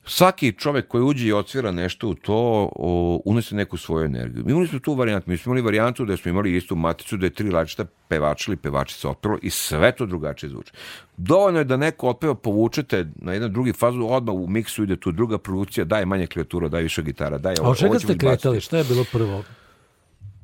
Svaki 0.05 0.53
čovek 0.53 0.87
koji 0.87 1.03
uđe 1.03 1.27
i 1.27 1.33
otvira 1.33 1.71
nešto 1.71 2.07
u 2.07 2.15
to, 2.15 2.69
o, 2.75 3.21
unese 3.25 3.55
neku 3.55 3.77
svoju 3.77 4.05
energiju. 4.05 4.45
Mi 4.45 4.51
imali 4.51 4.67
smo 4.67 4.79
tu 4.79 4.93
varijantu, 4.93 5.29
mi 5.29 5.37
smo 5.37 5.49
imali 5.49 5.61
varijantu 5.61 6.05
da 6.05 6.17
smo 6.17 6.29
imali 6.29 6.55
istu 6.57 6.75
maticu, 6.75 7.17
da 7.17 7.25
je 7.25 7.29
tri 7.29 7.49
različita 7.49 7.85
pevača 8.07 8.51
ili 8.51 8.57
pevačica 8.57 9.09
otpelo 9.09 9.37
i 9.41 9.49
sve 9.49 9.91
to 9.91 10.05
drugačije 10.05 10.49
zvuči. 10.49 10.71
Dovoljno 11.17 11.59
je 11.59 11.65
da 11.65 11.77
neko 11.77 12.09
otpeva, 12.09 12.35
povučete 12.35 13.07
na 13.15 13.33
jedan 13.33 13.53
drugi 13.53 13.73
fazu, 13.73 14.05
odmah 14.09 14.35
u 14.35 14.47
miksu 14.47 14.83
ide 14.83 14.95
tu 14.95 15.11
druga 15.11 15.37
produkcija, 15.37 15.85
daje 15.85 16.05
manje 16.05 16.27
klavijatura, 16.27 16.67
daje 16.67 16.83
više 16.83 17.03
gitara, 17.03 17.37
daje 17.37 17.55
A 17.59 17.61
ovo, 17.61 17.71
od 17.71 17.77
čega 17.77 17.99
ste 17.99 18.17
kretali? 18.17 18.61
Šta 18.61 18.77
je 18.77 18.83
bilo 18.83 19.05
prvo? 19.11 19.43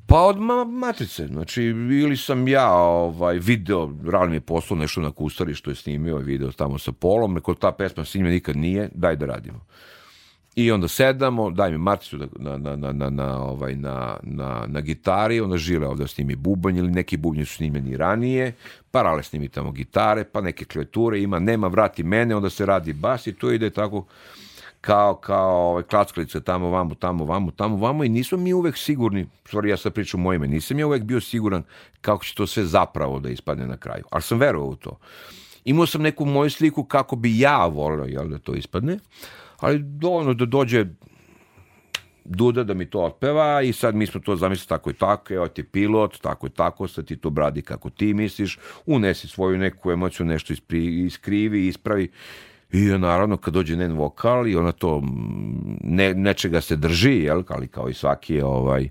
Pa 0.08 0.20
od 0.22 0.40
ma 0.40 0.64
matice, 0.64 1.26
znači 1.26 1.62
ili 2.02 2.16
sam 2.16 2.48
ja 2.48 2.72
ovaj, 2.72 3.38
video, 3.38 3.90
Rali 4.04 4.30
mi 4.30 4.36
je 4.36 4.40
poslao 4.40 4.78
nešto 4.78 5.00
na 5.00 5.10
kustari 5.10 5.54
što 5.54 5.70
je 5.70 5.74
snimio 5.74 6.16
video 6.16 6.52
tamo 6.52 6.78
sa 6.78 6.92
Polom, 6.92 7.34
neko 7.34 7.54
ta 7.54 7.72
pesma 7.72 8.04
snimlja 8.04 8.30
nikad 8.30 8.56
nije, 8.56 8.88
daj 8.94 9.16
da 9.16 9.26
radimo. 9.26 9.60
I 10.56 10.70
onda 10.72 10.88
sedamo, 10.88 11.50
daj 11.50 11.70
mi 11.70 11.78
maticu 11.78 12.16
da, 12.16 12.26
na, 12.38 12.58
na, 12.58 12.76
na, 12.76 12.92
na, 12.92 13.10
na, 13.10 13.42
ovaj, 13.42 13.76
na, 13.76 14.16
na, 14.22 14.64
na 14.66 14.80
gitari, 14.80 15.40
onda 15.40 15.56
žile 15.56 15.86
ovde 15.86 16.08
snimi 16.08 16.36
bubanj 16.36 16.78
ili 16.78 16.90
neki 16.90 17.16
bubnji 17.16 17.44
su 17.44 17.54
snimljeni 17.54 17.96
ranije, 17.96 18.52
pa 18.90 19.02
Rale 19.02 19.22
snimi 19.22 19.48
tamo 19.48 19.72
gitare, 19.72 20.24
pa 20.24 20.40
neke 20.40 20.64
kleture 20.64 21.20
ima, 21.20 21.38
nema, 21.38 21.66
vrati 21.68 22.02
mene, 22.02 22.36
onda 22.36 22.50
se 22.50 22.66
radi 22.66 22.92
bas 22.92 23.26
i 23.26 23.32
to 23.32 23.52
ide 23.52 23.70
tako 23.70 24.06
kao, 24.88 25.14
kao 25.14 25.70
ovaj, 25.70 25.82
klackalice 25.82 26.40
tamo, 26.40 26.70
vamo, 26.70 26.94
tamo, 26.94 27.24
vamo, 27.24 27.50
tamo, 27.50 27.76
vamo 27.76 28.04
i 28.04 28.08
nismo 28.08 28.38
mi 28.38 28.52
uvek 28.52 28.76
sigurni, 28.76 29.26
stvari 29.44 29.70
ja 29.70 29.76
sad 29.76 29.92
pričam 29.92 30.20
o 30.20 30.22
mojime, 30.22 30.48
nisam 30.48 30.78
ja 30.78 30.86
uvek 30.86 31.02
bio 31.02 31.20
siguran 31.20 31.62
kako 32.00 32.24
će 32.24 32.34
to 32.34 32.46
sve 32.46 32.64
zapravo 32.64 33.18
da 33.18 33.30
ispadne 33.30 33.66
na 33.66 33.76
kraju, 33.76 34.04
ali 34.10 34.22
sam 34.22 34.38
verovao 34.38 34.68
u 34.68 34.76
to. 34.76 34.98
Imao 35.64 35.86
sam 35.86 36.02
neku 36.02 36.24
moju 36.24 36.50
sliku 36.50 36.84
kako 36.84 37.16
bi 37.16 37.38
ja 37.40 37.66
volio 37.66 38.04
jel, 38.04 38.28
da 38.28 38.38
to 38.38 38.54
ispadne, 38.54 38.98
ali 39.60 39.78
dovoljno 39.78 40.34
da 40.34 40.46
dođe 40.46 40.86
Duda 42.30 42.64
da 42.64 42.74
mi 42.74 42.84
to 42.90 43.00
otpeva 43.00 43.62
i 43.62 43.72
sad 43.72 43.94
mi 43.94 44.06
smo 44.06 44.20
to 44.20 44.36
zamislili 44.36 44.68
tako 44.68 44.90
i 44.90 44.94
tako, 44.94 45.34
evo 45.34 45.48
ti 45.48 45.62
pilot, 45.62 46.20
tako 46.20 46.46
i 46.46 46.50
tako, 46.50 46.88
sad 46.88 47.06
ti 47.06 47.16
to 47.16 47.30
bradi 47.30 47.62
kako 47.62 47.90
ti 47.90 48.14
misliš, 48.14 48.58
unesi 48.86 49.28
svoju 49.28 49.58
neku 49.58 49.90
emociju, 49.90 50.26
nešto 50.26 50.52
ispri, 50.52 51.04
iskrivi, 51.04 51.66
ispravi 51.66 52.10
i 52.72 52.84
naravno 52.84 53.36
kad 53.36 53.54
dođe 53.54 53.76
njen 53.76 53.92
vokal 53.92 54.48
i 54.48 54.56
ona 54.56 54.72
to 54.72 55.02
ne, 55.80 56.14
nečega 56.14 56.60
se 56.60 56.76
drži, 56.76 57.12
jel, 57.12 57.42
ali 57.48 57.68
kao 57.68 57.88
i 57.88 57.94
svaki 57.94 58.40
ovaj, 58.40 58.88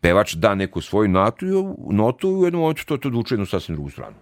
pevač 0.00 0.34
da 0.34 0.54
neku 0.54 0.80
svoju 0.80 1.08
notu, 1.08 1.76
notu 1.90 2.28
i 2.28 2.34
u 2.34 2.44
jednom 2.44 2.60
momentu 2.60 2.84
to, 2.86 2.96
to 2.96 3.08
odvuče 3.08 3.34
jednu 3.34 3.46
sasvim 3.46 3.76
drugu 3.76 3.90
stranu. 3.90 4.16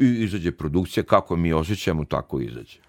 I 0.00 0.06
izađe 0.24 0.52
produkcija, 0.52 1.04
kako 1.04 1.36
mi 1.36 1.52
osjećamo, 1.52 2.04
tako 2.04 2.40
izađe. 2.40 2.87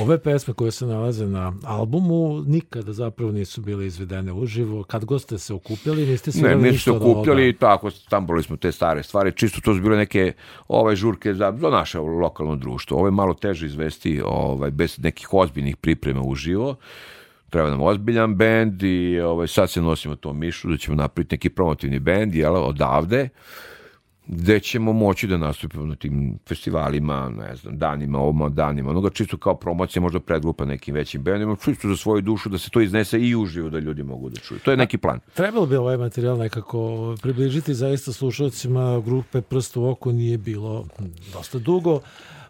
Ove 0.00 0.18
pesme 0.18 0.54
koje 0.54 0.70
se 0.70 0.86
nalaze 0.86 1.26
na 1.26 1.52
albumu 1.64 2.44
nikada 2.46 2.92
zapravo 2.92 3.32
nisu 3.32 3.60
bile 3.60 3.86
izvedene 3.86 4.32
uživo. 4.32 4.82
Kad 4.82 5.04
god 5.04 5.22
ste 5.22 5.38
se 5.38 5.54
okupili, 5.54 6.06
niste 6.06 6.32
se 6.32 6.42
Ne, 6.42 6.56
mi 6.56 6.78
se 6.78 6.90
okupljali 6.90 7.48
i 7.48 7.52
tako, 7.52 7.90
tamboli 8.08 8.42
smo 8.42 8.56
te 8.56 8.72
stare 8.72 9.02
stvari, 9.02 9.32
čisto 9.32 9.60
to 9.60 9.74
su 9.74 9.80
bile 9.80 9.96
neke 9.96 10.32
ove 10.68 10.96
žurke 10.96 11.34
za, 11.34 11.54
za 11.60 11.70
naše 11.70 11.98
lokalno 11.98 12.56
društvo. 12.56 12.96
Ovo 12.96 13.06
je 13.06 13.10
malo 13.10 13.34
teže 13.34 13.66
izvesti 13.66 14.22
ovaj, 14.24 14.70
bez 14.70 14.98
nekih 14.98 15.34
ozbiljnih 15.34 15.76
priprema 15.76 16.22
uživo. 16.22 16.76
Treba 17.50 17.70
nam 17.70 17.82
ozbiljan 17.82 18.34
bend 18.36 18.82
i 18.82 19.20
ovaj, 19.20 19.48
sad 19.48 19.70
se 19.70 19.82
nosimo 19.82 20.16
tom 20.16 20.38
mišu 20.38 20.70
da 20.70 20.76
ćemo 20.76 20.96
napraviti 20.96 21.34
neki 21.34 21.48
promotivni 21.48 21.98
bend 21.98 22.34
jel, 22.34 22.56
odavde 22.56 23.28
gde 24.28 24.60
ćemo 24.60 24.92
moći 24.92 25.26
da 25.26 25.36
nastupimo 25.36 25.86
na 25.86 25.96
tim 25.96 26.38
festivalima, 26.48 27.28
ne 27.28 27.56
znam, 27.56 27.78
danima, 27.78 28.18
ovoma, 28.18 28.48
danima, 28.48 28.90
onoga 28.90 29.10
čisto 29.10 29.36
kao 29.36 29.54
promocija, 29.56 30.02
možda 30.02 30.20
predgrupa 30.20 30.64
nekim 30.64 30.94
većim 30.94 31.22
bendima, 31.22 31.56
čisto 31.64 31.88
za 31.88 31.96
svoju 31.96 32.22
dušu 32.22 32.48
da 32.48 32.58
se 32.58 32.70
to 32.70 32.80
iznese 32.80 33.20
i 33.20 33.36
uživo 33.36 33.70
da 33.70 33.78
ljudi 33.78 34.02
mogu 34.02 34.28
da 34.28 34.40
čuju. 34.40 34.60
To 34.60 34.70
je 34.70 34.76
neki 34.76 34.98
plan. 34.98 35.20
Trebalo 35.34 35.66
bi 35.66 35.76
ovaj 35.76 35.96
materijal 35.96 36.38
nekako 36.38 37.14
približiti 37.22 37.74
zaista 37.74 38.12
slušalcima 38.12 39.00
grupe 39.00 39.40
Prst 39.40 39.76
u 39.76 39.84
oko 39.84 40.12
nije 40.12 40.38
bilo 40.38 40.86
dosta 41.32 41.58
dugo, 41.58 42.00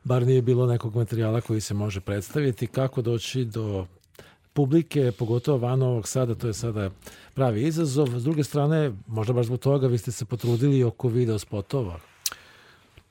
bar 0.05 0.23
nije 0.27 0.43
bilo 0.43 0.67
nekog 0.67 0.97
materijala 0.97 1.41
koji 1.41 1.61
se 1.61 1.75
može 1.75 2.01
predstaviti. 2.01 2.67
Kako 2.67 3.03
doći 3.03 3.45
do 3.45 3.87
publike, 4.59 5.13
pogotovo 5.13 5.59
van 5.59 5.79
Novog 5.79 6.09
Sada, 6.09 6.35
to 6.35 6.47
je 6.47 6.53
sada 6.53 6.91
pravi 7.35 7.63
izazov. 7.63 8.09
S 8.19 8.25
druge 8.25 8.45
strane, 8.45 8.93
možda 9.07 9.33
baš 9.33 9.47
zbog 9.47 9.61
toga 9.61 9.87
vi 9.87 9.99
ste 9.99 10.13
se 10.13 10.25
potrudili 10.25 10.83
oko 10.85 11.09
video 11.09 11.39
spotova. 11.39 12.01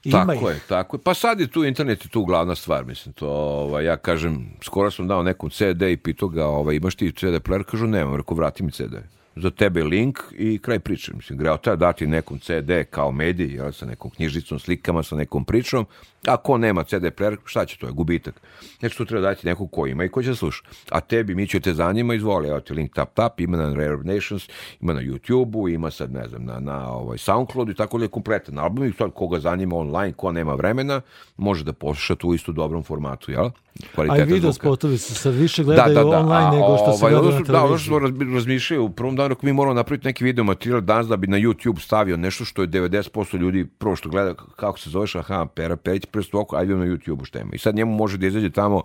Ima 0.03 0.25
tako 0.25 0.49
ih. 0.49 0.55
je, 0.55 0.61
tako 0.67 0.97
je. 0.97 1.01
Pa 1.03 1.13
sad 1.13 1.39
je 1.39 1.47
tu 1.47 1.63
internet 1.63 2.05
je 2.05 2.09
tu 2.09 2.25
glavna 2.25 2.55
stvar, 2.55 2.85
mislim, 2.85 3.13
to, 3.13 3.29
ovaj, 3.29 3.85
ja 3.85 3.97
kažem, 3.97 4.49
skoro 4.61 4.91
sam 4.91 5.07
dao 5.07 5.23
nekom 5.23 5.49
CD 5.49 5.81
i 5.91 5.97
pitao 5.97 6.29
ga, 6.29 6.45
ovaj, 6.45 6.75
imaš 6.75 6.95
ti 6.95 7.11
CD 7.11 7.39
player? 7.39 7.63
Kažu, 7.63 7.87
nemam, 7.87 8.15
rekao, 8.15 8.37
vrati 8.37 8.63
mi 8.63 8.71
CD. 8.71 8.95
Za 9.41 9.49
tebe 9.49 9.83
link 9.83 10.19
i 10.37 10.59
kraj 10.59 10.79
priče. 10.79 11.11
Mislim, 11.15 11.39
greo 11.39 11.57
treba 11.57 11.75
dati 11.75 12.07
nekom 12.07 12.39
CD 12.39 12.71
kao 12.89 13.11
medij, 13.11 13.55
jel, 13.55 13.71
sa 13.71 13.85
nekom 13.85 14.11
knjižicom, 14.11 14.59
slikama, 14.59 15.03
sa 15.03 15.15
nekom 15.15 15.45
pričom. 15.45 15.85
Ako 16.27 16.57
nema 16.57 16.83
CD 16.83 17.03
player, 17.03 17.37
šta 17.45 17.65
će 17.65 17.77
to 17.77 17.85
je? 17.85 17.91
Gubitak. 17.91 18.41
Znači, 18.79 18.97
to 18.97 19.05
treba 19.05 19.21
dati 19.21 19.47
nekog 19.47 19.71
ko 19.71 19.87
ima 19.87 20.03
i 20.03 20.09
ko 20.09 20.23
će 20.23 20.29
da 20.29 20.35
sluša. 20.35 20.63
A 20.89 20.99
tebi, 21.01 21.35
mi 21.35 21.47
će 21.47 21.59
te 21.59 21.73
zanima, 21.73 22.13
izvoli, 22.13 22.47
evo 22.47 22.59
ti 22.59 22.73
link 22.73 22.93
tap 22.93 23.13
tap, 23.13 23.39
ima 23.39 23.57
na 23.57 23.73
Rare 23.73 23.97
Nations, 24.03 24.49
ima 24.81 24.93
na 24.93 25.01
YouTube-u, 25.01 25.69
ima 25.69 25.91
sad, 25.91 26.13
ne 26.13 26.27
znam, 26.27 26.45
na, 26.45 26.59
na 26.59 26.91
ovaj 26.91 27.17
SoundCloudu 27.17 27.71
i 27.71 27.75
tako 27.75 27.97
da 27.97 28.07
kompletan 28.07 28.59
album 28.59 28.85
i 28.85 28.93
sad 28.93 29.11
koga 29.13 29.39
zanima 29.39 29.75
online, 29.75 30.13
ko 30.13 30.31
nema 30.31 30.55
vremena, 30.55 31.01
može 31.37 31.63
da 31.63 31.73
posluša 31.73 32.15
tu 32.15 32.33
istu 32.33 32.51
dobrom 32.51 32.83
formatu, 32.83 33.31
jel? 33.31 33.49
A 33.77 33.85
i 33.85 33.95
Kvalitetan 33.95 34.27
video 34.27 34.51
zvuka. 34.51 34.53
spotovi 34.59 34.97
se 34.97 35.15
sad 35.15 35.33
više 35.35 35.63
gledaju 35.63 36.07
online 36.09 36.33
a, 36.47 36.51
nego 36.51 36.77
što 36.77 36.93
se 36.93 37.05
ovaj, 37.05 37.13
gledaju 37.13 37.31
na 37.31 37.37
su- 37.37 37.51
Da, 37.51 37.57
ono 37.59 37.77
što 37.77 37.89
televiziji. 37.89 38.17
smo 38.19 38.35
razmišljali 38.35 38.83
u 38.83 38.89
prvom 38.89 39.15
danu, 39.15 39.31
ako 39.31 39.45
mi 39.45 39.53
moramo 39.53 39.73
napraviti 39.73 40.07
neki 40.07 40.23
video 40.23 40.43
materijal 40.43 40.81
danas 40.81 41.07
da 41.07 41.17
bi 41.17 41.27
na 41.27 41.37
YouTube 41.37 41.79
stavio 41.79 42.17
nešto 42.17 42.45
što 42.45 42.61
je 42.61 42.67
90% 42.67 43.37
ljudi 43.37 43.65
prvo 43.67 43.95
što 43.95 44.09
gleda 44.09 44.33
kako 44.55 44.79
se 44.79 44.89
zoveš, 44.89 45.15
aha, 45.15 45.45
Pera 45.47 45.75
Perić, 45.77 46.05
prst 46.05 46.35
oko, 46.35 46.55
ajde 46.55 46.75
na 46.75 46.85
YouTube 46.85 47.25
šta 47.25 47.39
ima. 47.39 47.49
I 47.53 47.57
sad 47.57 47.75
njemu 47.75 47.91
može 47.93 48.17
da 48.17 48.27
izađe 48.27 48.49
tamo 48.49 48.81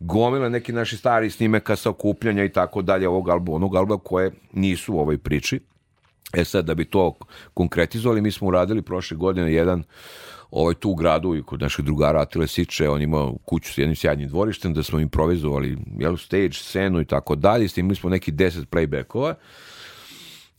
gomila 0.00 0.48
neki 0.48 0.72
naši 0.72 0.96
stari 0.96 1.30
snimeka 1.30 1.76
sa 1.76 1.90
okupljanja 1.90 2.44
i 2.44 2.48
tako 2.48 2.82
dalje 2.82 3.08
ovog 3.08 3.28
albuma, 3.28 3.56
onog 3.56 3.76
albuma 3.76 3.98
koje 3.98 4.30
nisu 4.52 4.94
u 4.94 5.00
ovoj 5.00 5.18
priči 5.18 5.60
E 6.32 6.44
sad, 6.44 6.64
da 6.64 6.74
bi 6.74 6.84
to 6.84 7.14
konkretizovali, 7.54 8.20
mi 8.20 8.30
smo 8.30 8.48
uradili 8.48 8.82
prošle 8.82 9.16
godine 9.16 9.52
jedan 9.52 9.82
ovaj 10.50 10.74
tu 10.74 10.90
u 10.90 10.94
gradu 10.94 11.34
i 11.34 11.42
kod 11.42 11.60
naših 11.60 11.84
drugara 11.84 12.20
Atile 12.20 12.46
Siče, 12.46 12.88
on 12.88 13.02
imao 13.02 13.36
kuću 13.44 13.72
s 13.72 13.78
jednim 13.78 13.96
sjajnim 13.96 14.28
dvorištem 14.28 14.74
da 14.74 14.82
smo 14.82 15.00
improvizovali 15.00 15.78
jel, 15.98 16.16
stage, 16.16 16.52
scenu 16.52 17.00
i 17.00 17.04
tako 17.04 17.34
dalje, 17.34 17.68
snimili 17.68 17.96
smo 17.96 18.10
neki 18.10 18.32
10 18.32 18.64
playbackova, 18.66 19.34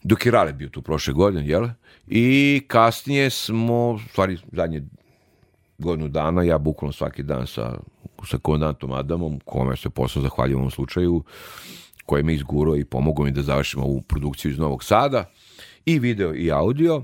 dok 0.03 0.25
je 0.25 0.31
Rale 0.31 0.53
bio 0.53 0.69
tu 0.69 0.81
prošle 0.81 1.13
godine, 1.13 1.47
jel? 1.47 1.67
I 2.07 2.61
kasnije 2.67 3.29
smo, 3.29 3.99
stvari 4.09 4.37
zadnje 4.51 4.83
godinu 5.77 6.07
dana, 6.09 6.43
ja 6.43 6.57
bukvalno 6.57 6.93
svaki 6.93 7.23
dan 7.23 7.47
sa, 7.47 7.79
sa 8.25 8.37
komandantom 8.37 8.91
Adamom, 8.91 9.39
kome 9.45 9.77
se 9.77 9.89
posle 9.89 10.21
zahvaljujem 10.21 10.57
u 10.57 10.61
ovom 10.61 10.71
slučaju, 10.71 11.23
koji 12.05 12.23
me 12.23 12.33
izgurao 12.33 12.77
i 12.77 12.85
pomogao 12.85 13.25
mi 13.25 13.31
da 13.31 13.41
završimo 13.41 13.83
ovu 13.83 14.01
produkciju 14.01 14.51
iz 14.51 14.57
Novog 14.57 14.83
Sada, 14.83 15.25
i 15.85 15.99
video 15.99 16.35
i 16.35 16.51
audio. 16.51 17.03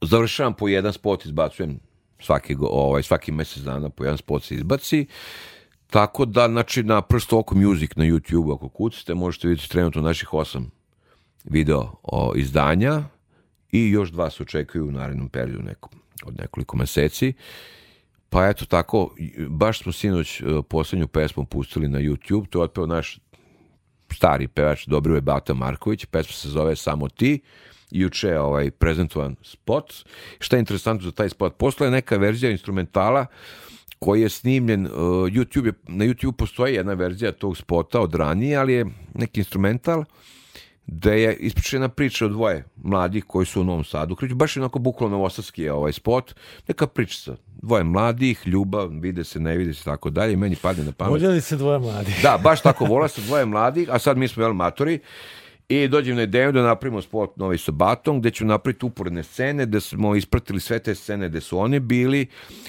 Završavam 0.00 0.54
po 0.54 0.68
jedan 0.68 0.92
spot, 0.92 1.24
izbacujem 1.24 1.80
svaki, 2.18 2.56
ovaj, 2.60 3.02
svaki 3.02 3.32
mesec 3.32 3.62
dana 3.62 3.90
po 3.90 4.04
jedan 4.04 4.18
spot 4.18 4.44
se 4.44 4.54
izbaci. 4.54 5.06
Tako 5.90 6.24
da, 6.24 6.48
znači, 6.48 6.82
na 6.82 7.02
Prst 7.02 7.32
Oko 7.32 7.54
Music 7.54 7.90
na 7.96 8.04
YouTube, 8.04 8.54
ako 8.54 8.68
kucite, 8.68 9.14
možete 9.14 9.48
vidjeti 9.48 9.70
trenutno 9.70 10.02
naših 10.02 10.34
osam 10.34 10.70
video 11.44 11.92
o, 12.02 12.32
izdanja 12.36 13.02
i 13.72 13.90
još 13.90 14.10
dva 14.10 14.30
se 14.30 14.42
očekuju 14.42 14.88
u 14.88 14.90
narednom 14.90 15.28
periodu 15.28 15.62
nekom, 15.62 15.90
od 16.24 16.38
nekoliko 16.38 16.76
meseci. 16.76 17.32
Pa 18.28 18.48
eto 18.48 18.64
tako, 18.66 19.14
baš 19.48 19.82
smo 19.82 19.92
sinoć 19.92 20.40
e, 20.40 20.44
poslednju 20.68 21.06
pesmu 21.08 21.44
pustili 21.44 21.88
na 21.88 21.98
YouTube, 21.98 22.48
to 22.48 22.58
je 22.58 22.64
otpeo 22.64 22.86
naš 22.86 23.18
stari 24.12 24.48
pevač 24.48 24.86
Dobrivoje 24.86 25.20
Bata 25.20 25.54
Marković, 25.54 26.04
pesma 26.04 26.32
se 26.32 26.48
zove 26.48 26.76
Samo 26.76 27.08
ti, 27.08 27.40
juče 27.92 28.38
ovaj 28.38 28.70
prezentovan 28.70 29.36
spot. 29.42 29.92
Šta 30.38 30.56
je 30.56 30.60
interesantno 30.60 31.04
za 31.04 31.12
taj 31.12 31.28
spot? 31.28 31.56
Posle 31.56 31.86
je 31.86 31.90
neka 31.90 32.16
verzija 32.16 32.50
instrumentala 32.50 33.26
koji 33.98 34.20
je 34.20 34.28
snimljen, 34.28 34.86
uh, 34.86 34.92
YouTube 35.30 35.66
je, 35.66 35.72
na 35.88 36.04
YouTube 36.04 36.32
postoji 36.32 36.74
jedna 36.74 36.94
verzija 36.94 37.32
tog 37.32 37.56
spota 37.56 38.00
od 38.00 38.14
ranije, 38.14 38.56
ali 38.56 38.72
je 38.72 38.86
neki 39.14 39.40
instrumental 39.40 40.04
da 40.86 41.12
je 41.12 41.36
ispričana 41.36 41.88
priča 41.88 42.26
o 42.26 42.28
dvoje 42.28 42.64
mladih 42.76 43.24
koji 43.24 43.46
su 43.46 43.60
u 43.60 43.64
Novom 43.64 43.84
Sadu. 43.84 44.16
Kreću 44.16 44.34
baš 44.34 44.56
onako 44.56 44.78
bukvalno 44.78 45.16
novosadski 45.16 45.62
je 45.62 45.72
ovaj 45.72 45.92
spot. 45.92 46.34
Neka 46.68 46.86
priča 46.86 47.36
dvoje 47.62 47.84
mladih, 47.84 48.42
ljubav, 48.46 48.88
vide 48.88 49.24
se, 49.24 49.40
ne 49.40 49.56
vide 49.56 49.74
se, 49.74 49.84
tako 49.84 50.10
dalje. 50.10 50.36
Meni 50.36 50.56
padne 50.56 50.84
na 50.84 50.92
pamet. 50.92 51.10
Voljeli 51.10 51.40
se 51.40 51.56
dvoje 51.56 51.78
mladih. 51.78 52.22
Da, 52.22 52.38
baš 52.42 52.60
tako, 52.60 52.84
vola 52.84 53.08
se 53.08 53.20
dvoje 53.20 53.46
mladih, 53.46 53.88
a 53.90 53.98
sad 53.98 54.18
mi 54.18 54.28
smo 54.28 54.42
jel 54.42 54.52
matori 54.52 54.98
i 55.68 55.88
dođem 55.88 56.16
na 56.16 56.22
ideju 56.22 56.52
da 56.52 56.62
napravimo 56.62 57.02
spot 57.02 57.36
Novi 57.36 57.58
sa 57.58 57.72
Batom, 57.72 58.20
gde 58.20 58.30
ću 58.30 58.44
napraviti 58.44 58.86
uporedne 58.86 59.22
scene, 59.22 59.66
gde 59.66 59.80
smo 59.80 60.14
ispratili 60.16 60.60
sve 60.60 60.78
te 60.78 60.94
scene 60.94 61.28
gde 61.28 61.40
su 61.40 61.58
oni 61.58 61.80
bili, 61.80 62.26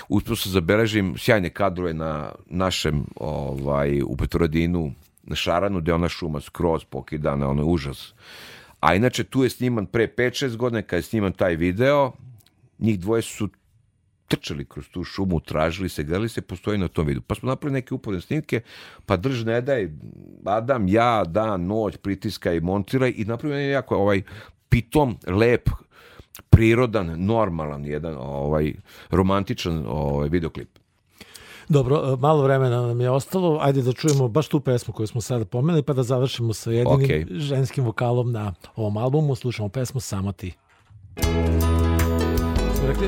uspio 0.10 0.36
se 0.36 0.50
zabeležim 0.50 1.16
sjajne 1.18 1.50
kadrove 1.50 1.94
na 1.94 2.32
našem, 2.50 3.06
ovaj, 3.16 4.02
u 4.02 4.18
Petroradinu, 4.18 4.92
na 5.24 5.36
Šaranu, 5.36 5.80
gde 5.80 5.94
ona 5.94 6.10
šuma 6.10 6.42
skroz 6.42 6.84
pokidana, 6.84 7.50
ono 7.50 7.62
je 7.62 7.66
užas. 7.66 8.14
A 8.80 8.96
inače, 8.96 9.24
tu 9.24 9.44
je 9.44 9.50
sniman 9.50 9.86
pre 9.86 10.08
5-6 10.18 10.56
godina, 10.56 10.82
kada 10.82 10.98
je 10.98 11.02
sniman 11.02 11.34
taj 11.34 11.56
video, 11.56 12.12
njih 12.80 13.00
dvoje 13.00 13.22
su 13.22 13.50
trčali 14.34 14.66
kroz 14.66 14.90
tu 14.90 15.04
šumu, 15.04 15.40
tražili 15.40 15.90
se, 15.90 16.04
gledali 16.04 16.30
se, 16.30 16.42
postoji 16.42 16.78
na 16.78 16.88
tom 16.88 17.08
vidu. 17.08 17.22
Pa 17.22 17.36
smo 17.36 17.50
napravili 17.50 17.80
neke 17.82 17.94
uporne 17.94 18.22
snimke, 18.22 18.62
pa 19.06 19.18
drž 19.18 19.46
ne 19.46 19.62
daj, 19.62 19.90
Adam, 20.46 20.88
ja, 20.88 21.24
dan, 21.24 21.68
noć, 21.68 21.98
pritiskaj, 21.98 22.60
montiraj 22.60 23.14
i 23.18 23.26
napravili 23.26 23.70
jako 23.70 23.98
ovaj 23.98 24.22
pitom, 24.70 25.18
lep, 25.28 25.70
prirodan, 26.50 27.14
normalan 27.26 27.86
jedan 27.86 28.18
ovaj 28.18 28.74
romantičan 29.10 29.84
ovaj 29.88 30.30
videoklip. 30.30 30.80
Dobro, 31.70 32.18
malo 32.20 32.44
vremena 32.44 32.82
nam 32.82 33.02
je 33.02 33.10
ostalo. 33.10 33.60
Ajde 33.62 33.82
da 33.82 33.94
čujemo 33.94 34.28
baš 34.28 34.48
tu 34.48 34.60
pesmu 34.60 34.94
koju 34.94 35.08
smo 35.08 35.22
sada 35.22 35.46
pomenuli, 35.46 35.84
pa 35.84 35.94
da 35.94 36.04
završimo 36.04 36.54
sa 36.54 36.72
jedinim 36.72 37.08
okay. 37.08 37.40
ženskim 37.40 37.86
vokalom 37.86 38.32
na 38.32 38.54
ovom 38.76 38.98
albumu. 38.98 39.36
Slušamo 39.36 39.70
pesmu 39.70 40.00
Samo 40.00 40.32
ti. 40.32 40.54
Smo 42.76 42.88
rekli, 42.88 43.08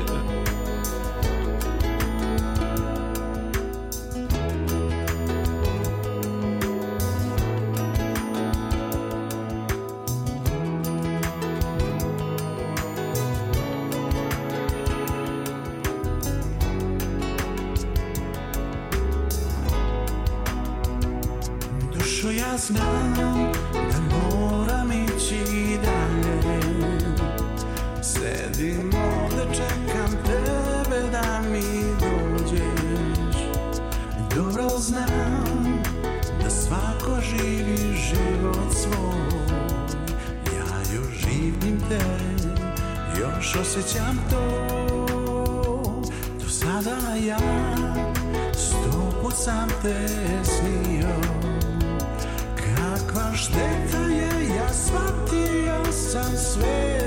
sam 56.06 56.36
sve. 56.36 57.00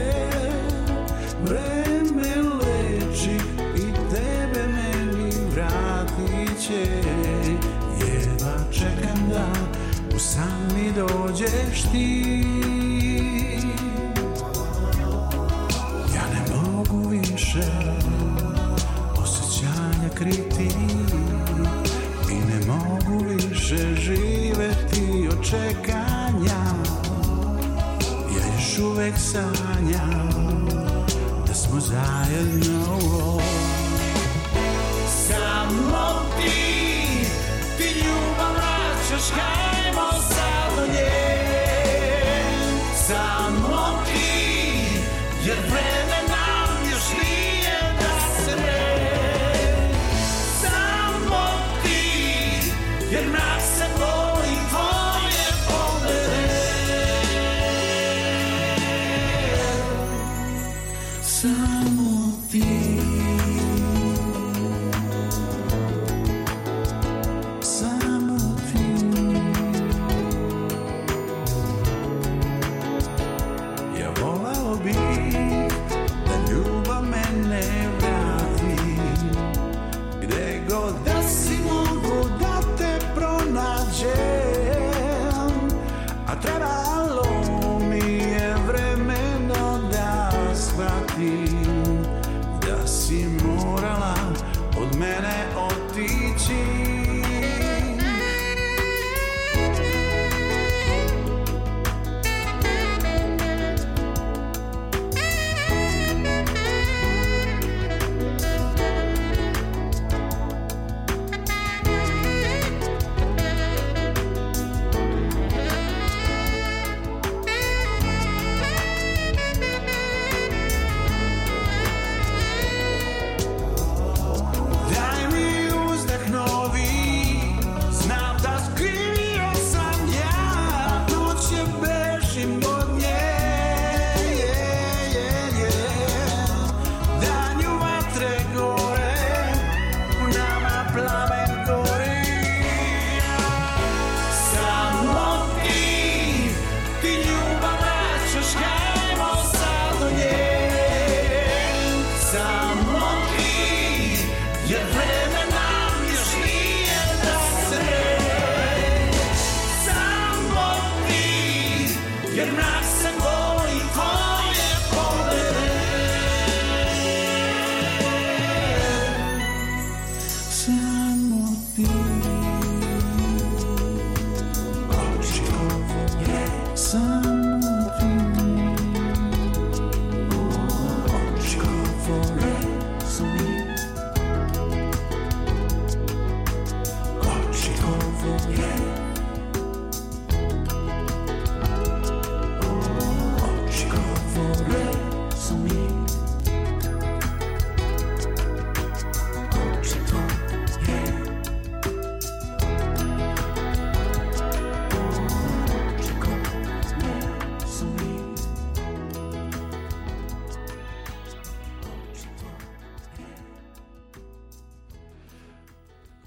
Vreme 1.43 2.35
leči 2.35 3.37
i 3.75 3.93
tebe 4.11 4.67
meni 4.67 5.31
vratit 5.53 6.61
će. 6.67 6.85
Jedva 8.05 8.71
čekam 8.71 9.29
da 9.29 9.47
u 10.15 10.19
san 10.19 10.67
mi 10.75 10.91
dođeš 10.91 11.81
ti. 11.91 12.43
Ja 16.15 16.23
ne 16.33 16.55
mogu 16.55 17.09
više 17.09 17.71
osjećanja 19.21 20.09
kriti 20.15 20.69
I 22.31 22.35
ne 22.35 22.65
mogu 22.67 23.25
više 23.25 23.95
živeti. 23.95 25.01
Još 25.23 25.53
uvek 28.83 29.13
sanjam 29.17 30.29
Da 31.47 31.53
smo 31.53 31.79
zajedno 31.79 32.68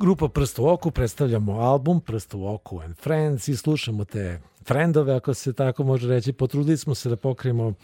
Grupa 0.02 0.28
Prst 0.28 0.58
u 0.58 0.68
oku, 0.68 0.90
predstavljamo 0.90 1.52
album 1.52 2.00
Prst 2.00 2.34
u 2.34 2.46
oku 2.46 2.80
and 2.80 2.96
Friends 2.96 3.48
i 3.48 3.56
slušamo 3.56 4.04
te 4.04 4.40
frendove, 4.64 5.14
ako 5.14 5.34
se 5.34 5.52
tako 5.52 5.84
može 5.84 6.08
reći. 6.08 6.32
Potrudili 6.32 6.76
smo 6.76 6.94
se 6.94 7.08
da 7.08 7.16
pokrijemo 7.16 7.74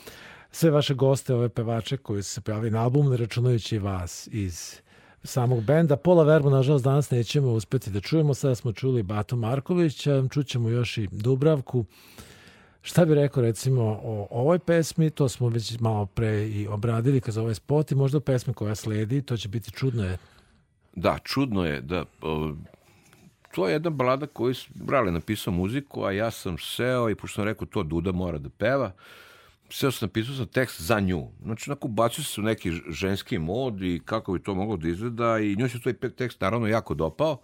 sve 0.51 0.71
vaše 0.71 0.95
goste, 0.95 1.35
ove 1.35 1.49
pevače 1.49 1.97
koji 1.97 2.23
su 2.23 2.31
se 2.31 2.41
pojavili 2.41 2.71
na 2.71 2.83
album, 2.83 3.13
računajući 3.13 3.79
vas 3.79 4.29
iz 4.33 4.81
samog 5.25 5.65
benda. 5.65 5.97
Pola 5.97 6.25
Verbu, 6.25 6.51
nažalost, 6.51 6.85
danas 6.85 7.11
nećemo 7.11 7.53
uspeti 7.53 7.91
da 7.91 8.01
čujemo. 8.01 8.35
Sada 8.35 8.55
smo 8.55 8.73
čuli 8.73 9.03
Bato 9.03 9.37
Markovića, 9.37 10.25
čućemo 10.31 10.69
još 10.69 10.99
i 10.99 11.09
Dubravku. 11.13 11.85
Šta 12.83 13.05
bi 13.05 13.15
rekao 13.15 13.43
recimo 13.43 13.83
o 14.03 14.29
ovoj 14.31 14.59
pesmi, 14.59 15.11
to 15.11 15.29
smo 15.29 15.49
već 15.49 15.81
malo 15.81 16.07
pre 16.07 16.49
i 16.49 16.67
obradili 16.67 17.21
kroz 17.21 17.39
ovaj 17.39 17.55
spot 17.55 17.93
i 17.93 17.95
možda 17.95 18.21
pesmi 18.21 18.55
koja 18.55 18.75
sledi, 18.75 19.23
to 19.23 19.37
će 19.37 19.49
biti 19.49 19.71
čudno 19.71 20.05
je. 20.05 20.19
Da, 20.99 21.19
čudno 21.25 21.65
je 21.65 21.81
da 21.81 22.05
o, 22.23 22.55
to 23.55 23.69
je 23.69 23.73
jedna 23.73 23.91
balada 23.91 24.27
koju 24.27 24.55
Brale 24.75 25.13
napisao 25.13 25.53
muziku, 25.53 26.05
a 26.05 26.13
ja 26.13 26.31
sam 26.31 26.59
seo 26.59 27.11
i 27.11 27.15
pošto 27.15 27.35
sam 27.35 27.45
rekao 27.45 27.67
to 27.67 27.83
Duda 27.83 28.13
mora 28.13 28.39
da 28.39 28.49
peva, 28.49 28.93
seo 29.71 29.91
sam 29.91 30.07
napisao 30.07 30.35
sam 30.35 30.47
tekst 30.47 30.81
za 30.81 31.01
nju. 31.01 31.29
Znači, 31.43 31.71
onako 31.71 31.89
bacio 31.89 32.25
se 32.25 32.41
u 32.41 32.45
neki 32.45 32.73
ženski 32.89 33.39
mod 33.39 33.83
i 33.83 34.01
kako 34.05 34.33
bi 34.33 34.43
to 34.43 34.55
moglo 34.55 34.77
da 34.77 34.89
izgleda 34.89 35.39
i 35.39 35.57
njoj 35.57 35.69
se 35.69 35.81
taj 35.81 36.11
tekst 36.11 36.41
naravno 36.41 36.67
jako 36.67 36.95
dopao. 36.95 37.39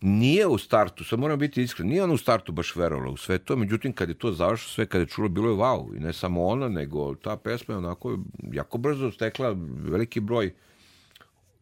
Nije 0.00 0.46
u 0.46 0.58
startu, 0.58 1.04
sad 1.04 1.18
moram 1.18 1.38
biti 1.38 1.62
iskren, 1.62 1.88
nije 1.88 2.04
ona 2.04 2.14
u 2.14 2.18
startu 2.18 2.52
baš 2.52 2.76
verovala 2.76 3.10
u 3.10 3.16
sve 3.16 3.38
to, 3.38 3.56
međutim 3.56 3.92
kad 3.92 4.08
je 4.08 4.14
to 4.14 4.32
završilo, 4.32 4.70
sve 4.70 4.86
kad 4.86 5.00
je 5.00 5.06
čulo, 5.06 5.28
bilo 5.28 5.48
je 5.50 5.56
wow. 5.56 5.96
I 5.96 6.00
ne 6.00 6.12
samo 6.12 6.46
ona, 6.46 6.68
nego 6.68 7.14
ta 7.14 7.36
pesma 7.36 7.74
je 7.74 7.78
onako 7.78 8.18
jako 8.52 8.78
brzo 8.78 9.10
stekla 9.10 9.56
veliki 9.84 10.20
broj 10.20 10.54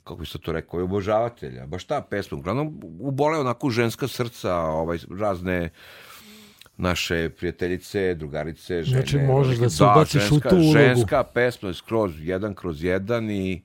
kako 0.04 0.20
bi 0.20 0.26
se 0.26 0.38
to 0.38 0.52
rekao, 0.52 0.80
je 0.80 0.84
obožavatelja. 0.84 1.66
Baš 1.66 1.84
ta 1.84 2.00
pesma, 2.00 2.38
uglavnom 2.38 2.80
ubole 3.00 3.38
onako 3.38 3.70
ženska 3.70 4.08
srca, 4.08 4.56
ovaj, 4.56 4.98
razne 5.18 5.70
naše 6.76 7.30
prijateljice, 7.30 8.14
drugarice, 8.14 8.82
žene. 8.82 9.00
Znači 9.00 9.18
možeš 9.18 9.58
da 9.58 9.70
se 9.70 9.84
da, 9.84 9.92
ubaciš 9.92 10.22
ženska, 10.22 10.48
u 10.48 10.50
tu 10.50 10.56
ulogu. 10.56 10.72
Ženska 10.72 11.22
pesma 11.22 11.68
je 11.68 11.74
skroz 11.74 12.12
jedan 12.18 12.54
kroz 12.54 12.82
jedan 12.84 13.30
i 13.30 13.62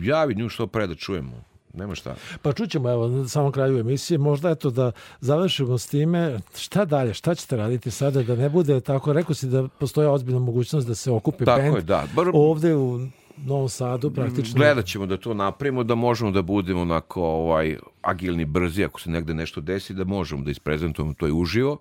javi 0.00 0.34
nju 0.34 0.48
što 0.48 0.66
pre 0.66 0.86
da 0.86 0.94
čujemo. 0.94 1.44
Nema 1.74 1.94
šta. 1.94 2.14
Pa 2.42 2.52
čućemo, 2.52 2.90
evo, 2.90 3.08
na 3.08 3.28
samom 3.28 3.52
kraju 3.52 3.78
emisije, 3.78 4.18
možda 4.18 4.50
eto 4.50 4.70
da 4.70 4.92
završimo 5.20 5.78
s 5.78 5.86
time, 5.86 6.40
šta 6.56 6.84
dalje, 6.84 7.14
šta 7.14 7.34
ćete 7.34 7.56
raditi 7.56 7.90
sada, 7.90 8.22
da 8.22 8.36
ne 8.36 8.48
bude 8.48 8.80
tako, 8.80 9.12
rekao 9.12 9.34
si 9.34 9.46
da 9.46 9.68
postoje 9.68 10.08
ozbiljna 10.08 10.38
mogućnost 10.38 10.88
da 10.88 10.94
se 10.94 11.10
okupi 11.10 11.44
tako 11.44 11.60
band 11.60 11.76
je, 11.76 11.82
da. 11.82 12.04
Bar, 12.14 12.30
ovde 12.32 12.74
u 12.74 13.00
Novom 13.36 13.68
Sadu 13.68 14.10
praktično. 14.10 14.54
Gledat 14.56 14.86
ćemo 14.86 15.06
da 15.06 15.16
to 15.16 15.34
napravimo, 15.34 15.84
da 15.84 15.94
možemo 15.94 16.30
da 16.30 16.42
budemo 16.42 16.80
onako 16.80 17.22
ovaj, 17.22 17.76
agilni, 18.02 18.44
brzi, 18.44 18.84
ako 18.84 19.00
se 19.00 19.10
negde 19.10 19.34
nešto 19.34 19.60
desi, 19.60 19.94
da 19.94 20.04
možemo 20.04 20.44
da 20.44 20.50
isprezentujemo 20.50 21.14
to 21.14 21.28
i 21.28 21.32
uživo, 21.32 21.78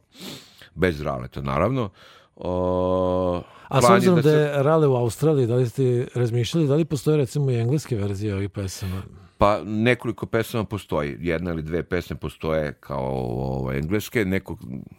bez 0.76 1.01
raleta 1.01 1.41
naravno. 1.41 1.89
O, 2.36 3.41
A 3.68 3.82
s 3.82 3.89
obzirom 3.89 4.16
da, 4.16 4.22
da 4.22 4.32
je 4.32 4.64
rale 4.64 4.88
u 4.88 4.95
Australiji, 4.95 5.47
da 5.47 5.56
li 5.56 5.70
ste 5.70 6.08
razmišljali, 6.16 6.68
da 6.68 6.76
li 6.76 6.86
postoje 6.86 7.18
recimo 7.18 7.51
i 7.51 7.56
engleske 7.56 7.95
verzije 7.95 8.36
ovih 8.36 8.49
pesama? 8.49 9.01
Pa 9.44 9.60
nekoliko 9.66 10.26
pesama 10.26 10.64
postoji, 10.64 11.18
jedna 11.20 11.52
ili 11.52 11.62
dve 11.62 11.84
pesme 11.84 12.16
postoje 12.16 12.74
kao 12.74 13.10
ovaj, 13.60 13.78
engleske, 13.78 14.26
neko, 14.26 14.58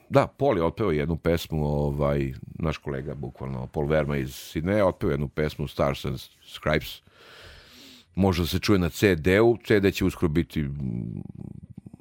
da, 0.08 0.26
Paul 0.26 0.56
je 0.56 0.64
otpeo 0.64 0.90
jednu 0.90 1.16
pesmu, 1.16 1.66
ovaj, 1.66 2.32
naš 2.58 2.78
kolega, 2.78 3.14
bukvalno, 3.14 3.66
Paul 3.66 3.86
Verma 3.86 4.16
iz 4.16 4.34
Sidneja, 4.34 4.86
otpeo 4.86 5.10
jednu 5.10 5.28
pesmu 5.28 5.68
Stars 5.68 6.04
and 6.04 6.18
Scribes, 6.54 7.00
može 8.14 8.42
da 8.42 8.46
se 8.46 8.58
čuje 8.58 8.78
na 8.78 8.88
CD-u, 8.88 9.56
CD 9.64 9.94
će 9.94 10.04
uskoro 10.04 10.28
biti 10.28 10.68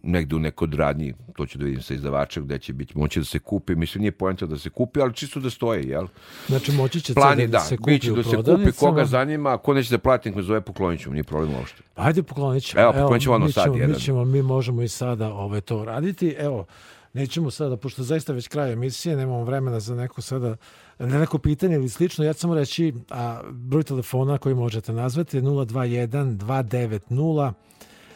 negde 0.04 0.36
u 0.36 0.39
nekoj 0.39 0.68
radnji, 0.72 1.14
to 1.36 1.45
ću 1.45 1.58
da 1.58 1.66
vidim 1.66 1.82
sa 1.82 1.93
izdavačem, 1.93 2.45
gde 2.45 2.60
će 2.60 2.74
biti 2.74 2.97
moći 2.97 3.20
da 3.20 3.26
se 3.26 3.39
kupi. 3.39 3.76
Mislim, 3.76 4.01
nije 4.01 4.12
pojenta 4.12 4.45
da 4.45 4.58
se 4.58 4.70
kupi, 4.70 5.01
ali 5.01 5.14
čisto 5.14 5.39
da 5.39 5.49
stoje, 5.49 5.84
jel? 5.84 6.08
Znači, 6.47 6.72
moći 6.72 7.01
će 7.01 7.14
Plan 7.14 7.39
je, 7.39 7.47
da, 7.47 7.60
se 7.60 7.78
kupi 7.78 7.91
biće 7.91 8.12
da 8.12 8.24
se 8.24 8.36
kupi, 8.38 8.72
koga 8.80 9.06
zanima, 9.06 9.58
ko 9.58 9.74
neće 9.74 9.89
da 9.89 9.97
plati, 9.97 10.30
nek 10.30 10.36
me 10.36 10.43
zove 10.43 10.62
poklonit 10.62 11.01
ću, 11.01 11.12
nije 11.12 11.24
problem 11.24 11.56
uopšte. 11.56 11.84
Ajde, 11.95 12.24
poklonit 12.24 12.64
ćemo. 12.64 12.82
Evo, 12.84 12.91
poklonit 12.93 13.24
ćemo 13.24 13.36
ono 13.36 13.51
sad 13.51 13.76
jedan. 13.76 13.89
Mi, 13.89 13.99
ćemo, 13.99 14.26
mi 14.26 14.41
možemo 14.41 14.82
i 14.82 14.88
sada 14.88 15.34
ovaj, 15.34 15.62
to 15.62 15.86
raditi. 15.86 16.36
Evo, 16.39 16.66
nećemo 17.14 17.51
sada, 17.51 17.78
pošto 17.78 18.04
zaista 18.04 18.34
već 18.34 18.47
kraj 18.47 18.74
emisije, 18.74 19.16
nemamo 19.16 19.43
vremena 19.43 19.80
za 19.80 19.95
neko 19.95 20.22
sada, 20.22 20.56
ne 20.99 21.20
neko 21.20 21.38
pitanje 21.38 21.76
ili 21.76 21.89
slično, 21.89 22.26
ja 22.26 22.34
ću 22.34 22.39
samo 22.39 22.56
reći, 22.56 22.93
a, 23.10 23.41
broj 23.51 23.84
telefona 23.84 24.38
koji 24.38 24.56
možete 24.56 24.93
nazvati 24.93 25.38
je 25.38 25.43
021 25.43 26.38
290 26.38 26.99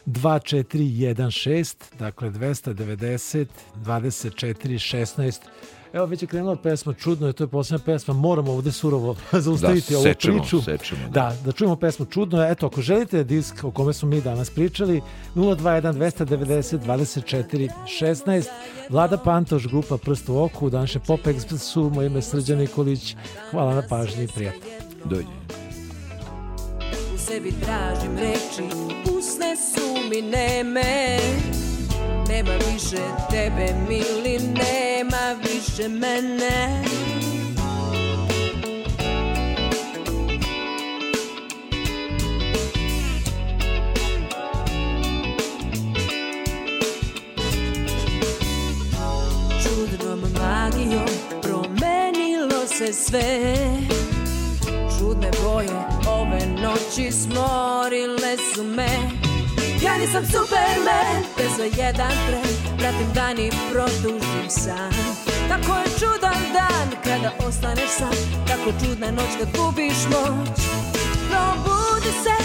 2416, 0.08 1.76
dakle 2.00 2.32
290 2.32 3.46
24 3.76 4.98
16. 4.98 5.40
Evo 5.94 6.06
već 6.06 6.22
je 6.22 6.28
krenula 6.28 6.56
pesma, 6.56 6.94
čudno 6.94 7.28
je, 7.28 7.34
to 7.34 7.44
je 7.44 7.48
posljedna 7.48 7.86
pesma, 7.86 8.14
moramo 8.14 8.52
ovde 8.52 8.72
surovo 8.72 9.16
zaustaviti 9.46 9.94
da, 9.94 9.98
ovu 9.98 10.04
sečemo, 10.04 10.40
priču. 10.40 10.62
Sečemo, 10.62 11.02
da. 11.10 11.10
da, 11.10 11.36
da 11.46 11.52
čujemo 11.52 11.76
pesmu 11.76 12.06
čudno 12.06 12.44
je. 12.44 12.52
Eto, 12.52 12.66
ako 12.66 12.82
želite 12.82 13.24
disk 13.24 13.64
o 13.64 13.72
kome 13.72 13.94
smo 13.94 14.10
mi 14.10 14.22
danas 14.22 14.50
pričali, 14.50 15.02
021 15.36 15.94
290 15.94 16.80
24 16.86 17.70
16, 18.02 18.46
Vlada 18.90 19.18
Pantoš, 19.18 19.68
grupa 19.68 19.98
Prst 19.98 20.30
u 20.30 20.38
oku, 20.38 20.70
današnje 20.70 21.02
Pop 21.08 21.22
Expressu, 21.26 21.94
moje 21.94 22.06
ime 22.08 22.22
Srđan 22.22 22.58
Nikolić, 22.58 23.16
hvala 23.52 23.76
na 23.76 23.84
pažnji 23.90 24.24
i 24.24 24.28
prijatno. 24.28 24.62
Dođe. 25.06 25.67
Sebi 27.28 27.52
tražim 27.52 28.18
reči, 28.18 28.64
usne 29.18 29.56
su 29.56 30.10
mi 30.10 30.22
neme, 30.22 31.20
Nema 32.28 32.52
više 32.52 32.98
tebe, 33.30 33.74
mili, 33.90 34.40
nema 34.40 35.36
više 35.44 35.88
mene. 35.90 36.84
Čudnom 49.64 50.20
magijom 50.20 51.08
promenilo 51.42 52.68
se 52.68 52.94
sve. 52.94 53.54
Čudne 55.00 55.32
boje 55.44 55.97
noći 56.62 57.12
smorile 57.12 58.38
su 58.54 58.64
me. 58.64 58.90
Ja 59.84 59.98
nisam 59.98 60.26
Superman, 60.26 61.24
bez 61.38 61.52
za 61.58 61.84
jedan 61.84 62.12
tren 62.28 62.78
Pratim 62.78 63.14
dan 63.14 63.40
i 63.40 63.52
produžim 63.72 64.50
san. 64.50 64.94
Tako 65.50 65.78
je 65.80 65.86
čudan 66.00 66.42
dan 66.54 66.90
kada 67.04 67.32
ostaneš 67.48 67.90
sam 67.98 68.16
Tako 68.48 68.72
čudna 68.86 69.12
noć 69.12 69.32
kad 69.40 69.48
gubiš 69.58 69.98
moć. 70.12 70.60
Probudi 71.30 72.12
se 72.24 72.38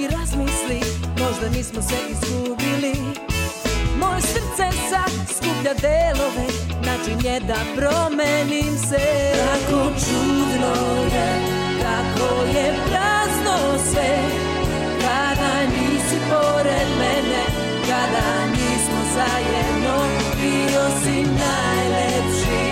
i 0.00 0.08
razmisli 0.08 0.80
Možda 1.18 1.48
nismo 1.56 1.82
se 1.82 1.96
izgubili 2.10 3.07
Moje 4.18 4.26
srce 4.26 4.78
sad 4.90 5.10
skuplja 5.36 5.74
delove 5.74 6.46
Način 6.86 7.46
da 7.46 7.56
promenim 7.76 8.78
se. 8.78 9.32
Kako 9.34 9.82
čudno 9.84 10.74
je 11.14 11.28
Kako 11.82 12.58
je 12.58 12.74
prazno 12.88 13.78
sve. 13.92 14.18
Kada 15.00 15.62
nisi 15.66 16.16
pored 16.30 16.88
mene 16.98 17.44
Kada 17.86 18.46
nismo 18.50 19.00
zajedno 19.14 19.96
Bio 20.40 20.82
si 21.02 21.22
najlepši 21.22 22.67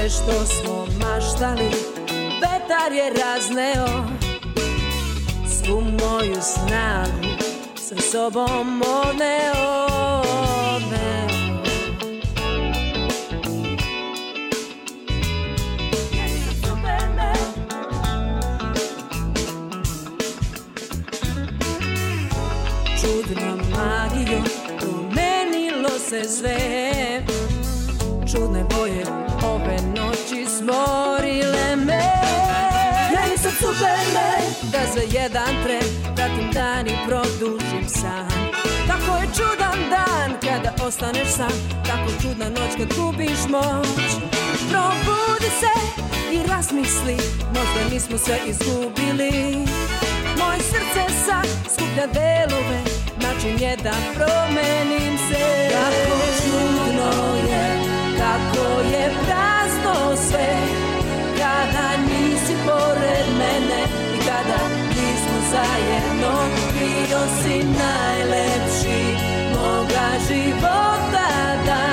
sve 0.00 0.08
što 0.08 0.46
smo 0.46 0.86
maštali 1.00 1.70
Vetar 2.40 2.92
je 2.92 3.10
razneo 3.10 4.04
Svu 5.48 5.80
moju 5.80 6.36
snagu 6.42 7.28
Sa 7.76 7.96
sobom 8.12 8.82
odneo 8.82 10.22
Čudna 23.00 23.56
se 25.98 26.24
sve 26.24 26.58
Čudne 28.32 28.64
boje 28.64 29.19
smorile 30.70 31.76
me. 31.76 32.04
Ja 33.12 33.22
nisam 33.30 33.52
Superman 33.58 34.42
Da 34.72 34.78
za 34.94 35.00
jedan 35.18 35.54
tren 35.64 36.14
pratim 36.16 36.50
dan 36.52 36.86
i 36.86 36.96
produžim 37.06 37.88
san. 37.88 38.28
Tako 38.86 39.16
je 39.16 39.26
čudan 39.36 39.78
dan 39.90 40.40
kada 40.40 40.86
ostaneš 40.86 41.28
sam. 41.28 41.52
Tako 41.86 42.10
čudna 42.22 42.48
noć 42.48 42.72
kad 42.78 42.88
gubiš 42.96 43.40
moć. 43.48 44.10
Probudi 44.70 45.50
se 45.60 45.74
i 46.32 46.46
razmisli. 46.48 47.16
Možda 47.54 47.80
nismo 47.92 48.18
sve 48.18 48.38
izgubili. 48.46 49.56
Moje 50.38 50.58
srce 50.58 51.02
sad 51.26 51.46
skuplja 51.72 52.06
delove. 52.06 52.80
Način 53.22 53.60
je 53.60 53.76
da 53.76 53.94
promenim 54.14 55.18
se. 55.18 55.68
Kako 55.72 56.18
čudno 56.42 57.10
je, 57.50 57.82
kako 58.18 58.80
je 58.80 59.10
ono 60.10 60.16
sve. 60.16 60.56
Kada 61.38 61.96
nisi 62.06 62.54
pored 62.66 63.26
mene 63.38 63.82
i 64.14 64.18
kada 64.18 64.58
nismo 64.88 65.38
zajedno 65.50 66.32
Bio 66.78 67.20
si 67.42 67.64
najlepši 67.64 69.16
moga 69.54 70.08
života. 70.28 71.30
da 71.66 71.89